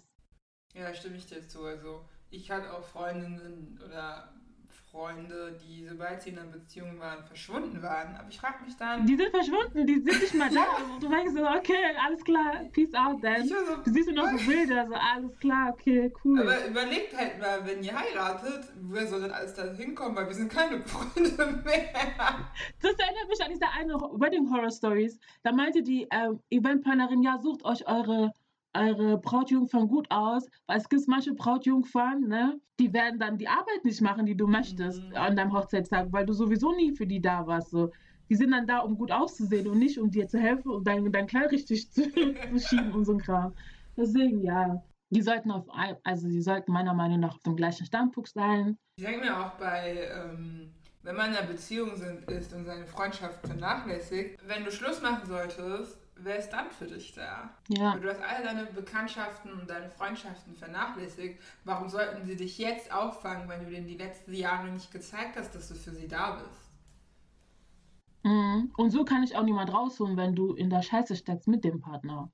Ja, 0.74 0.94
stimme 0.94 1.16
ich 1.16 1.26
dir 1.26 1.46
zu. 1.46 1.64
Also 1.64 2.04
ich 2.30 2.52
hatte 2.52 2.72
auch 2.72 2.84
Freundinnen 2.84 3.80
oder 3.84 4.32
Freunde, 4.94 5.58
die, 5.60 5.84
sobald 5.84 6.22
sie 6.22 6.30
in 6.30 6.38
einer 6.38 6.52
Beziehung 6.52 7.00
waren, 7.00 7.24
verschwunden 7.24 7.82
waren. 7.82 8.14
Aber 8.14 8.28
ich 8.28 8.38
frage 8.38 8.62
mich 8.64 8.76
dann. 8.76 9.04
Die 9.04 9.16
sind 9.16 9.30
verschwunden, 9.30 9.84
die 9.88 9.94
sind 9.94 10.20
nicht 10.22 10.34
mal 10.34 10.48
da. 10.50 10.66
du 11.00 11.08
denkst 11.08 11.32
so, 11.34 11.44
okay, 11.44 11.96
alles 12.00 12.22
klar, 12.22 12.60
peace 12.70 12.94
out 12.94 13.20
then. 13.20 13.48
So, 13.48 13.54
du 13.84 13.92
siehst 13.92 14.12
nur 14.12 14.24
noch 14.24 14.38
so 14.38 14.46
Bilder, 14.46 14.86
so 14.86 14.94
alles 14.94 15.36
klar, 15.40 15.72
okay, 15.72 16.12
cool. 16.24 16.42
Aber 16.42 16.64
überlegt 16.64 17.16
halt 17.16 17.40
mal, 17.40 17.66
wenn 17.66 17.82
ihr 17.82 17.92
heiratet, 17.92 18.72
wer 18.82 19.06
soll 19.08 19.22
denn 19.22 19.32
alles 19.32 19.54
da 19.54 19.64
hinkommen, 19.64 20.14
weil 20.14 20.28
wir 20.28 20.34
sind 20.34 20.52
keine 20.52 20.80
Freunde 20.82 21.62
mehr. 21.64 22.48
Das 22.80 22.92
erinnert 22.96 23.28
mich 23.28 23.42
an 23.42 23.50
diese 23.50 23.68
eine 23.68 23.94
Wedding 23.94 24.48
Horror 24.48 24.70
Stories. 24.70 25.18
Da 25.42 25.50
meinte 25.50 25.82
die 25.82 26.06
ähm, 26.12 26.38
Eventplanerin, 26.50 27.20
ja, 27.20 27.36
sucht 27.38 27.64
euch 27.64 27.84
eure 27.88 28.32
eure 28.74 29.18
Brautjungfern 29.18 29.88
gut 29.88 30.06
aus, 30.10 30.48
weil 30.66 30.78
es 30.78 30.88
gibt 30.88 31.06
manche 31.06 31.34
Brautjungfern, 31.34 32.28
ne, 32.28 32.60
die 32.78 32.92
werden 32.92 33.18
dann 33.18 33.38
die 33.38 33.48
Arbeit 33.48 33.84
nicht 33.84 34.00
machen, 34.00 34.26
die 34.26 34.36
du 34.36 34.46
möchtest 34.46 35.02
mhm. 35.02 35.16
an 35.16 35.36
deinem 35.36 35.52
Hochzeitstag, 35.52 36.08
weil 36.10 36.26
du 36.26 36.32
sowieso 36.32 36.74
nie 36.74 36.94
für 36.94 37.06
die 37.06 37.20
da 37.20 37.46
warst. 37.46 37.70
So. 37.70 37.90
Die 38.28 38.36
sind 38.36 38.50
dann 38.50 38.66
da, 38.66 38.80
um 38.80 38.96
gut 38.96 39.10
auszusehen 39.10 39.68
und 39.68 39.78
nicht, 39.78 39.98
um 39.98 40.10
dir 40.10 40.26
zu 40.26 40.38
helfen 40.38 40.70
und 40.70 40.86
dein, 40.86 41.10
dein 41.12 41.26
Kleid 41.26 41.52
richtig 41.52 41.90
zu, 41.92 42.02
zu 42.12 42.58
schieben 42.58 42.92
und 42.92 43.04
so 43.04 43.12
ein 43.12 43.18
Kram. 43.18 43.54
Deswegen, 43.96 44.42
ja, 44.42 44.82
die 45.10 45.22
sollten 45.22 45.50
auf, 45.50 45.66
also 46.02 46.28
die 46.28 46.42
sollten 46.42 46.72
meiner 46.72 46.94
Meinung 46.94 47.20
nach 47.20 47.36
auf 47.36 47.42
dem 47.42 47.56
gleichen 47.56 47.86
Standpunkt 47.86 48.30
sein. 48.30 48.76
Ich 48.96 49.04
denke 49.04 49.24
mir 49.24 49.38
auch 49.38 49.52
bei, 49.52 50.08
ähm, 50.12 50.72
wenn 51.02 51.16
man 51.16 51.30
in 51.30 51.36
einer 51.36 51.46
Beziehung 51.46 51.96
sind, 51.96 52.28
ist 52.30 52.52
und 52.54 52.64
seine 52.64 52.86
Freundschaft 52.86 53.46
vernachlässigt, 53.46 54.38
wenn 54.46 54.64
du 54.64 54.72
Schluss 54.72 55.02
machen 55.02 55.26
solltest, 55.26 55.98
wer 56.16 56.38
ist 56.38 56.50
dann 56.50 56.70
für 56.70 56.86
dich 56.86 57.12
da? 57.12 57.50
Ja. 57.68 57.96
Du 57.96 58.08
hast 58.08 58.20
all 58.22 58.42
deine 58.42 58.66
Bekanntschaften 58.66 59.52
und 59.52 59.68
deine 59.68 59.88
Freundschaften 59.90 60.54
vernachlässigt. 60.54 61.40
Warum 61.64 61.88
sollten 61.88 62.24
sie 62.26 62.36
dich 62.36 62.58
jetzt 62.58 62.92
auffangen, 62.92 63.48
wenn 63.48 63.64
du 63.64 63.70
denen 63.70 63.86
die 63.86 63.96
letzten 63.96 64.34
Jahre 64.34 64.68
nicht 64.68 64.92
gezeigt 64.92 65.36
hast, 65.36 65.54
dass 65.54 65.68
du 65.68 65.74
für 65.74 65.92
sie 65.92 66.08
da 66.08 66.42
bist? 66.42 66.70
Mhm. 68.22 68.72
Und 68.76 68.90
so 68.90 69.04
kann 69.04 69.22
ich 69.22 69.36
auch 69.36 69.44
niemand 69.44 69.72
rausholen, 69.72 70.16
wenn 70.16 70.34
du 70.34 70.54
in 70.54 70.70
der 70.70 70.82
Scheiße 70.82 71.16
steckst 71.16 71.48
mit 71.48 71.64
dem 71.64 71.80
Partner. 71.80 72.30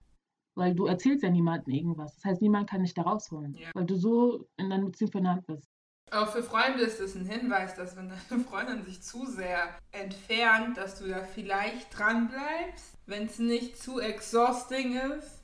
Weil 0.55 0.75
du 0.75 0.87
erzählst 0.87 1.23
ja 1.23 1.31
niemandem 1.31 1.73
irgendwas. 1.73 2.14
Das 2.16 2.25
heißt, 2.25 2.43
niemand 2.43 2.69
kann 2.69 2.83
dich 2.83 2.95
da 2.95 3.03
rausholen. 3.03 3.55
Ja. 3.55 3.71
Weil 3.75 3.87
du 3.87 3.97
so 3.97 4.49
in 4.57 4.71
deiner 4.71 4.87
Beziehung 4.87 5.11
vernannt 5.11 5.47
bist. 5.47 5.69
Auch 6.12 6.29
für 6.29 6.42
Freunde 6.42 6.83
ist 6.83 6.99
es 7.01 7.14
ein 7.14 7.25
Hinweis, 7.25 7.77
dass 7.77 7.96
wenn 7.96 8.09
deine 8.09 8.44
Freundin 8.44 8.85
sich 8.85 9.01
zu 9.03 9.27
sehr 9.27 9.75
entfernt, 9.92 10.77
dass 10.77 10.99
du 10.99 11.09
da 11.09 11.23
vielleicht 11.23 11.96
dran 11.96 12.29
bleibst, 12.29 12.96
wenn 13.07 13.27
es 13.27 13.38
nicht 13.38 13.81
zu 13.81 14.01
exhausting 14.01 14.96
ist. 14.96 15.40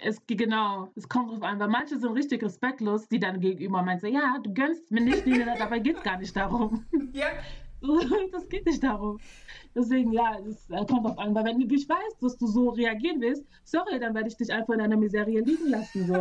Es 0.00 0.22
genau, 0.28 0.92
es 0.94 1.08
kommt 1.08 1.32
drauf 1.32 1.42
an, 1.42 1.58
weil 1.58 1.68
manche 1.68 1.98
sind 1.98 2.12
richtig 2.12 2.44
respektlos, 2.44 3.08
die 3.08 3.18
dann 3.18 3.40
gegenüber 3.40 3.82
meinen, 3.82 3.98
so, 3.98 4.06
ja, 4.06 4.38
du 4.40 4.54
gönnst 4.54 4.88
mir 4.92 5.00
nicht, 5.00 5.26
dabei 5.58 5.80
geht 5.80 5.96
es 5.96 6.02
gar 6.02 6.18
nicht 6.18 6.36
darum. 6.36 6.84
Ja. 7.12 7.26
Das 8.32 8.48
geht 8.48 8.64
nicht 8.64 8.82
darum. 8.84 9.18
Deswegen, 9.74 10.12
ja, 10.12 10.38
es 10.48 10.68
kommt 10.68 11.04
drauf 11.04 11.18
an, 11.18 11.34
weil 11.34 11.44
wenn 11.44 11.58
du 11.58 11.74
ich 11.74 11.88
weißt, 11.88 12.22
dass 12.22 12.36
du 12.36 12.46
so 12.46 12.68
reagieren 12.68 13.20
willst, 13.20 13.44
sorry, 13.64 13.98
dann 13.98 14.14
werde 14.14 14.28
ich 14.28 14.36
dich 14.36 14.52
einfach 14.52 14.74
in 14.74 14.78
deiner 14.78 14.96
Miserie 14.96 15.40
liegen 15.40 15.68
lassen. 15.68 16.06
So. 16.06 16.14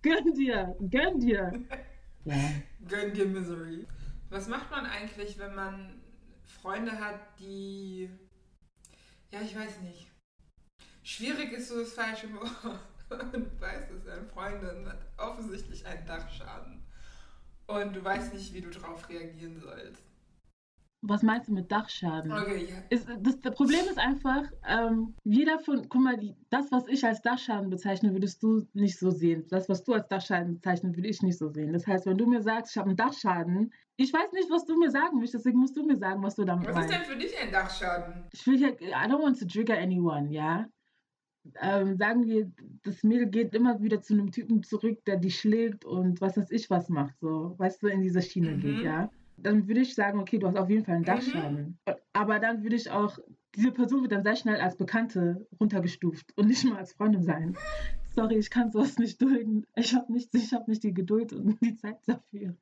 gönn 0.00 0.34
dir, 0.34 0.76
gönn 0.88 1.18
dir. 1.18 1.52
Ja. 2.24 2.36
Gönn 2.86 3.14
dir 3.14 3.26
Misery. 3.26 3.86
Was 4.30 4.48
macht 4.48 4.70
man 4.70 4.86
eigentlich, 4.86 5.38
wenn 5.38 5.54
man 5.54 6.02
Freunde 6.44 6.92
hat, 6.98 7.38
die. 7.38 8.10
Ja, 9.30 9.40
ich 9.40 9.56
weiß 9.56 9.80
nicht. 9.80 10.10
Schwierig 11.02 11.52
ist 11.52 11.68
so 11.68 11.80
das 11.80 11.92
falsche 11.92 12.32
Wort. 12.34 12.80
Du 13.08 13.60
weißt 13.60 13.90
es, 13.90 14.04
deine 14.04 14.26
Freundin 14.26 14.86
hat 14.86 14.98
offensichtlich 15.16 15.86
einen 15.86 16.06
Dachschaden. 16.06 16.84
Und 17.66 17.96
du 17.96 18.04
weißt 18.04 18.34
nicht, 18.34 18.52
wie 18.52 18.60
du 18.60 18.68
darauf 18.68 19.08
reagieren 19.08 19.58
sollst. 19.58 20.07
Was 21.00 21.22
meinst 21.22 21.48
du 21.48 21.52
mit 21.52 21.70
Dachschaden? 21.70 22.32
Okay, 22.32 22.66
ja. 22.68 22.76
Ist, 22.90 23.06
das, 23.20 23.40
das 23.40 23.54
Problem 23.54 23.86
ist 23.88 23.98
einfach, 23.98 24.42
ähm, 24.66 25.14
jeder 25.22 25.60
von, 25.60 25.88
guck 25.88 26.02
mal, 26.02 26.16
die, 26.16 26.34
das, 26.50 26.72
was 26.72 26.88
ich 26.88 27.04
als 27.04 27.22
Dachschaden 27.22 27.70
bezeichne, 27.70 28.12
würdest 28.12 28.42
du 28.42 28.66
nicht 28.72 28.98
so 28.98 29.10
sehen. 29.10 29.46
Das, 29.48 29.68
was 29.68 29.84
du 29.84 29.92
als 29.92 30.08
Dachschaden 30.08 30.54
bezeichnest, 30.54 30.96
würde 30.96 31.08
ich 31.08 31.22
nicht 31.22 31.38
so 31.38 31.48
sehen. 31.50 31.72
Das 31.72 31.86
heißt, 31.86 32.04
wenn 32.06 32.18
du 32.18 32.26
mir 32.26 32.42
sagst, 32.42 32.72
ich 32.72 32.78
habe 32.78 32.88
einen 32.88 32.96
Dachschaden, 32.96 33.72
Ich 33.96 34.12
weiß 34.12 34.32
nicht, 34.32 34.50
was 34.50 34.64
du 34.64 34.76
mir 34.76 34.90
sagen 34.90 35.18
möchtest, 35.18 35.44
deswegen 35.44 35.58
musst 35.60 35.76
du 35.76 35.84
mir 35.84 35.96
sagen, 35.96 36.22
was 36.22 36.34
du 36.34 36.44
damit 36.44 36.66
Was 36.68 36.74
meinst. 36.74 36.90
ist 36.90 36.98
denn 36.98 37.06
für 37.06 37.16
dich 37.16 37.32
ein 37.40 37.52
Dachschaden? 37.52 38.24
Ich 38.32 38.46
will 38.46 38.58
hier, 38.58 38.72
I 38.80 38.92
don't 39.08 39.22
want 39.22 39.38
to 39.38 39.46
trigger 39.46 39.78
anyone, 39.78 40.30
ja. 40.32 40.66
Ähm, 41.60 41.96
sagen 41.96 42.26
wir, 42.26 42.50
das 42.82 43.02
Mädel 43.04 43.26
geht 43.28 43.54
immer 43.54 43.80
wieder 43.80 44.02
zu 44.02 44.12
einem 44.14 44.30
Typen 44.32 44.62
zurück, 44.64 44.98
der 45.06 45.16
die 45.16 45.30
schlägt 45.30 45.84
und 45.84 46.20
was 46.20 46.36
weiß 46.36 46.50
ich 46.50 46.68
was 46.70 46.88
macht, 46.88 47.14
so, 47.20 47.54
weißt 47.58 47.82
du, 47.82 47.86
in 47.86 48.02
diese 48.02 48.20
Schiene 48.20 48.56
Mhm. 48.56 48.60
geht, 48.60 48.82
ja. 48.82 49.10
Dann 49.42 49.68
würde 49.68 49.80
ich 49.80 49.94
sagen, 49.94 50.18
okay, 50.18 50.38
du 50.38 50.46
hast 50.48 50.56
auf 50.56 50.68
jeden 50.70 50.84
Fall 50.84 50.94
einen 50.96 51.02
Mhm. 51.02 51.06
Dachschaden. 51.06 51.78
Aber 52.12 52.38
dann 52.38 52.62
würde 52.62 52.76
ich 52.76 52.90
auch, 52.90 53.18
diese 53.54 53.70
Person 53.72 54.02
wird 54.02 54.12
dann 54.12 54.22
sehr 54.24 54.36
schnell 54.36 54.60
als 54.60 54.76
Bekannte 54.76 55.46
runtergestuft 55.60 56.36
und 56.36 56.48
nicht 56.48 56.64
mal 56.64 56.78
als 56.78 56.92
Freundin 56.92 57.22
sein. 57.22 57.56
Sorry, 58.14 58.36
ich 58.36 58.50
kann 58.50 58.70
sowas 58.72 58.98
nicht 58.98 59.22
dulden. 59.22 59.64
Ich 59.76 59.94
habe 59.94 60.12
nicht, 60.12 60.34
ich 60.34 60.52
hab 60.52 60.66
nicht 60.66 60.82
die 60.82 60.92
Geduld 60.92 61.32
und 61.32 61.60
die 61.60 61.76
Zeit 61.76 61.98
dafür. 62.06 62.56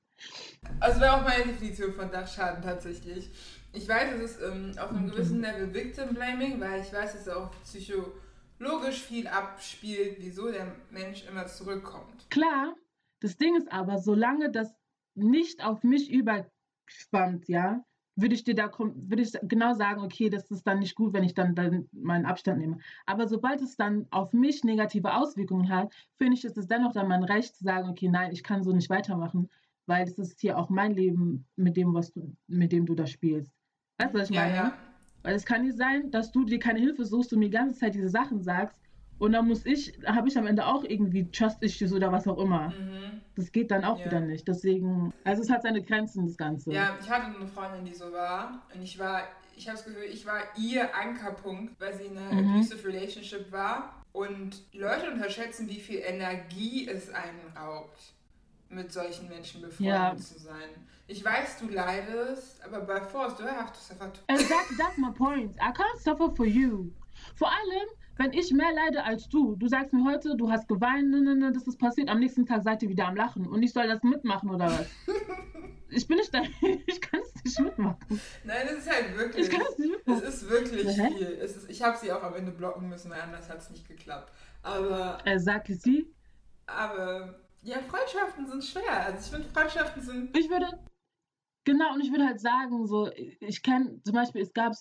Also 0.81 1.01
wäre 1.01 1.14
auch 1.16 1.24
meine 1.24 1.45
Definition 1.45 1.93
von 1.93 2.11
Dachschaden 2.11 2.62
tatsächlich. 2.62 3.31
Ich 3.72 3.89
weiß, 3.89 4.14
es 4.14 4.33
ist 4.33 4.43
ähm, 4.43 4.72
auf 4.79 4.91
einem 4.91 5.07
Mhm. 5.07 5.11
gewissen 5.12 5.41
Level 5.41 5.72
Victim 5.72 6.14
Blaming, 6.14 6.61
weil 6.61 6.81
ich 6.83 6.93
weiß, 6.93 7.12
dass 7.12 7.27
es 7.27 7.29
auch 7.29 7.51
psychologisch 7.62 9.03
viel 9.03 9.27
abspielt, 9.27 10.16
wieso 10.18 10.51
der 10.51 10.74
Mensch 10.91 11.24
immer 11.29 11.47
zurückkommt. 11.47 12.27
Klar, 12.31 12.74
das 13.20 13.37
Ding 13.37 13.57
ist 13.57 13.70
aber, 13.72 13.99
solange 13.99 14.51
das 14.51 14.74
nicht 15.14 15.64
auf 15.64 15.83
mich 15.83 16.11
überschwammt, 16.87 17.49
ja, 17.49 17.84
würde 18.16 18.34
ich 18.34 18.45
dir 18.45 18.55
da 18.55 18.70
würde 18.78 19.22
ich 19.22 19.32
genau 19.43 19.74
sagen, 19.74 20.01
okay, 20.01 20.30
das 20.30 20.51
ist 20.51 20.66
dann 20.66 20.78
nicht 20.78 20.95
gut, 20.95 21.12
wenn 21.12 21.24
ich 21.24 21.34
dann, 21.34 21.55
dann 21.55 21.87
meinen 21.93 22.24
Abstand 22.24 22.59
nehme. 22.59 22.78
Aber 23.05 23.28
sobald 23.28 23.61
es 23.61 23.76
dann 23.76 24.07
auf 24.11 24.32
mich 24.32 24.64
negative 24.64 25.14
Auswirkungen 25.14 25.68
hat, 25.68 25.93
finde 26.16 26.34
ich, 26.34 26.45
ist 26.45 26.57
es 26.57 26.66
dennoch 26.66 26.93
dann 26.93 27.09
mein 27.09 27.24
Recht 27.24 27.55
zu 27.57 27.64
sagen, 27.64 27.91
okay, 27.91 28.09
nein, 28.09 28.32
ich 28.32 28.43
kann 28.43 28.62
so 28.62 28.72
nicht 28.72 28.89
weitermachen, 28.89 29.51
weil 29.84 30.07
das 30.07 30.18
ist 30.18 30.41
hier 30.41 30.57
auch 30.57 30.70
mein 30.70 30.93
Leben 30.93 31.47
mit 31.57 31.76
dem, 31.76 31.93
was 31.93 32.12
du, 32.12 32.34
mit 32.47 32.72
dem 32.72 32.87
du 32.87 32.95
da 32.95 33.07
spielst. 33.07 33.53
Weißt 33.99 34.14
du, 34.14 34.18
was 34.18 34.30
ich 34.30 34.37
ja, 34.37 34.43
meine? 34.43 34.57
ja. 34.57 34.72
Weil 35.22 35.34
es 35.34 35.45
kann 35.45 35.62
nicht 35.62 35.76
sein, 35.76 36.11
dass 36.11 36.32
du 36.32 36.45
dir 36.45 36.59
keine 36.59 36.78
Hilfe 36.78 37.05
suchst 37.05 37.32
und 37.32 37.41
mir 37.41 37.47
die 37.47 37.57
ganze 37.57 37.78
Zeit 37.78 37.95
diese 37.95 38.09
Sachen 38.09 38.41
sagst 38.41 38.80
und 39.18 39.32
dann 39.32 39.46
muss 39.48 39.64
ich, 39.66 39.98
habe 40.06 40.28
ich 40.28 40.36
am 40.38 40.46
Ende 40.46 40.66
auch 40.66 40.84
irgendwie 40.84 41.30
Trust 41.30 41.62
Issues 41.62 41.92
oder 41.92 42.12
was 42.12 42.26
auch 42.28 42.38
immer. 42.38 42.70
Mhm. 42.70 43.22
Das 43.34 43.52
geht 43.52 43.70
dann 43.70 43.84
auch 43.84 43.98
Ja. 44.00 44.04
wieder 44.06 44.20
nicht. 44.20 44.46
Deswegen, 44.48 45.12
also 45.24 45.42
es 45.42 45.50
hat 45.50 45.62
seine 45.62 45.82
Grenzen, 45.82 46.26
das 46.26 46.36
Ganze. 46.36 46.72
Ja, 46.72 46.96
ich 47.00 47.08
hatte 47.08 47.26
eine 47.36 47.46
Freundin, 47.46 47.84
die 47.84 47.94
so 47.94 48.10
war. 48.12 48.66
Und 48.74 48.82
ich 48.82 48.98
war, 48.98 49.22
ich 49.56 49.66
habe 49.68 49.76
das 49.76 49.84
Gefühl, 49.86 50.04
ich 50.04 50.24
war 50.26 50.40
ihr 50.58 50.94
Ankerpunkt, 50.94 51.74
weil 51.78 51.94
sie 51.94 52.04
in 52.04 52.16
einer 52.18 52.32
Mhm. 52.42 52.50
abusive 52.56 52.88
Relationship 52.88 53.50
war. 53.52 54.02
Und 54.12 54.62
Leute 54.72 55.10
unterschätzen, 55.12 55.68
wie 55.68 55.80
viel 55.80 55.98
Energie 56.02 56.88
es 56.88 57.10
einen 57.10 57.40
raubt, 57.54 58.14
mit 58.70 58.90
solchen 58.90 59.28
Menschen 59.28 59.60
befreundet 59.60 59.92
Ja. 59.94 60.16
zu 60.16 60.38
sein. 60.38 60.70
Ich 61.06 61.22
weiß, 61.24 61.58
du 61.60 61.68
leidest, 61.68 62.64
aber 62.64 62.80
bei 62.80 63.00
Force, 63.00 63.36
du 63.36 63.44
have 63.44 63.72
to 63.72 63.78
suffer 63.78 64.12
too. 64.12 64.20
Exactly, 64.28 64.76
that's 64.76 64.96
my 64.98 65.10
point. 65.12 65.54
I 65.56 65.70
can't 65.72 66.00
suffer 66.00 66.34
for 66.34 66.46
you. 66.46 66.90
Vor 67.36 67.48
allem, 67.48 67.88
wenn 68.16 68.32
ich 68.32 68.50
mehr 68.52 68.72
leide 68.72 69.04
als 69.04 69.28
du. 69.28 69.56
Du 69.56 69.68
sagst 69.68 69.92
mir 69.92 70.04
heute, 70.04 70.36
du 70.36 70.50
hast 70.50 70.68
geweint, 70.68 71.10
ne, 71.10 71.20
ne, 71.20 71.34
ne, 71.36 71.52
das 71.52 71.66
ist 71.66 71.78
passiert. 71.78 72.08
Am 72.08 72.18
nächsten 72.18 72.46
Tag 72.46 72.62
seid 72.62 72.82
ihr 72.82 72.88
wieder 72.88 73.06
am 73.08 73.16
Lachen. 73.16 73.46
Und 73.46 73.62
ich 73.62 73.72
soll 73.72 73.86
das 73.88 74.02
mitmachen 74.02 74.50
oder 74.50 74.66
was? 74.66 74.86
ich 75.90 76.06
bin 76.08 76.16
nicht 76.18 76.32
da. 76.34 76.42
Ich 76.86 77.00
kann 77.00 77.20
es 77.20 77.44
nicht 77.44 77.60
mitmachen. 77.60 77.98
Nein, 78.44 78.66
das 78.68 78.78
ist 78.78 78.90
halt 78.90 79.16
wirklich. 79.16 79.46
Ich 79.46 79.52
kann 79.52 79.62
es 79.70 79.78
nicht 79.78 79.90
Es 79.92 79.96
mitmachen. 80.06 80.22
ist 80.24 80.48
wirklich 80.50 80.86
Hä? 80.98 81.08
viel. 81.16 81.38
Es 81.42 81.56
ist, 81.56 81.70
ich 81.70 81.82
habe 81.82 81.96
sie 81.96 82.10
auch 82.12 82.22
am 82.22 82.34
Ende 82.34 82.52
blocken 82.52 82.88
müssen, 82.88 83.10
weil 83.10 83.20
anders 83.20 83.48
hat 83.50 83.58
es 83.58 83.70
nicht 83.70 83.86
geklappt. 83.88 84.32
Aber, 84.62 85.18
Er 85.24 85.38
sagt 85.38 85.68
sie. 85.68 86.12
aber, 86.66 87.38
ja, 87.62 87.76
Freundschaften 87.88 88.46
sind 88.46 88.64
schwer. 88.64 89.04
Also 89.04 89.18
ich 89.20 89.30
finde, 89.30 89.48
Freundschaften 89.52 90.02
sind. 90.02 90.36
Ich 90.36 90.48
würde, 90.48 90.66
genau, 91.64 91.92
und 91.94 92.00
ich 92.00 92.10
würde 92.10 92.26
halt 92.26 92.40
sagen, 92.40 92.86
so, 92.86 93.10
ich 93.14 93.62
kenne 93.62 94.00
zum 94.04 94.14
Beispiel, 94.14 94.42
es 94.42 94.52
gab 94.52 94.72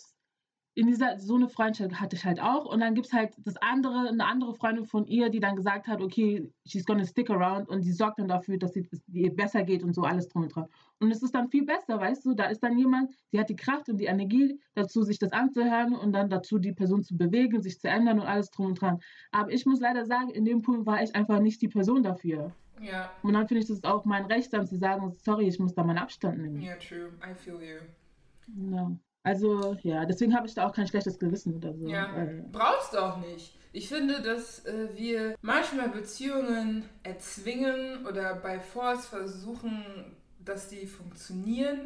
in 0.77 0.87
dieser, 0.87 1.17
so 1.19 1.35
eine 1.35 1.47
Freundschaft 1.47 1.99
hatte 2.01 2.17
ich 2.17 2.25
halt 2.25 2.39
auch. 2.41 2.65
Und 2.65 2.81
dann 2.81 2.93
gibt 2.95 3.07
es 3.07 3.13
halt 3.13 3.33
das 3.45 3.55
andere, 3.57 4.09
eine 4.09 4.25
andere 4.25 4.53
Freundin 4.53 4.85
von 4.85 5.07
ihr, 5.07 5.29
die 5.29 5.39
dann 5.39 5.55
gesagt 5.55 5.87
hat, 5.87 6.01
okay, 6.01 6.51
she's 6.65 6.85
gonna 6.85 7.05
stick 7.05 7.29
around 7.29 7.69
und 7.69 7.85
die 7.85 7.93
sorgt 7.93 8.19
dann 8.19 8.27
dafür, 8.27 8.57
dass 8.57 8.73
sie- 8.73 8.85
es 8.91 9.01
ihr 9.11 9.33
besser 9.33 9.63
geht 9.63 9.83
und 9.83 9.95
so 9.95 10.01
alles 10.03 10.27
drum 10.27 10.43
und 10.43 10.49
dran. 10.55 10.67
Und 10.99 11.11
es 11.11 11.23
ist 11.23 11.33
dann 11.33 11.47
viel 11.47 11.65
besser, 11.65 11.99
weißt 11.99 12.25
du, 12.25 12.33
da 12.33 12.45
ist 12.45 12.61
dann 12.61 12.77
jemand, 12.77 13.09
die 13.31 13.39
hat 13.39 13.49
die 13.49 13.55
Kraft 13.55 13.87
und 13.89 13.97
die 13.97 14.05
Energie 14.05 14.59
dazu, 14.73 15.03
sich 15.03 15.17
das 15.17 15.31
anzuhören 15.31 15.95
und 15.95 16.11
dann 16.11 16.29
dazu, 16.29 16.59
die 16.59 16.73
Person 16.73 17.03
zu 17.03 17.15
bewegen, 17.17 17.61
sich 17.61 17.79
zu 17.79 17.87
ändern 17.87 18.19
und 18.19 18.25
alles 18.27 18.49
drum 18.51 18.67
und 18.67 18.81
dran. 18.81 18.99
Aber 19.31 19.51
ich 19.51 19.65
muss 19.65 19.79
leider 19.79 20.05
sagen, 20.05 20.29
in 20.29 20.43
dem 20.45 20.61
Punkt 20.61 20.85
war 20.85 21.01
ich 21.01 21.15
einfach 21.15 21.39
nicht 21.39 21.61
die 21.61 21.69
Person 21.69 22.03
dafür. 22.03 22.51
Ja, 22.81 23.09
Und 23.23 23.31
dann 23.33 23.47
finde 23.47 23.61
ich 23.61 23.67
das 23.69 23.81
auch 23.85 24.03
mein 24.03 24.25
Recht, 24.25 24.51
dann 24.51 24.67
zu 24.67 24.75
sagen, 24.77 25.13
sorry, 25.23 25.47
ich 25.47 25.57
muss 25.57 25.73
da 25.73 25.83
meinen 25.85 25.99
Abstand 25.99 26.37
nehmen. 26.39 26.61
ja, 26.61 26.75
true. 26.75 27.13
I 27.25 27.33
feel 27.33 27.55
you. 27.61 28.75
Ja. 28.75 28.91
Also, 29.25 29.75
ja, 29.83 30.05
deswegen 30.05 30.35
habe 30.35 30.47
ich 30.47 30.53
da 30.53 30.67
auch 30.67 30.73
kein 30.73 30.87
schlechtes 30.87 31.17
Gewissen 31.19 31.55
oder 31.55 31.73
so. 31.73 31.87
Ja, 31.87 32.11
Weil, 32.15 32.45
brauchst 32.51 32.93
du 32.93 32.99
auch 32.99 33.17
nicht. 33.17 33.57
Ich 33.73 33.89
finde, 33.89 34.21
dass 34.21 34.63
äh, 34.65 34.89
wir 34.95 35.35
manchmal 35.41 35.89
Beziehungen 35.89 36.85
erzwingen 37.03 38.05
oder 38.05 38.35
bei 38.35 38.59
Force 38.59 39.07
versuchen, 39.07 40.15
dass 40.39 40.69
die 40.69 40.85
funktionieren. 40.87 41.79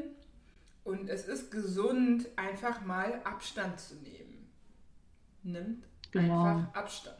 Und 0.83 1.09
es 1.09 1.27
ist 1.27 1.49
gesund, 1.51 2.27
einfach 2.35 2.81
mal 2.85 3.21
Abstand 3.23 3.79
zu 3.79 3.95
nehmen. 3.95 4.49
Nimmt 5.43 5.85
Genau. 6.11 6.43
einfach 6.43 6.73
Abstand. 6.75 7.15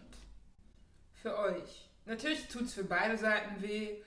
Für 1.13 1.37
euch. 1.37 1.89
Natürlich 2.05 2.47
tut 2.47 2.63
es 2.63 2.73
für 2.73 2.83
beide 2.83 3.17
Seiten 3.17 3.61
weh, 3.61 3.97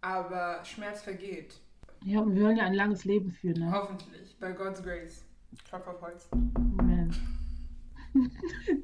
aber 0.00 0.64
Schmerz 0.64 1.02
vergeht. 1.02 1.54
ja, 2.04 2.20
und 2.20 2.34
wir 2.34 2.42
wollen 2.44 2.56
ja 2.56 2.64
ein 2.64 2.74
langes 2.74 3.04
Leben 3.04 3.30
führen, 3.30 3.60
ne? 3.60 3.70
Hoffentlich. 3.72 4.36
Bei 4.40 4.52
God's 4.52 4.82
Grace. 4.82 5.24
Klopf 5.64 5.86
auf 5.86 6.00
Holz. 6.00 6.28
Amen. 6.78 7.14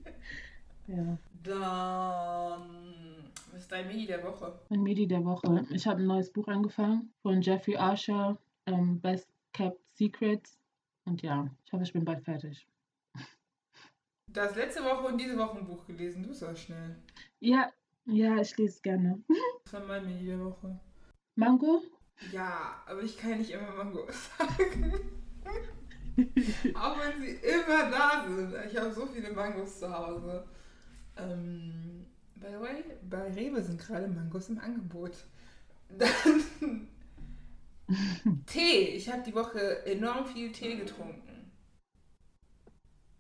ja. 0.86 1.18
Dann. 1.42 3.30
Was 3.52 3.62
ist 3.62 3.72
dein 3.72 3.88
Mini 3.88 4.06
der 4.06 4.22
Woche? 4.22 4.60
Mein 4.68 4.82
Medi 4.82 5.06
der 5.06 5.24
Woche. 5.24 5.64
Ich 5.70 5.86
habe 5.86 6.00
ein 6.00 6.06
neues 6.06 6.32
Buch 6.32 6.48
angefangen 6.48 7.12
von 7.22 7.40
Jeffrey 7.40 7.76
Archer, 7.76 8.36
ähm, 8.66 9.00
Best 9.00 9.28
Kept 9.52 9.80
Secrets. 9.94 10.58
Und 11.04 11.22
ja, 11.22 11.48
ich 11.64 11.72
hoffe, 11.72 11.84
ich 11.84 11.92
bin 11.92 12.04
bald 12.04 12.22
fertig. 12.24 12.66
Du 14.28 14.40
hast 14.40 14.56
letzte 14.56 14.84
Woche 14.84 15.06
und 15.06 15.18
diese 15.18 15.38
Woche 15.38 15.58
ein 15.58 15.66
Buch 15.66 15.86
gelesen. 15.86 16.22
Du 16.22 16.28
bist 16.28 16.44
auch 16.44 16.56
schnell. 16.56 16.96
Ja, 17.40 17.70
ja, 18.04 18.36
ich 18.40 18.56
lese 18.56 18.82
gerne. 18.82 19.22
Das 19.64 19.72
war 19.72 19.86
mein 19.86 20.06
Mini 20.06 20.26
der 20.26 20.38
Woche. 20.44 20.78
Mango? 21.34 21.82
Ja, 22.30 22.82
aber 22.86 23.02
ich 23.02 23.16
kann 23.16 23.38
nicht 23.38 23.50
immer 23.50 23.72
Mango 23.72 24.06
sagen. 24.38 24.92
Auch 26.74 26.96
wenn 26.98 27.20
sie 27.20 27.32
immer 27.32 27.90
da 27.90 28.24
sind. 28.26 28.54
Ich 28.70 28.76
habe 28.76 28.92
so 28.92 29.06
viele 29.06 29.32
Mangos 29.32 29.78
zu 29.80 29.92
Hause. 29.92 30.46
Ähm, 31.16 32.06
by 32.36 32.46
the 32.52 32.60
way, 32.60 32.84
bei 33.08 33.32
Rewe 33.32 33.62
sind 33.62 33.80
gerade 33.80 34.08
Mangos 34.08 34.48
im 34.48 34.58
Angebot. 34.58 35.12
Dann 35.88 36.88
Tee. 38.46 38.96
Ich 38.96 39.10
habe 39.10 39.22
die 39.22 39.34
Woche 39.34 39.84
enorm 39.86 40.26
viel 40.26 40.50
Tee 40.52 40.76
getrunken. 40.76 41.52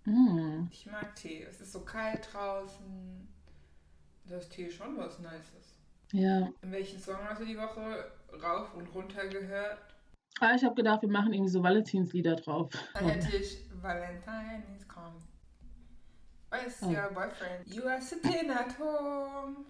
Mm. 0.04 0.68
Ich 0.70 0.86
mag 0.86 1.14
Tee. 1.16 1.42
Es 1.42 1.60
ist 1.60 1.72
so 1.72 1.80
kalt 1.80 2.28
draußen. 2.32 3.28
Da 4.24 4.36
ist 4.38 4.50
Tee 4.50 4.70
schon 4.70 4.96
was 4.96 5.18
Nices. 5.18 5.76
Ja. 6.12 6.52
In 6.62 6.72
welchen 6.72 7.00
Song 7.00 7.18
hast 7.28 7.40
du 7.40 7.44
die 7.44 7.58
Woche 7.58 8.10
rauf 8.42 8.74
und 8.74 8.86
runter 8.94 9.26
gehört? 9.28 9.95
Ah, 10.40 10.54
ich 10.54 10.64
habe 10.64 10.74
gedacht, 10.74 11.02
wir 11.02 11.08
machen 11.08 11.32
irgendwie 11.32 11.50
so 11.50 11.62
Valentinslieder 11.62 12.36
drauf. 12.36 12.70
Dann 12.94 13.08
hätte 13.08 13.36
ich 13.36 13.58
Valentine 13.80 14.62
is 14.76 14.86
come. 14.86 15.14
Where's 16.50 16.82
Oh. 16.82 16.90
your 16.90 17.10
boyfriend? 17.10 17.66
You 17.66 17.84
are 17.88 18.00
sitting 18.00 18.50
at 18.50 18.78
home. 18.78 19.64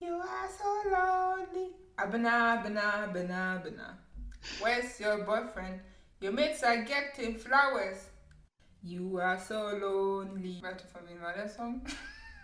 You 0.00 0.14
are 0.14 0.48
so 0.48 0.90
lonely. 0.90 1.74
Abena, 1.96 2.56
bena, 2.62 3.06
bena, 3.12 3.58
bena. 3.58 3.98
Where's 4.62 4.98
your 4.98 5.24
boyfriend? 5.24 5.80
Your 6.22 6.32
mates 6.32 6.62
are 6.62 6.82
getting 6.84 7.36
flowers. 7.38 8.10
You 8.82 9.18
are 9.20 9.38
so 9.38 9.54
lonely. 9.78 10.60
Warte, 10.62 10.86
von 10.86 11.06
wem 11.06 11.20
war 11.20 11.34
der 11.34 11.48
Song? 11.48 11.82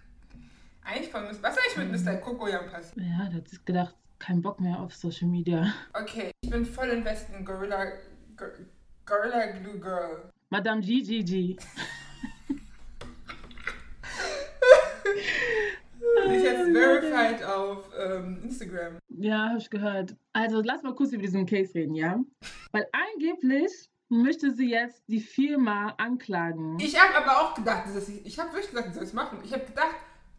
eigentlich 0.84 1.10
von 1.10 1.24
Mr. 1.24 1.42
Was 1.42 1.56
ist 1.56 1.78
eigentlich 1.78 1.90
mit 1.90 2.04
Mr. 2.04 2.16
Kokoyam 2.18 2.68
passiert? 2.70 3.06
Ja, 3.06 3.28
da 3.30 3.36
hat 3.36 3.48
sich 3.48 3.64
gedacht, 3.64 3.94
kein 4.18 4.42
Bock 4.42 4.60
mehr 4.60 4.78
auf 4.80 4.94
Social 4.94 5.28
Media. 5.28 5.72
Okay, 5.94 6.30
ich 6.40 6.50
bin 6.50 6.64
voll 6.64 6.88
invested 6.88 7.34
in 7.36 7.44
Gorilla, 7.44 7.84
Gor- 8.36 8.52
Gorilla 9.04 9.46
Glue 9.52 9.78
Girl. 9.78 10.30
Madame 10.50 10.80
GGG. 10.80 11.56
Die 16.28 16.34
ist 16.34 16.44
jetzt 16.44 16.72
verified 16.72 17.42
auf 17.44 17.84
ähm, 17.98 18.40
Instagram. 18.44 18.98
Ja, 19.08 19.48
habe 19.50 19.58
ich 19.58 19.70
gehört. 19.70 20.16
Also 20.32 20.60
lass 20.62 20.82
mal 20.82 20.94
kurz 20.94 21.12
über 21.12 21.22
diesen 21.22 21.46
Case 21.46 21.74
reden, 21.74 21.94
ja? 21.94 22.18
Weil 22.72 22.86
angeblich 22.92 23.70
möchte 24.08 24.50
sie 24.52 24.70
jetzt 24.70 25.02
die 25.08 25.20
Firma 25.20 25.94
anklagen. 25.98 26.78
Ich 26.80 26.98
habe 27.00 27.14
aber 27.16 27.40
auch 27.40 27.54
gedacht, 27.54 27.86
dass 27.94 28.08
ich, 28.08 28.24
ich 28.24 28.38
habe 28.38 28.50
wirklich 28.52 28.70
gesagt, 28.70 28.88
ich 28.88 28.94
soll 28.94 29.04
es 29.04 29.12
machen. 29.12 29.38
Ich 29.44 29.52
habe 29.52 29.64
gedacht, 29.64 29.94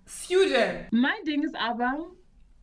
Student. 0.06 0.88
Mein 0.92 1.24
Ding 1.26 1.44
ist 1.44 1.56
aber, 1.56 2.08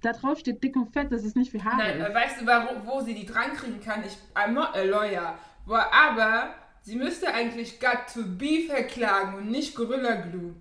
da 0.05 0.13
drauf 0.13 0.39
steht 0.39 0.63
dick 0.63 0.77
und 0.77 0.93
fett, 0.93 1.11
das 1.11 1.25
ist 1.25 1.37
nicht 1.37 1.51
für 1.51 1.63
Haare. 1.63 1.79
Nein, 1.79 2.01
äh, 2.01 2.15
weißt 2.15 2.41
du, 2.41 2.47
wo, 2.47 2.87
wo 2.87 3.01
sie 3.01 3.15
die 3.15 3.27
dran 3.27 3.53
kriegen 3.55 3.81
kann? 3.81 4.05
Ich, 4.05 4.17
I'm 4.35 4.53
not 4.53 4.75
a 4.75 4.83
lawyer. 4.83 5.39
Aber 5.67 6.55
sie 6.83 6.97
müsste 6.97 7.33
eigentlich 7.33 7.81
Got 7.81 8.13
to 8.13 8.23
Be 8.25 8.65
verklagen 8.67 9.35
und 9.35 9.51
nicht 9.51 9.75
Gorilla 9.75 10.15
Glue. 10.17 10.55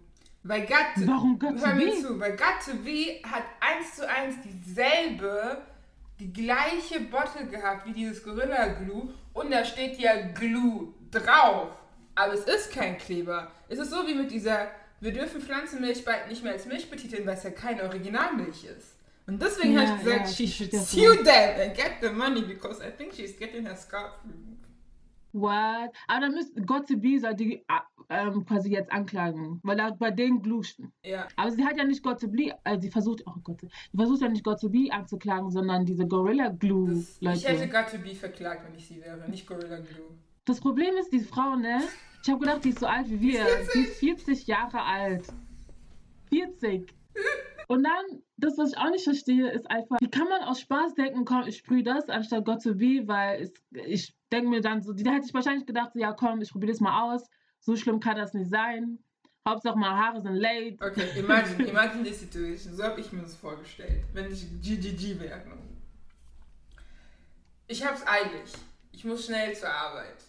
Weil 0.43 0.61
Got 0.61 0.95
to, 0.95 1.07
Warum 1.07 1.39
Got 1.39 1.57
to 1.59 1.65
hör 1.65 1.75
mir 1.75 1.85
Be? 1.91 2.01
zu, 2.01 2.19
weil 2.19 2.35
Got 2.35 2.65
to 2.65 2.75
Be 2.83 3.21
hat 3.29 3.43
eins 3.59 3.95
zu 3.95 4.07
eins 4.09 4.35
dieselbe, 4.43 5.61
die 6.19 6.31
gleiche 6.31 7.01
Bottle 7.01 7.47
gehabt 7.47 7.85
wie 7.85 7.93
dieses 7.93 8.23
Gorilla 8.23 8.67
Glue 8.67 9.13
und 9.33 9.51
da 9.51 9.63
steht 9.65 9.97
ja 9.99 10.13
Glue 10.33 10.93
drauf. 11.11 11.69
Aber 12.15 12.33
es 12.33 12.45
ist 12.45 12.71
kein 12.71 12.97
Kleber. 12.97 13.51
Es 13.67 13.79
ist 13.79 13.89
so 13.89 14.05
wie 14.07 14.13
mit 14.13 14.31
dieser, 14.31 14.67
wir 14.99 15.11
dürfen 15.11 15.41
Pflanzenmilch 15.41 16.05
bald 16.05 16.27
nicht 16.29 16.43
mehr 16.43 16.53
als 16.53 16.65
Milch 16.65 16.89
betiteln, 16.89 17.25
weil 17.25 17.35
es 17.35 17.43
ja 17.43 17.49
keine 17.49 17.83
Originalmilch 17.83 18.65
ist. 18.65 18.92
Und 19.25 19.41
deswegen 19.41 19.73
Ja, 19.73 19.87
habe 19.87 19.97
ich 19.97 20.03
gesagt, 20.03 20.27
ja, 20.27 20.33
she 20.33 20.47
should 20.47 20.73
sue 20.73 21.23
them 21.23 21.61
and 21.61 21.75
get 21.75 21.93
the 22.01 22.09
money 22.09 22.41
because 22.41 22.81
I 22.85 22.91
think 22.91 23.13
she's 23.13 23.37
getting 23.37 23.65
her 23.65 23.75
scalp 23.75 24.19
removed. 24.23 24.53
What? 25.31 25.91
Aber 26.07 26.21
dann 26.21 26.33
müsste 26.33 26.61
Got 26.61 26.87
to 26.87 26.97
Be 26.97 27.19
soll 27.19 27.33
die 27.33 27.63
ah, 27.67 27.81
ähm, 28.09 28.45
quasi 28.45 28.69
jetzt 28.69 28.91
anklagen, 28.91 29.59
weil 29.63 29.79
er 29.79 29.95
bei 29.95 30.11
denen 30.11 30.41
Glue 30.41 30.63
Ja. 31.03 31.27
Aber 31.35 31.51
sie 31.51 31.65
hat 31.65 31.77
ja 31.77 31.85
nicht 31.85 32.03
Got 32.03 32.19
to 32.19 32.27
Be, 32.27 32.51
äh, 32.63 32.79
sie 32.79 32.91
versucht, 32.91 33.23
oh 33.25 33.33
Gott, 33.43 33.61
sie 33.61 33.97
versucht 33.97 34.21
ja 34.21 34.29
nicht 34.29 34.43
Got 34.43 34.59
to 34.59 34.69
Be 34.69 34.89
anzuklagen, 34.91 35.49
sondern 35.49 35.85
diese 35.85 36.05
Gorilla 36.05 36.49
Glue 36.49 36.89
Das, 36.89 37.17
ich 37.19 37.47
hätte 37.47 37.65
Leute. 37.65 37.69
Got 37.69 37.91
to 37.91 37.97
Be 37.97 38.13
verklagt, 38.13 38.65
wenn 38.67 38.75
ich 38.75 38.87
sie 38.87 39.01
wäre, 39.01 39.27
nicht 39.29 39.47
Gorilla 39.47 39.77
Glue. 39.77 40.17
Das 40.45 40.59
Problem 40.59 40.95
ist, 40.97 41.11
die 41.11 41.21
Frau, 41.21 41.55
ne? 41.55 41.81
Ich 42.21 42.29
habe 42.29 42.39
gedacht, 42.39 42.63
die 42.63 42.69
ist 42.69 42.79
so 42.79 42.85
alt 42.85 43.09
wie 43.09 43.19
wir. 43.19 43.45
Die 43.73 43.79
ist 43.79 43.97
40 43.97 44.47
Jahre 44.47 44.81
alt. 44.83 45.25
40. 46.29 46.93
Und 47.67 47.83
dann, 47.83 48.21
das, 48.37 48.57
was 48.57 48.73
ich 48.73 48.77
auch 48.77 48.89
nicht 48.89 49.03
verstehe, 49.03 49.49
ist 49.51 49.69
einfach, 49.69 49.97
wie 49.99 50.09
kann 50.09 50.27
man 50.27 50.43
aus 50.43 50.59
Spaß 50.59 50.95
denken, 50.95 51.25
komm, 51.25 51.47
ich 51.47 51.57
sprühe 51.57 51.83
das 51.83 52.09
anstatt 52.09 52.45
Got 52.45 52.63
to 52.63 52.75
Be, 52.75 53.03
weil 53.05 53.41
es, 53.41 53.53
ich 53.85 54.15
denke 54.31 54.49
mir 54.49 54.61
dann 54.61 54.81
so, 54.81 54.93
die 54.93 55.09
hätte 55.09 55.25
ich 55.25 55.33
wahrscheinlich 55.33 55.65
gedacht, 55.65 55.91
so, 55.93 55.99
ja 55.99 56.13
komm, 56.13 56.41
ich 56.41 56.51
probiere 56.51 56.71
das 56.71 56.81
mal 56.81 57.13
aus. 57.13 57.29
So 57.59 57.75
schlimm 57.75 57.99
kann 57.99 58.17
das 58.17 58.33
nicht 58.33 58.49
sein. 58.49 58.99
Hauptsache 59.47 59.77
meine 59.77 59.97
Haare 59.97 60.21
sind 60.21 60.35
late. 60.35 60.77
Okay, 60.81 61.19
imagine, 61.19 61.67
imagine 61.67 62.05
the 62.05 62.13
situation. 62.13 62.75
So 62.75 62.83
habe 62.83 62.99
ich 62.99 63.11
mir 63.11 63.21
das 63.21 63.35
vorgestellt, 63.35 64.05
wenn 64.13 64.31
ich 64.31 64.45
GGG 64.61 65.19
wäre. 65.19 65.41
Ich 67.67 67.85
hab's 67.85 68.05
eilig. 68.05 68.53
Ich 68.91 69.03
muss 69.03 69.25
schnell 69.25 69.55
zur 69.55 69.69
Arbeit. 69.69 70.23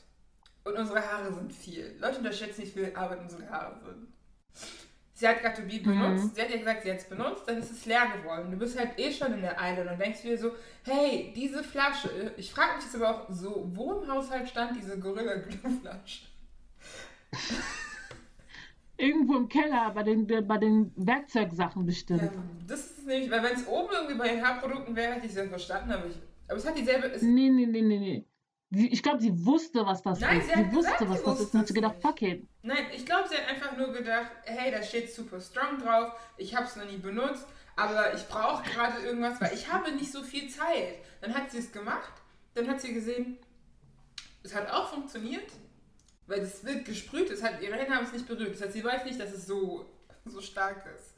Und 0.65 0.77
unsere 0.77 1.01
Haare 1.01 1.33
sind 1.33 1.53
viel. 1.53 1.97
Leute 2.01 2.19
unterschätzen 2.19 2.63
nicht, 2.63 2.75
wie 2.75 2.85
viel 2.85 2.97
Arbeit 2.97 3.21
unsere 3.21 3.49
Haare 3.49 3.79
sind. 3.85 4.09
Sie 5.17 5.29
hat 5.29 5.43
Got 5.43 5.55
to 5.55 5.63
Be 5.63 5.79
benutzt. 5.79 6.25
Mhm. 6.25 6.31
Sie 6.35 6.43
hat 6.43 6.51
ja 6.51 6.57
gesagt, 6.57 6.83
sie 6.83 6.91
hat 6.91 6.99
es 6.99 7.05
benutzt, 7.05 7.45
dann 7.47 7.59
ist 7.59 7.71
es 7.71 7.87
leer 7.87 8.07
geworden. 8.17 8.51
Du 8.51 8.57
bist 8.57 8.77
halt 8.77 8.99
eh 8.99 9.13
schon 9.13 9.33
in 9.33 9.43
der 9.43 9.61
Eile 9.61 9.83
und 9.83 9.87
dann 9.87 9.99
denkst 9.99 10.23
du 10.23 10.29
dir 10.29 10.39
so, 10.39 10.51
hey, 10.83 11.33
diese 11.37 11.63
Flasche, 11.63 12.33
ich 12.37 12.53
frage 12.53 12.75
mich 12.77 12.85
jetzt 12.85 12.97
aber 12.97 13.11
auch 13.11 13.31
so, 13.31 13.71
wo 13.73 13.93
im 13.93 14.11
Haushalt 14.11 14.49
stand 14.49 14.77
diese 14.77 14.99
Gorilla 14.99 15.37
Glue 15.37 15.73
Flasche? 15.81 16.27
Irgendwo 18.97 19.37
im 19.37 19.49
Keller 19.49 19.93
bei 19.95 20.03
den, 20.03 20.27
bei 20.27 20.59
den 20.59 20.93
Werkzeugsachen 20.97 21.87
bestimmt. 21.87 22.23
Ja, 22.23 22.33
das 22.67 22.81
ist 22.81 23.07
nämlich, 23.07 23.31
weil 23.31 23.43
wenn 23.43 23.55
es 23.55 23.67
oben 23.69 23.89
irgendwie 23.93 24.15
bei 24.15 24.29
den 24.29 24.45
Haarprodukten 24.45 24.97
wäre, 24.97 25.15
hätte 25.15 25.27
ich 25.27 25.33
es 25.33 25.39
ja 25.39 25.47
verstanden, 25.47 25.93
aber, 25.93 26.07
ich, 26.07 26.17
aber 26.49 26.59
es 26.59 26.67
hat 26.67 26.77
dieselbe. 26.77 27.07
Es, 27.07 27.23
Nee, 27.23 27.51
nee, 27.51 27.67
nee, 27.67 27.83
nee, 27.83 27.99
nee. 27.99 28.25
Sie, 28.75 28.89
ich 28.89 29.03
glaube, 29.03 29.21
sie 29.21 29.45
wusste, 29.45 29.87
was 29.87 30.03
das 30.03 30.19
Nein, 30.21 30.41
ist. 30.41 30.49
sie 30.49 30.55
hat 30.55 30.73
wusste, 30.73 30.93
gesagt, 30.93 31.11
was 31.11 31.19
sie 31.19 31.25
das 31.25 31.41
ist. 31.41 31.55
Und 31.55 31.61
hat 31.61 31.67
sie 31.69 31.75
gedacht, 31.75 31.95
fuck 32.03 32.23
it. 32.23 32.49
Nein, 32.63 32.87
ich 32.95 33.07
glaube, 33.07 33.29
sie 33.29 33.37
hat 33.37 33.49
einfach 33.49 33.77
nur 33.77 33.93
gedacht, 33.93 34.31
hey, 34.45 34.73
da 34.73 34.83
steht 34.83 35.15
super 35.15 35.41
strong 35.41 35.79
drauf, 35.79 36.13
ich 36.37 36.55
habe 36.57 36.67
es 36.67 36.75
noch 36.77 36.85
nie 36.85 36.97
benutzt, 36.97 37.47
aber 37.77 38.15
ich 38.15 38.27
brauche 38.27 38.69
gerade 38.69 39.01
irgendwas, 39.01 39.41
weil 39.41 39.55
ich 39.55 39.73
habe 39.73 39.93
nicht 39.93 40.11
so 40.11 40.23
viel 40.23 40.49
Zeit. 40.49 40.99
Dann 41.21 41.35
hat 41.35 41.51
sie 41.51 41.59
es 41.59 41.71
gemacht, 41.71 42.13
dann 42.55 42.69
hat 42.69 42.81
sie 42.81 42.93
gesehen, 42.93 43.39
es 44.43 44.55
hat 44.55 44.71
auch 44.71 44.91
funktioniert, 44.91 45.51
weil 46.27 46.41
es 46.41 46.65
wird 46.65 46.85
gesprüht, 46.85 47.31
es 47.31 47.43
hat, 47.43 47.63
ihre 47.63 47.77
Hände 47.77 47.95
haben 47.95 48.05
es 48.07 48.13
nicht 48.13 48.27
berührt, 48.27 48.55
das 48.55 48.63
heißt, 48.63 48.73
sie 48.73 48.85
weiß 48.85 49.05
nicht, 49.05 49.21
dass 49.21 49.33
es 49.33 49.47
so, 49.47 49.87
so 50.25 50.41
stark 50.41 50.85
ist. 50.97 51.15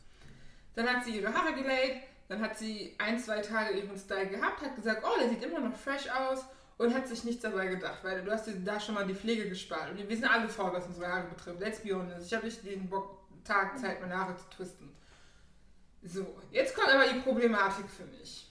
Dann 0.75 0.87
hat 0.87 1.05
sie 1.05 1.19
ihre 1.19 1.33
Haare 1.33 1.55
gelayt, 1.55 2.03
dann 2.29 2.41
hat 2.41 2.59
sie 2.59 2.95
ein, 2.99 3.19
zwei 3.19 3.41
Tage 3.41 3.79
ihren 3.79 3.97
Style 3.97 4.27
gehabt, 4.27 4.61
hat 4.61 4.77
gesagt, 4.77 5.03
oh, 5.07 5.19
der 5.19 5.31
sieht 5.31 5.43
immer 5.43 5.61
noch 5.61 5.77
fresh 5.77 6.11
aus 6.11 6.45
und 6.79 6.95
hat 6.95 7.09
sich 7.09 7.25
nichts 7.25 7.43
dabei 7.43 7.67
gedacht, 7.67 8.03
weil 8.03 8.23
du 8.23 8.31
hast 8.31 8.47
dir 8.47 8.55
da 8.57 8.79
schon 8.79 8.95
mal 8.95 9.07
die 9.07 9.15
Pflege 9.15 9.49
gespart. 9.49 9.91
Und 9.91 10.09
wir 10.09 10.17
sind 10.17 10.27
alle 10.27 10.49
faul, 10.49 10.73
was 10.73 10.87
unsere 10.87 11.09
Haare 11.09 11.29
betrifft. 11.29 11.61
Let's 11.61 11.81
be 11.81 11.95
honest. 11.95 12.27
Ich 12.27 12.35
habe 12.35 12.45
nicht 12.45 12.65
den 12.65 12.89
Bock, 12.89 13.19
Tag 13.45 13.79
Zeit, 13.79 14.01
meine 14.01 14.17
Haare 14.17 14.37
zu 14.37 14.45
twisten. 14.51 14.95
So, 16.03 16.37
jetzt 16.51 16.75
kommt 16.75 16.89
aber 16.89 17.07
die 17.09 17.21
Problematik 17.21 17.87
für 17.89 18.05
mich. 18.05 18.51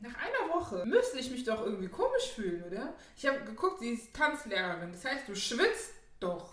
Nach 0.00 0.14
einer 0.16 0.52
Woche 0.52 0.84
müsste 0.84 1.18
ich 1.18 1.30
mich 1.30 1.44
doch 1.44 1.64
irgendwie 1.64 1.88
komisch 1.88 2.32
fühlen, 2.34 2.64
oder? 2.64 2.94
Ich 3.16 3.26
habe 3.26 3.40
geguckt, 3.40 3.80
sie 3.80 3.90
ist 3.90 4.14
Tanzlehrerin. 4.14 4.92
Das 4.92 5.04
heißt, 5.04 5.28
du 5.28 5.34
schwitzt 5.34 5.94
doch. 6.20 6.52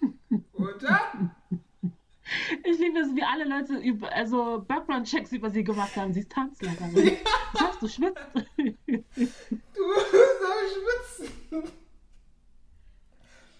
oder? 0.52 1.34
Ich 2.64 2.78
liebe 2.78 2.98
es, 3.00 3.14
wie 3.14 3.22
alle 3.22 3.44
Leute 3.44 3.74
über, 3.76 4.12
also 4.12 4.64
Background-Checks 4.66 5.32
über 5.32 5.50
sie 5.50 5.64
gemacht 5.64 5.96
haben. 5.96 6.12
Sie 6.12 6.20
ist 6.20 6.30
Tanzlehrerin. 6.30 7.16
Das 7.52 7.62
heißt, 7.68 7.82
du 7.82 7.88
schwitzt. 7.88 8.26
Du 8.56 9.82
musst 9.86 10.42
auch 10.48 11.18
schwitzen. 11.18 11.72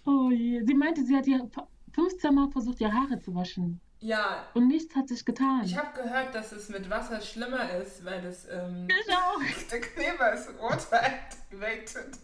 Oh 0.05 0.29
je. 0.31 0.63
Sie 0.65 0.73
meinte, 0.73 1.03
sie 1.03 1.15
hat 1.15 1.27
ihr 1.27 1.49
15 1.93 2.33
Mal 2.33 2.49
versucht, 2.49 2.81
ihre 2.81 2.91
Haare 2.93 3.19
zu 3.19 3.33
waschen. 3.35 3.79
Ja, 3.99 4.47
Und 4.53 4.67
nichts 4.67 4.93
hat 4.95 5.07
sich 5.07 5.23
getan. 5.23 5.61
ich 5.63 5.77
habe 5.77 5.95
gehört, 6.01 6.35
dass 6.35 6.51
es 6.51 6.67
mit 6.67 6.89
Wasser 6.89 7.21
schlimmer 7.21 7.69
ist, 7.75 8.03
weil 8.03 8.25
es 8.25 8.45
ähm, 8.51 8.87
Ich 8.89 9.13
auch. 9.15 9.39
der 9.71 9.79
Kleber 9.79 10.33
ist 10.33 10.49
water 10.59 11.01
activated. 11.01 12.17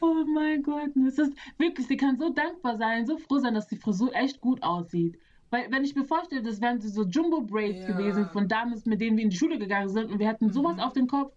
Oh 0.00 0.24
mein 0.26 0.62
Gott, 0.62 0.96
es 1.06 1.18
ist 1.18 1.34
wirklich, 1.58 1.86
sie 1.86 1.96
kann 1.96 2.18
so 2.18 2.30
dankbar 2.32 2.76
sein, 2.76 3.06
so 3.06 3.18
froh 3.18 3.38
sein, 3.38 3.54
dass 3.54 3.66
die 3.68 3.76
Frisur 3.76 4.14
echt 4.14 4.40
gut 4.40 4.62
aussieht. 4.62 5.18
Weil, 5.50 5.70
wenn 5.70 5.84
ich 5.84 5.94
mir 5.94 6.04
vorstelle, 6.04 6.42
das 6.42 6.60
wären 6.60 6.80
so 6.80 7.04
Jumbo 7.04 7.42
Braids 7.42 7.80
Ja. 7.80 7.86
gewesen 7.86 8.30
von 8.30 8.48
damals, 8.48 8.86
mit 8.86 9.00
denen 9.00 9.16
wir 9.16 9.24
in 9.24 9.30
die 9.30 9.36
Schule 9.36 9.58
gegangen 9.58 9.88
sind 9.90 10.10
und 10.10 10.18
wir 10.18 10.28
hätten 10.28 10.50
sowas 10.52 10.74
Mhm. 10.76 10.80
auf 10.80 10.92
den 10.94 11.06
Kopf, 11.06 11.34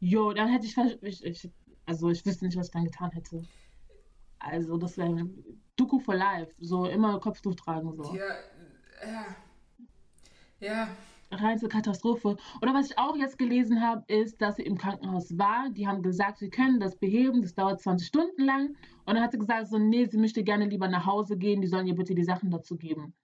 jo, 0.00 0.32
dann 0.32 0.48
hätte 0.48 0.66
ich, 0.66 0.76
ich, 1.02 1.24
ich, 1.24 1.50
also 1.86 2.10
ich 2.10 2.24
wüsste 2.24 2.44
nicht, 2.46 2.56
was 2.56 2.66
ich 2.68 2.72
dann 2.72 2.84
getan 2.84 3.10
hätte. 3.12 3.42
Also, 4.38 4.76
das 4.76 4.96
wäre 4.98 5.28
Doku 5.76 5.98
for 5.98 6.14
Life, 6.14 6.52
so 6.58 6.86
immer 6.86 7.18
Kopftuch 7.20 7.54
tragen, 7.56 7.92
so. 7.94 8.14
Ja, 8.14 8.34
ja. 9.04 9.36
Ja, 10.60 10.88
Reinste 11.42 11.68
Katastrophe. 11.68 12.36
Oder 12.62 12.74
was 12.74 12.90
ich 12.90 12.98
auch 12.98 13.16
jetzt 13.16 13.38
gelesen 13.38 13.80
habe, 13.80 14.04
ist, 14.08 14.40
dass 14.40 14.56
sie 14.56 14.62
im 14.62 14.76
Krankenhaus 14.76 15.38
war. 15.38 15.70
Die 15.70 15.86
haben 15.86 16.02
gesagt, 16.02 16.38
sie 16.38 16.50
können 16.50 16.80
das 16.80 16.96
beheben, 16.96 17.42
das 17.42 17.54
dauert 17.54 17.80
20 17.80 18.06
Stunden 18.06 18.44
lang. 18.44 18.76
Und 19.04 19.14
dann 19.14 19.22
hat 19.22 19.32
sie 19.32 19.38
gesagt, 19.38 19.68
so, 19.68 19.78
nee, 19.78 20.06
sie 20.06 20.18
möchte 20.18 20.42
gerne 20.42 20.66
lieber 20.66 20.88
nach 20.88 21.06
Hause 21.06 21.36
gehen, 21.36 21.60
die 21.60 21.68
sollen 21.68 21.86
ihr 21.86 21.94
bitte 21.94 22.14
die 22.14 22.24
Sachen 22.24 22.50
dazu 22.50 22.76
geben. 22.76 23.14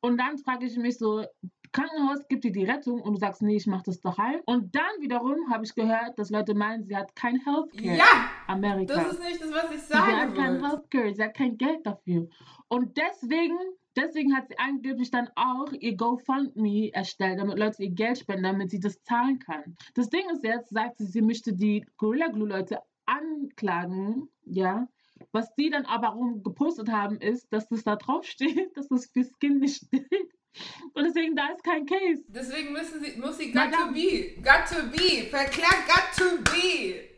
Und 0.00 0.18
dann 0.18 0.38
frage 0.38 0.66
ich 0.66 0.76
mich 0.76 0.96
so, 0.98 1.24
Krankenhaus 1.72 2.26
gibt 2.28 2.42
dir 2.42 2.52
die 2.52 2.64
Rettung 2.64 3.00
und 3.00 3.12
du 3.12 3.18
sagst, 3.18 3.42
nee, 3.42 3.56
ich 3.56 3.66
mache 3.66 3.84
das 3.86 4.00
daheim. 4.00 4.40
Und 4.44 4.74
dann 4.74 4.90
wiederum 5.00 5.50
habe 5.50 5.64
ich 5.64 5.74
gehört, 5.74 6.18
dass 6.18 6.30
Leute 6.30 6.54
meinen, 6.54 6.82
sie 6.84 6.96
hat 6.96 7.14
kein 7.14 7.36
Healthcare. 7.44 7.96
ja, 7.96 8.30
Amerika. 8.48 8.94
das 8.94 9.12
ist 9.12 9.22
nicht 9.22 9.40
das, 9.40 9.52
was 9.52 9.70
ich 9.72 9.80
Sie 9.82 9.94
hat 9.94 10.34
kein. 10.34 10.64
Healthcare, 10.64 11.14
sie 11.14 11.22
hat 11.22 11.34
kein 11.34 11.56
Geld 11.56 11.86
dafür. 11.86 12.28
Und 12.68 12.96
deswegen, 12.96 13.56
deswegen 14.00 14.36
hat 14.36 14.48
sie 14.48 14.58
angeblich 14.58 15.10
dann 15.10 15.28
auch 15.34 15.72
ihr 15.72 15.96
GoFundMe 15.96 16.90
erstellt, 16.92 17.38
damit 17.38 17.58
Leute 17.58 17.82
ihr 17.82 17.90
Geld 17.90 18.18
spenden, 18.18 18.44
damit 18.44 18.70
sie 18.70 18.80
das 18.80 19.02
zahlen 19.02 19.38
kann. 19.38 19.76
Das 19.94 20.08
Ding 20.08 20.28
ist 20.30 20.44
jetzt, 20.44 20.70
sagt 20.70 20.98
sie, 20.98 21.06
sie 21.06 21.22
möchte 21.22 21.52
die 21.52 21.84
Gorilla 21.96 22.28
Glue 22.28 22.48
Leute 22.48 22.78
anklagen, 23.06 24.28
ja. 24.44 24.88
Was 25.32 25.54
die 25.54 25.70
dann 25.70 25.84
aber 25.84 26.08
rum 26.08 26.42
gepostet 26.42 26.90
haben, 26.90 27.18
ist, 27.20 27.52
dass 27.52 27.68
das 27.68 27.84
da 27.84 27.96
drauf 27.96 28.24
steht, 28.24 28.70
dass 28.76 28.88
das 28.88 29.06
für 29.06 29.24
Skin 29.24 29.58
nicht 29.58 29.84
steht. 29.84 30.32
Und 30.94 31.04
deswegen, 31.04 31.36
da 31.36 31.48
ist 31.52 31.62
kein 31.62 31.86
Case. 31.86 32.24
Deswegen 32.26 32.72
müssen 32.72 33.02
sie, 33.02 33.20
muss 33.20 33.38
sie 33.38 33.52
got 33.52 33.70
Madame. 33.70 33.88
to 33.88 33.94
be. 33.94 34.42
Got 34.42 34.66
to 34.68 34.90
be. 34.90 35.28
Verklagt 35.30 35.86
got 35.86 36.16
to 36.16 36.42
be. 36.50 37.09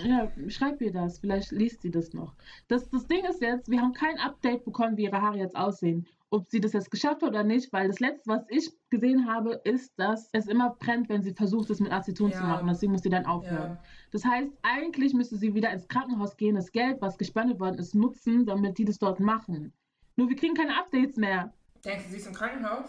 Ja, 0.00 0.30
schreib 0.48 0.80
ihr 0.80 0.92
das. 0.92 1.18
Vielleicht 1.18 1.50
liest 1.52 1.82
sie 1.82 1.90
das 1.90 2.12
noch. 2.14 2.34
Das, 2.68 2.88
das 2.88 3.06
Ding 3.06 3.24
ist 3.26 3.42
jetzt, 3.42 3.70
wir 3.70 3.80
haben 3.80 3.92
kein 3.92 4.18
Update 4.18 4.64
bekommen, 4.64 4.96
wie 4.96 5.04
ihre 5.04 5.20
Haare 5.20 5.36
jetzt 5.38 5.54
aussehen. 5.56 6.06
Ob 6.30 6.48
sie 6.48 6.60
das 6.60 6.72
jetzt 6.72 6.90
geschafft 6.90 7.20
hat 7.20 7.28
oder 7.28 7.44
nicht, 7.44 7.70
weil 7.74 7.88
das 7.88 8.00
letzte, 8.00 8.30
was 8.30 8.44
ich 8.48 8.70
gesehen 8.88 9.26
habe, 9.30 9.60
ist, 9.64 9.92
dass 9.98 10.30
es 10.32 10.46
immer 10.46 10.70
brennt, 10.80 11.10
wenn 11.10 11.22
sie 11.22 11.34
versucht, 11.34 11.68
es 11.68 11.78
mit 11.80 11.92
Aceton 11.92 12.32
zu 12.32 12.38
Ja. 12.38 12.46
machen. 12.48 12.68
Deswegen 12.68 12.92
muss 12.92 13.02
sie 13.02 13.10
dann 13.10 13.26
aufhören. 13.26 13.72
Ja. 13.72 13.82
Das 14.12 14.24
heißt, 14.24 14.50
eigentlich 14.62 15.12
müsste 15.12 15.36
sie 15.36 15.54
wieder 15.54 15.70
ins 15.70 15.88
Krankenhaus 15.88 16.38
gehen, 16.38 16.54
das 16.54 16.72
Geld, 16.72 17.02
was 17.02 17.18
gespendet 17.18 17.60
worden 17.60 17.78
ist, 17.78 17.94
nutzen, 17.94 18.46
damit 18.46 18.78
die 18.78 18.86
das 18.86 18.98
dort 18.98 19.20
machen. 19.20 19.74
Nur 20.16 20.30
wir 20.30 20.36
kriegen 20.36 20.54
keine 20.54 20.78
Updates 20.78 21.16
mehr. 21.16 21.52
Denkst 21.84 22.04
du, 22.06 22.10
sie 22.12 22.16
ist 22.16 22.26
im 22.28 22.34
Krankenhaus? 22.34 22.86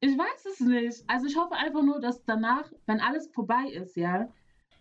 Ich 0.00 0.18
weiß 0.18 0.46
es 0.46 0.58
nicht. 0.60 1.04
Also 1.06 1.26
ich 1.26 1.36
hoffe 1.36 1.54
einfach 1.54 1.82
nur, 1.84 2.00
dass 2.00 2.24
danach, 2.24 2.72
wenn 2.86 3.00
alles 3.00 3.28
vorbei 3.28 3.68
ist, 3.72 3.96
ja, 3.96 4.28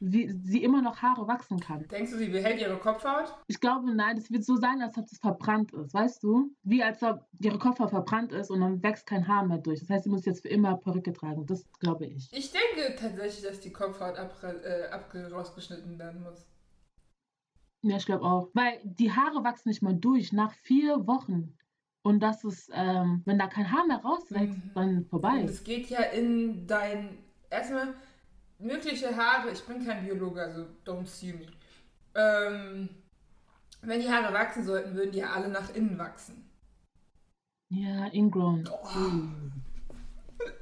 wie 0.01 0.31
sie 0.43 0.63
immer 0.63 0.81
noch 0.81 1.01
Haare 1.01 1.27
wachsen 1.27 1.59
kann. 1.59 1.87
Denkst 1.87 2.11
du, 2.11 2.17
sie 2.17 2.29
behält 2.29 2.59
ihre 2.59 2.77
Kopfhaut? 2.77 3.35
Ich 3.47 3.59
glaube, 3.59 3.93
nein, 3.93 4.17
es 4.17 4.31
wird 4.31 4.43
so 4.43 4.55
sein, 4.55 4.81
als 4.81 4.97
ob 4.97 5.05
es 5.05 5.19
verbrannt 5.19 5.71
ist, 5.73 5.93
weißt 5.93 6.23
du? 6.23 6.55
Wie 6.63 6.81
als 6.81 7.03
ob 7.03 7.27
ihre 7.39 7.59
Kopfhaut 7.59 7.91
verbrannt 7.91 8.31
ist 8.31 8.49
und 8.49 8.61
dann 8.61 8.81
wächst 8.81 9.05
kein 9.05 9.27
Haar 9.27 9.45
mehr 9.45 9.59
durch. 9.59 9.79
Das 9.79 9.89
heißt, 9.89 10.05
sie 10.05 10.09
muss 10.09 10.25
jetzt 10.25 10.41
für 10.41 10.49
immer 10.49 10.75
Perücke 10.77 11.13
tragen. 11.13 11.45
Das 11.45 11.71
glaube 11.79 12.07
ich. 12.07 12.27
Ich 12.31 12.51
denke 12.51 12.95
tatsächlich, 12.95 13.43
dass 13.43 13.59
die 13.59 13.71
Kopfhaut 13.71 14.17
ab, 14.17 14.35
äh, 14.41 15.19
rausgeschnitten 15.31 15.99
werden 15.99 16.23
muss. 16.23 16.47
Ja, 17.83 17.97
ich 17.97 18.05
glaube 18.05 18.25
auch. 18.25 18.49
Weil 18.53 18.79
die 18.83 19.11
Haare 19.11 19.43
wachsen 19.43 19.69
nicht 19.69 19.83
mal 19.83 19.95
durch 19.95 20.33
nach 20.33 20.53
vier 20.53 21.05
Wochen. 21.05 21.55
Und 22.03 22.21
das 22.21 22.43
ist, 22.43 22.71
ähm, 22.73 23.21
wenn 23.25 23.37
da 23.37 23.45
kein 23.45 23.71
Haar 23.71 23.85
mehr 23.85 23.97
rauswächst, 23.97 24.57
mhm. 24.57 24.71
dann 24.73 25.05
vorbei. 25.05 25.41
Und 25.41 25.49
es 25.49 25.63
geht 25.63 25.87
ja 25.91 26.01
in 26.01 26.65
dein, 26.65 27.19
erstmal 27.51 27.93
mögliche 28.61 29.15
Haare, 29.15 29.51
ich 29.51 29.63
bin 29.63 29.85
kein 29.85 30.05
Biologe, 30.05 30.41
also 30.41 30.65
don't 30.85 31.05
see 31.05 31.33
me. 31.33 31.47
Ähm, 32.15 32.89
wenn 33.81 34.01
die 34.01 34.09
Haare 34.09 34.33
wachsen 34.33 34.63
sollten, 34.63 34.95
würden 34.95 35.11
die 35.11 35.19
ja 35.19 35.31
alle 35.31 35.49
nach 35.49 35.73
innen 35.73 35.97
wachsen. 35.97 36.49
Ja, 37.69 38.07
ingrown. 38.07 38.69
Oh. 38.69 38.87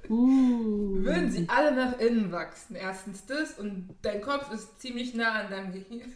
Uh. 0.09 0.95
Würden 1.03 1.31
sie 1.31 1.47
alle 1.47 1.73
nach 1.73 1.97
innen 1.99 2.31
wachsen. 2.31 2.75
Erstens 2.75 3.25
das 3.25 3.57
und 3.57 3.95
dein 4.01 4.21
Kopf 4.21 4.51
ist 4.51 4.79
ziemlich 4.81 5.13
nah 5.13 5.43
an 5.43 5.49
deinem 5.49 5.71
Gehirn. 5.71 6.13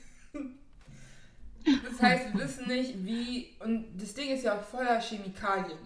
Das 1.64 2.02
heißt, 2.02 2.34
wir 2.34 2.42
wissen 2.42 2.68
nicht, 2.68 3.06
wie. 3.06 3.56
Und 3.60 3.86
das 3.98 4.14
Ding 4.14 4.30
ist 4.30 4.44
ja 4.44 4.58
auch 4.58 4.64
voller 4.64 5.00
Chemikalien. 5.00 5.80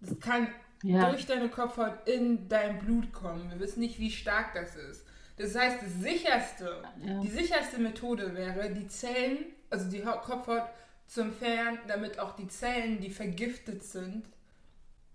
Das 0.00 0.18
kann 0.20 0.48
ja. 0.82 1.10
durch 1.10 1.26
deine 1.26 1.48
Kopfhaut 1.48 2.06
in 2.06 2.48
dein 2.48 2.78
Blut 2.80 3.12
kommen. 3.12 3.50
Wir 3.50 3.60
wissen 3.60 3.80
nicht, 3.80 3.98
wie 3.98 4.10
stark 4.10 4.54
das 4.54 4.76
ist. 4.76 5.05
Das 5.36 5.54
heißt, 5.54 5.82
das 5.82 6.00
sicherste, 6.00 6.82
ja. 7.04 7.20
die 7.20 7.28
sicherste 7.28 7.78
Methode 7.78 8.34
wäre, 8.34 8.70
die 8.72 8.88
Zellen, 8.88 9.38
also 9.68 9.88
die 9.90 10.00
Kopfhaut 10.00 10.62
zu 11.06 11.20
entfernen, 11.20 11.78
damit 11.86 12.18
auch 12.18 12.34
die 12.36 12.48
Zellen, 12.48 13.00
die 13.00 13.10
vergiftet 13.10 13.82
sind, 13.84 14.24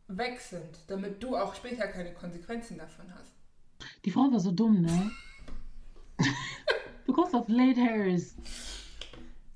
weg 0.07 0.39
sind, 0.39 0.78
damit 0.88 1.24
du 1.24 1.36
auch 1.36 1.55
später 1.55 1.88
keine 1.88 2.13
Konsequenzen 2.13 2.78
davon 2.78 3.13
hast. 3.15 3.34
Die 4.05 4.11
Frau 4.11 4.32
war 4.32 4.39
so 4.39 4.51
dumm, 4.51 4.82
ne? 4.82 5.11
Because 7.07 7.36
of 7.36 7.47
late 7.47 7.82
hairs. 7.82 8.36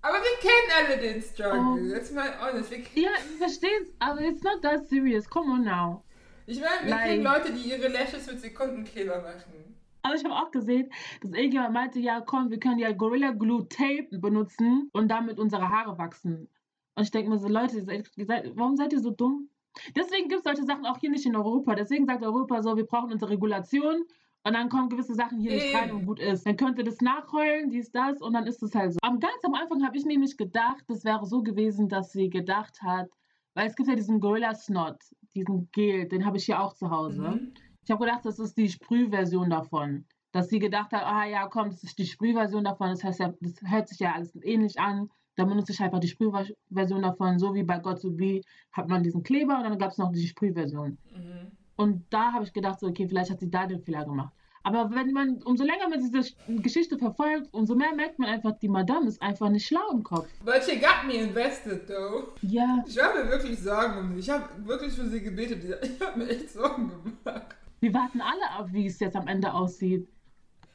Aber 0.02 0.18
wir 0.18 0.38
kennen 0.40 0.72
alle 0.78 0.98
den 1.02 1.22
Struggle. 1.22 1.96
Jetzt 1.96 2.14
mal 2.14 2.34
honest. 2.40 2.72
Wir 2.72 2.80
ja, 3.04 3.10
ich 3.18 3.38
verstehe 3.38 3.82
es, 3.82 3.90
aber 4.00 4.22
it's 4.22 4.44
not 4.44 4.62
that 4.62 4.88
serious. 4.88 5.30
Come 5.30 5.52
on 5.52 5.64
now. 5.64 6.04
Ich 6.48 6.60
meine, 6.60 6.84
wir 6.84 6.90
like, 6.90 7.06
kennen 7.06 7.24
Leute, 7.24 7.54
die 7.54 7.70
ihre 7.70 7.88
Lashes 7.88 8.28
mit 8.28 8.40
Sekundenkleber 8.40 9.22
machen. 9.22 9.75
Aber 10.06 10.14
ich 10.14 10.24
habe 10.24 10.36
auch 10.36 10.52
gesehen, 10.52 10.92
dass 11.22 11.32
irgendjemand 11.32 11.74
meinte, 11.74 12.00
ja 12.00 12.22
komm, 12.22 12.52
wir 12.52 12.60
können 12.60 12.78
ja 12.78 12.92
Gorilla 12.92 13.32
Glue 13.32 13.68
Tape 13.68 14.20
benutzen 14.20 14.88
und 14.94 15.08
damit 15.08 15.40
unsere 15.40 15.68
Haare 15.68 15.98
wachsen. 15.98 16.48
Und 16.94 17.04
ich 17.04 17.10
denke 17.10 17.32
mir 17.32 17.40
so, 17.40 17.48
Leute, 17.48 17.82
seid, 17.82 18.12
warum 18.56 18.76
seid 18.76 18.94
ihr 18.94 19.00
so 19.00 19.10
dumm? 19.10 19.50
Deswegen 19.96 20.30
gibt 20.30 20.40
es 20.40 20.44
solche 20.44 20.64
Sachen 20.64 20.86
auch 20.86 21.00
hier 21.00 21.10
nicht 21.10 21.26
in 21.26 21.36
Europa. 21.36 21.74
Deswegen 21.74 22.06
sagt 22.06 22.24
Europa 22.24 22.62
so, 22.62 22.78
wir 22.78 22.86
brauchen 22.86 23.12
unsere 23.12 23.32
Regulation 23.32 24.06
und 24.44 24.54
dann 24.54 24.70
kommen 24.70 24.90
gewisse 24.90 25.16
Sachen 25.16 25.40
hier 25.40 25.54
nicht 25.54 25.74
rein 25.74 25.92
und 25.92 26.06
gut 26.06 26.20
ist. 26.20 26.46
Dann 26.46 26.56
könnte 26.56 26.84
das 26.84 27.02
nachheulen, 27.02 27.72
dies, 27.72 27.92
das 27.92 28.22
und 28.22 28.34
dann 28.34 28.46
ist 28.46 28.62
es 28.62 28.76
halt 28.76 28.94
so. 28.94 29.00
Am 29.02 29.20
ganz 29.20 29.44
am 29.44 29.56
Anfang 29.56 29.84
habe 29.84 29.98
ich 29.98 30.06
nämlich 30.06 30.38
gedacht, 30.38 30.84
das 30.88 31.04
wäre 31.04 31.26
so 31.26 31.42
gewesen, 31.42 31.90
dass 31.90 32.12
sie 32.12 32.30
gedacht 32.30 32.80
hat, 32.84 33.10
weil 33.56 33.66
es 33.66 33.76
gibt 33.76 33.90
ja 33.90 33.96
diesen 33.96 34.20
Gorilla 34.20 34.54
Snot, 34.54 35.00
diesen 35.34 35.68
Gel, 35.72 36.08
den 36.08 36.28
habe 36.28 36.38
ich 36.38 36.46
hier 36.46 36.62
auch 36.62 36.76
zu 36.76 36.92
Hause. 36.92 37.22
Mhm. 37.22 37.54
Ich 37.86 37.92
habe 37.92 38.04
gedacht, 38.04 38.26
das 38.26 38.40
ist 38.40 38.58
die 38.58 38.70
Sprühversion 38.70 39.50
davon. 39.50 40.06
Dass 40.32 40.50
sie 40.50 40.60
gedacht 40.60 40.92
hat, 40.92 41.04
ah 41.06 41.26
ja, 41.26 41.48
komm, 41.48 41.70
das 41.70 41.84
ist 41.84 41.98
die 41.98 42.06
Sprühversion 42.06 42.64
davon, 42.64 42.90
das 42.90 43.04
heißt 43.04 43.20
ja, 43.20 43.34
das 43.40 43.54
hört 43.64 43.88
sich 43.88 44.00
ja 44.00 44.14
alles 44.14 44.36
ähnlich 44.44 44.80
an. 44.80 45.10
Dann 45.36 45.48
benutze 45.48 45.72
ich 45.72 45.80
einfach 45.80 46.00
die 46.00 46.08
Sprühversion 46.08 47.02
davon, 47.02 47.40
so 47.40 47.54
wie 47.54 47.64
bei 47.64 47.78
God 47.78 48.02
to 48.02 48.10
Be 48.10 48.42
hat 48.72 48.90
man 48.90 49.04
diesen 49.04 49.22
Kleber 49.22 49.58
und 49.58 49.64
dann 49.64 49.78
gab 49.78 49.92
es 49.92 49.98
noch 49.98 50.12
die 50.12 50.28
Sprühversion. 50.28 50.98
Mhm. 51.14 51.52
Und 51.76 52.06
da 52.10 52.34
habe 52.34 52.44
ich 52.44 52.54
gedacht, 52.54 52.80
so, 52.80 52.88
okay, 52.88 53.08
vielleicht 53.08 53.30
hat 53.30 53.40
sie 53.40 53.52
da 53.52 53.68
den 53.68 53.82
Fehler 53.82 54.06
gemacht. 54.06 54.34
Aber 54.64 54.90
wenn 54.90 55.12
man, 55.12 55.44
umso 55.44 55.64
länger 55.64 55.88
man 55.88 56.00
diese 56.00 56.34
Geschichte 56.48 56.98
verfolgt, 56.98 57.54
umso 57.54 57.76
mehr 57.76 57.94
merkt 57.94 58.18
man 58.18 58.30
einfach, 58.30 58.58
die 58.58 58.68
Madame 58.68 59.08
ist 59.08 59.22
einfach 59.22 59.50
nicht 59.50 59.68
schlau 59.68 59.92
im 59.92 60.02
Kopf. 60.02 60.28
But 60.44 60.64
she 60.64 60.80
got 60.80 61.06
me 61.06 61.14
invested, 61.14 61.86
though. 61.88 62.30
Ja. 62.42 62.84
Ich 62.88 62.98
habe 62.98 63.24
mir 63.24 63.30
wirklich 63.30 63.60
Sorgen 63.60 64.00
um 64.00 64.14
sie. 64.14 64.22
Ich 64.22 64.30
habe 64.30 64.46
wirklich 64.66 64.92
für 64.94 65.08
sie 65.08 65.22
gebetet. 65.22 65.64
Ich 65.84 66.02
habe 66.02 66.18
mir 66.18 66.30
echt 66.30 66.50
Sorgen 66.50 66.92
gemacht. 67.24 67.56
Wir 67.86 67.94
warten 67.94 68.20
alle 68.20 68.50
ab, 68.50 68.70
wie 68.72 68.88
es 68.88 69.00
jetzt 69.00 69.16
am 69.16 69.28
Ende 69.28 69.54
aussieht. 69.54 70.08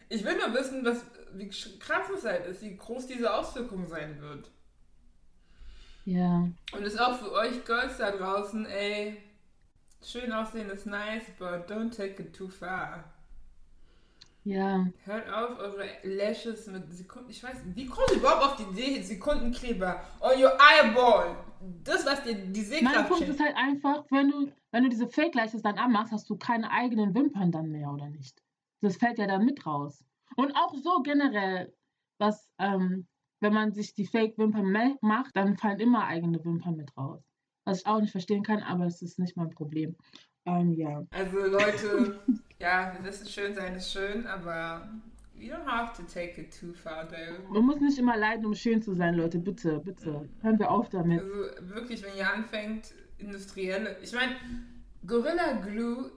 Ich 0.08 0.24
will 0.24 0.36
nur 0.36 0.54
wissen, 0.54 0.84
was, 0.84 1.04
wie 1.34 1.48
krass 1.48 2.06
es 2.16 2.24
halt 2.24 2.46
ist, 2.46 2.62
wie 2.62 2.76
groß 2.76 3.08
diese 3.08 3.34
Auswirkung 3.34 3.84
sein 3.88 4.20
wird. 4.20 4.48
Ja. 6.04 6.48
Und 6.72 6.82
ist 6.84 7.00
auch 7.00 7.18
für 7.18 7.32
euch 7.32 7.64
Girls 7.64 7.98
da 7.98 8.12
draußen, 8.12 8.64
ey, 8.64 9.16
Schön 10.04 10.32
aussehen 10.32 10.70
ist 10.70 10.86
nice, 10.86 11.24
but 11.36 11.68
don't 11.68 11.90
take 11.90 12.22
it 12.22 12.32
too 12.32 12.48
far. 12.48 13.02
Ja. 14.44 14.86
Hört 15.04 15.28
auf, 15.32 15.58
eure 15.58 15.88
Lashes 16.04 16.68
mit 16.68 16.92
Sekunden. 16.92 17.28
Ich 17.28 17.42
weiß, 17.42 17.56
wie 17.74 17.86
kommt 17.86 18.12
ihr 18.12 18.18
überhaupt 18.18 18.44
auf 18.44 18.56
die 18.56 18.80
Idee, 18.80 19.02
Sekundenkleber 19.02 20.00
on 20.20 20.40
your 20.40 20.52
eyeball? 20.58 21.36
Das, 21.82 22.06
was 22.06 22.22
dir 22.22 22.36
die 22.36 22.62
Sehkraft 22.62 22.94
Mein 22.94 23.08
Punkt 23.08 23.28
ist 23.28 23.40
halt 23.40 23.56
einfach, 23.56 24.04
wenn 24.10 24.30
du, 24.30 24.52
wenn 24.72 24.84
du 24.84 24.90
diese 24.90 25.08
Fake-Lashes 25.08 25.62
dann 25.62 25.78
anmachst, 25.78 26.12
hast 26.12 26.28
du 26.30 26.36
keine 26.36 26.70
eigenen 26.70 27.14
Wimpern 27.14 27.52
dann 27.52 27.70
mehr, 27.70 27.90
oder 27.90 28.08
nicht? 28.08 28.42
Das 28.80 28.96
fällt 28.96 29.18
ja 29.18 29.26
dann 29.26 29.44
mit 29.44 29.66
raus. 29.66 30.04
Und 30.36 30.54
auch 30.54 30.74
so 30.74 31.02
generell, 31.02 31.74
was, 32.18 32.48
ähm, 32.58 33.06
wenn 33.40 33.52
man 33.52 33.72
sich 33.72 33.94
die 33.94 34.06
Fake-Wimpern 34.06 34.98
macht, 35.00 35.36
dann 35.36 35.56
fallen 35.56 35.80
immer 35.80 36.06
eigene 36.06 36.44
Wimpern 36.44 36.76
mit 36.76 36.96
raus 36.96 37.30
was 37.64 37.80
ich 37.80 37.86
auch 37.86 38.00
nicht 38.00 38.12
verstehen 38.12 38.42
kann, 38.42 38.62
aber 38.62 38.86
es 38.86 39.02
ist 39.02 39.18
nicht 39.18 39.36
mein 39.36 39.50
Problem. 39.50 39.94
Ähm, 40.46 40.72
ja. 40.72 41.06
Also 41.10 41.38
Leute, 41.38 42.20
ja, 42.58 42.92
wir 42.94 43.04
wissen, 43.04 43.26
schön 43.26 43.54
sein 43.54 43.76
ist 43.76 43.92
schön, 43.92 44.26
aber 44.26 44.88
you 45.34 45.52
don't 45.52 45.66
have 45.66 45.94
to 45.96 46.02
take 46.02 46.40
it 46.40 46.58
too 46.58 46.72
far, 46.72 47.06
though. 47.06 47.52
Man 47.52 47.64
muss 47.64 47.80
nicht 47.80 47.98
immer 47.98 48.16
leiden, 48.16 48.46
um 48.46 48.54
schön 48.54 48.82
zu 48.82 48.94
sein, 48.94 49.14
Leute. 49.14 49.38
Bitte, 49.38 49.80
bitte. 49.80 50.28
Hören 50.42 50.58
wir 50.58 50.70
auf 50.70 50.88
damit. 50.88 51.20
Also 51.20 51.74
wirklich, 51.74 52.02
wenn 52.02 52.16
ihr 52.16 52.30
anfängt, 52.30 52.94
industrielle. 53.20 53.96
Ich 54.02 54.12
meine, 54.12 54.36
Gorilla 55.06 55.52
Glue 55.60 56.10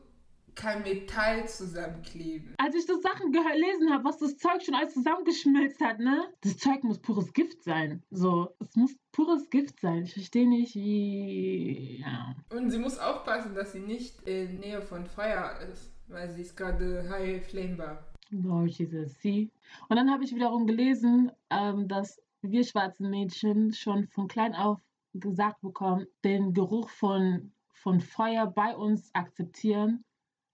kein 0.56 0.84
Metall 0.84 1.47
zusammenkleben. 1.47 2.54
Als 2.58 2.76
ich 2.76 2.86
das 2.86 3.01
Sachen 3.01 3.32
gelesen 3.32 3.91
habe, 3.91 4.04
was 4.04 4.18
das 4.20 4.38
Zeug 4.38 4.62
schon 4.64 4.76
alles 4.76 4.93
zusammengeschmilzt 4.93 5.82
hat, 5.82 5.99
ne? 5.99 6.28
Das 6.41 6.58
Zeug 6.58 6.84
muss 6.84 6.99
pures 6.99 7.34
Gift 7.34 7.64
sein. 7.64 8.04
So, 8.12 8.56
es 8.60 8.76
muss 8.76 8.95
pures 9.12 9.49
Gift 9.49 9.80
sein. 9.80 10.04
Ich 10.04 10.14
verstehe 10.14 10.47
nicht, 10.47 10.76
wie. 10.76 12.01
Ja. 12.01 12.36
Und 12.51 12.72
sie 12.72 12.80
muss 12.80 12.99
aufpassen, 12.99 13.56
dass 13.56 13.72
sie 13.72 13.80
nicht 13.80 14.22
in 14.28 14.60
Nähe 14.60 14.82
von 14.82 15.06
Feuer 15.06 15.58
ist, 15.72 15.91
weil 16.08 16.30
sie 16.30 16.41
ist 16.41 16.56
gerade 16.56 17.10
high 17.10 17.45
flammbar. 17.45 18.04
Lord 18.30 18.70
Jesus, 18.70 19.20
sie. 19.22 19.51
Und 19.89 19.95
dann 19.95 20.12
habe 20.12 20.24
ich 20.24 20.34
wiederum 20.34 20.66
gelesen, 20.66 21.32
ähm, 21.49 21.88
dass 21.88 22.20
wir 22.41 22.64
schwarzen 22.64 23.10
Mädchen 23.10 23.74
schon 23.74 24.08
von 24.08 24.28
klein 24.28 24.54
auf 24.54 24.80
gesagt 25.14 25.61
bekommen, 25.61 26.05
den 26.24 26.53
Geruch 26.53 26.89
von, 26.89 27.53
von 27.74 28.01
Feuer 28.01 28.47
bei 28.47 28.76
uns 28.76 29.14
akzeptieren 29.14 30.03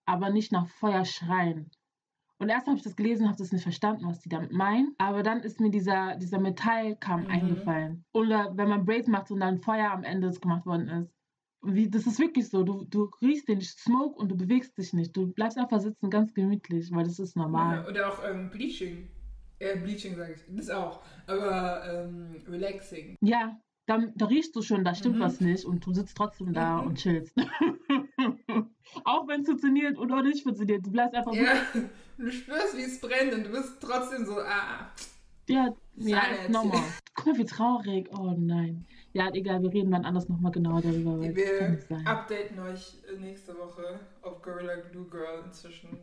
aber 0.09 0.31
nicht 0.31 0.51
nach 0.51 0.67
Feuer 0.67 1.05
schreien. 1.05 1.69
Und 2.39 2.49
erst 2.49 2.65
habe 2.67 2.77
ich 2.77 2.83
das 2.83 2.95
gelesen, 2.95 3.27
habe 3.27 3.37
das 3.37 3.51
nicht 3.51 3.63
verstanden, 3.63 4.07
was 4.07 4.21
die 4.21 4.29
damit 4.29 4.51
meinen. 4.51 4.95
Aber 4.97 5.23
dann 5.23 5.41
ist 5.41 5.59
mir 5.59 5.69
dieser, 5.69 6.15
dieser 6.15 6.39
Metallkamm 6.39 7.23
mhm. 7.23 7.29
eingefallen. 7.29 8.05
Oder 8.13 8.51
wenn 8.55 8.69
man 8.69 8.85
Braids 8.85 9.07
macht 9.07 9.29
und 9.29 9.41
dann 9.41 9.59
Feuer 9.59 9.91
am 9.91 10.03
Ende 10.03 10.31
gemacht 10.31 10.65
worden 10.65 10.87
ist. 10.87 11.13
Wie, 11.61 11.89
das 11.89 12.07
ist 12.07 12.17
wirklich 12.17 12.49
so. 12.49 12.63
Du, 12.63 12.85
du 12.85 13.11
riechst 13.21 13.49
den 13.49 13.61
Smoke 13.61 14.17
und 14.17 14.29
du 14.29 14.37
bewegst 14.37 14.77
dich 14.77 14.93
nicht. 14.93 15.15
Du 15.15 15.27
bleibst 15.27 15.57
einfach 15.57 15.81
sitzen, 15.81 16.09
ganz 16.09 16.33
gemütlich, 16.33 16.89
weil 16.91 17.03
das 17.03 17.19
ist 17.19 17.35
normal. 17.35 17.83
Ja, 17.83 17.87
oder 17.87 18.13
auch 18.13 18.23
ähm, 18.27 18.49
Bleaching. 18.49 19.09
Äh, 19.59 19.77
Bleaching 19.77 20.15
sage 20.15 20.33
ich. 20.33 20.55
Das 20.55 20.69
auch. 20.69 21.03
Aber 21.27 21.83
ähm, 21.85 22.41
Relaxing. 22.47 23.17
Ja, 23.21 23.59
da, 23.89 23.97
da, 24.15 24.25
riechst 24.27 24.55
du 24.55 24.61
schon, 24.61 24.83
da 24.83 24.93
stimmt 24.93 25.15
mhm. 25.15 25.21
was 25.21 25.41
nicht 25.41 25.65
und 25.65 25.83
du 25.83 25.93
sitzt 25.93 26.15
trotzdem 26.15 26.53
da 26.53 26.81
mhm. 26.81 26.87
und 26.87 26.97
chillst. 26.99 27.35
Auch 29.03 29.27
wenn 29.27 29.41
es 29.41 29.47
funktioniert 29.47 29.97
oder 29.97 30.21
nicht 30.21 30.43
funktioniert. 30.43 30.85
Du 30.85 30.91
bleibst 30.91 31.15
einfach 31.15 31.33
ja, 31.33 31.55
so. 31.73 31.81
Du 32.17 32.29
spürst, 32.31 32.77
wie 32.77 32.83
es 32.83 32.99
brennt 33.01 33.33
und 33.33 33.45
du 33.45 33.49
bist 33.49 33.77
trotzdem 33.81 34.25
so, 34.25 34.39
ah. 34.39 34.91
Ja, 35.47 35.73
ja, 35.95 36.21
normal. 36.49 36.83
Guck 37.15 37.25
mal, 37.25 37.37
wie 37.37 37.45
traurig. 37.45 38.09
Oh 38.11 38.35
nein. 38.37 38.85
Ja, 39.13 39.29
egal, 39.33 39.63
wir 39.63 39.73
reden 39.73 39.91
dann 39.91 40.05
anders 40.05 40.29
nochmal 40.29 40.51
genauer 40.51 40.81
darüber. 40.81 41.19
Wir 41.19 41.79
updaten 42.05 42.59
euch 42.59 42.97
nächste 43.19 43.57
Woche, 43.57 43.99
ob 44.21 44.43
Gorilla 44.43 44.75
Glue 44.75 45.09
Girl 45.09 45.43
inzwischen 45.45 45.97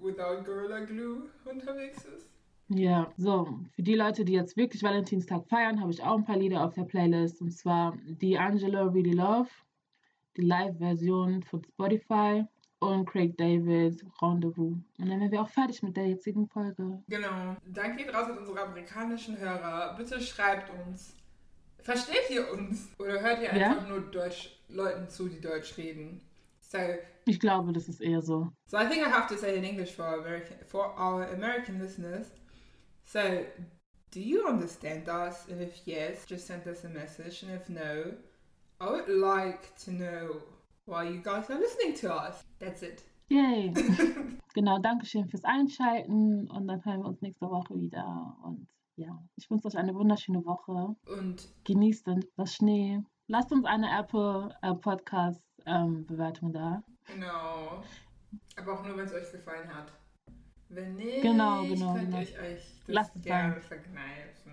without 0.00 0.44
Gorilla 0.44 0.80
Glue 0.80 1.30
unterwegs 1.44 2.04
ist. 2.04 2.37
Ja, 2.68 3.10
so, 3.16 3.58
für 3.74 3.82
die 3.82 3.94
Leute, 3.94 4.24
die 4.24 4.34
jetzt 4.34 4.56
wirklich 4.56 4.82
Valentinstag 4.82 5.46
feiern, 5.48 5.80
habe 5.80 5.90
ich 5.90 6.02
auch 6.02 6.16
ein 6.18 6.24
paar 6.24 6.36
Lieder 6.36 6.62
auf 6.64 6.74
der 6.74 6.84
Playlist. 6.84 7.40
Und 7.40 7.50
zwar 7.52 7.96
die 8.06 8.38
Angelo 8.38 8.88
Really 8.88 9.12
Love 9.12 9.48
die 10.36 10.42
Live-Version 10.44 11.42
von 11.42 11.64
Spotify 11.64 12.44
und 12.78 13.06
Craig 13.06 13.36
David 13.36 14.04
Rendezvous. 14.22 14.76
Und 14.98 15.08
dann 15.08 15.20
wären 15.20 15.32
wir 15.32 15.42
auch 15.42 15.48
fertig 15.48 15.82
mit 15.82 15.96
der 15.96 16.06
jetzigen 16.08 16.46
Folge. 16.46 17.02
Genau. 17.08 17.56
Dann 17.66 17.96
geht 17.96 18.14
raus 18.14 18.30
an 18.30 18.38
unsere 18.38 18.60
amerikanischen 18.62 19.36
Hörer. 19.36 19.96
Bitte 19.96 20.20
schreibt 20.20 20.70
uns. 20.86 21.16
Versteht 21.80 22.30
ihr 22.30 22.52
uns? 22.52 22.88
Oder 23.00 23.20
hört 23.20 23.40
ihr 23.40 23.52
Ja? 23.58 23.70
einfach 23.72 23.88
nur 23.88 24.00
Deutsch, 24.02 24.60
Leuten 24.68 25.08
zu, 25.08 25.28
die 25.28 25.40
Deutsch 25.40 25.76
reden? 25.76 26.20
So, 26.60 26.78
Ich 27.24 27.40
glaube, 27.40 27.72
das 27.72 27.88
ist 27.88 28.00
eher 28.00 28.22
so. 28.22 28.52
so 28.66 28.76
I 28.76 28.86
think 28.86 29.04
I 29.04 29.10
have 29.10 29.26
to 29.34 29.40
say 29.40 29.56
in 29.56 29.64
English 29.64 29.92
for 29.96 30.04
American, 30.06 30.56
for 30.66 30.84
our 30.96 31.26
American 31.32 31.80
listeners. 31.80 32.30
So, 33.10 33.42
do 34.10 34.20
you 34.20 34.46
understand 34.46 35.08
us? 35.08 35.46
And 35.48 35.62
if 35.62 35.80
yes, 35.86 36.26
just 36.26 36.46
send 36.46 36.68
us 36.68 36.84
a 36.84 36.90
message. 36.90 37.42
And 37.42 37.52
if 37.52 37.66
no, 37.70 38.12
I 38.82 38.90
would 38.90 39.08
like 39.08 39.74
to 39.84 39.92
know 39.92 40.42
why 40.84 41.04
you 41.04 41.22
guys 41.22 41.48
are 41.48 41.58
listening 41.58 41.94
to 42.02 42.12
us. 42.12 42.44
That's 42.58 42.82
it. 42.82 43.02
Yay! 43.30 43.72
genau, 44.54 44.78
Dankeschön 44.80 45.26
fürs 45.26 45.44
Einschalten 45.44 46.50
und 46.50 46.68
dann 46.68 46.84
hören 46.84 47.00
wir 47.00 47.08
uns 47.08 47.22
nächste 47.22 47.48
Woche 47.48 47.80
wieder. 47.80 48.36
Und 48.44 48.68
ja, 48.96 49.18
ich 49.36 49.50
wünsche 49.50 49.68
euch 49.68 49.78
eine 49.78 49.94
wunderschöne 49.94 50.44
Woche. 50.44 50.94
Und 51.10 51.48
Genießt 51.64 52.10
das 52.36 52.54
Schnee. 52.54 53.00
Lasst 53.26 53.50
uns 53.52 53.64
eine 53.64 53.88
Apple 53.98 54.54
äh, 54.60 54.74
Podcast 54.74 55.42
ähm, 55.64 56.04
Bewertung 56.04 56.52
da. 56.52 56.82
genau. 57.06 57.82
Aber 58.58 58.74
auch 58.74 58.84
nur, 58.84 58.98
wenn 58.98 59.06
es 59.06 59.14
euch 59.14 59.32
gefallen 59.32 59.74
hat. 59.74 59.92
Wenn 60.70 60.96
nicht, 60.96 61.22
Genau, 61.22 61.62
genau, 61.62 61.94
könnt 61.94 62.06
genau. 62.10 62.18
ihr 62.20 62.40
euch 62.40 62.64
das 62.86 63.10
gerne 63.22 63.54
sein. 63.54 63.62
verkneifen. 63.62 64.52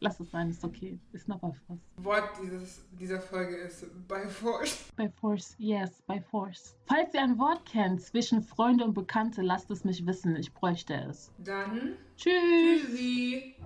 Lasst 0.00 0.20
es 0.20 0.30
sein, 0.30 0.50
ist 0.50 0.62
okay. 0.64 0.96
Ist 1.12 1.26
noch 1.26 1.40
bei 1.40 1.50
Force. 1.66 1.80
Wort 1.96 2.30
dieses, 2.40 2.84
dieser 3.00 3.20
Folge 3.20 3.56
ist 3.56 3.84
by 4.06 4.28
force. 4.28 4.92
By 4.96 5.08
Force, 5.08 5.56
yes, 5.58 6.00
by 6.06 6.20
Force. 6.20 6.76
Falls 6.86 7.12
ihr 7.14 7.22
ein 7.22 7.36
Wort 7.36 7.64
kennt 7.66 8.00
zwischen 8.02 8.40
Freunde 8.42 8.84
und 8.84 8.94
Bekannte, 8.94 9.42
lasst 9.42 9.70
es 9.72 9.82
mich 9.84 10.06
wissen. 10.06 10.36
Ich 10.36 10.52
bräuchte 10.54 10.94
es. 10.94 11.32
Dann 11.38 11.96
Tschüss. 12.16 12.32
tschüssi. 12.86 13.56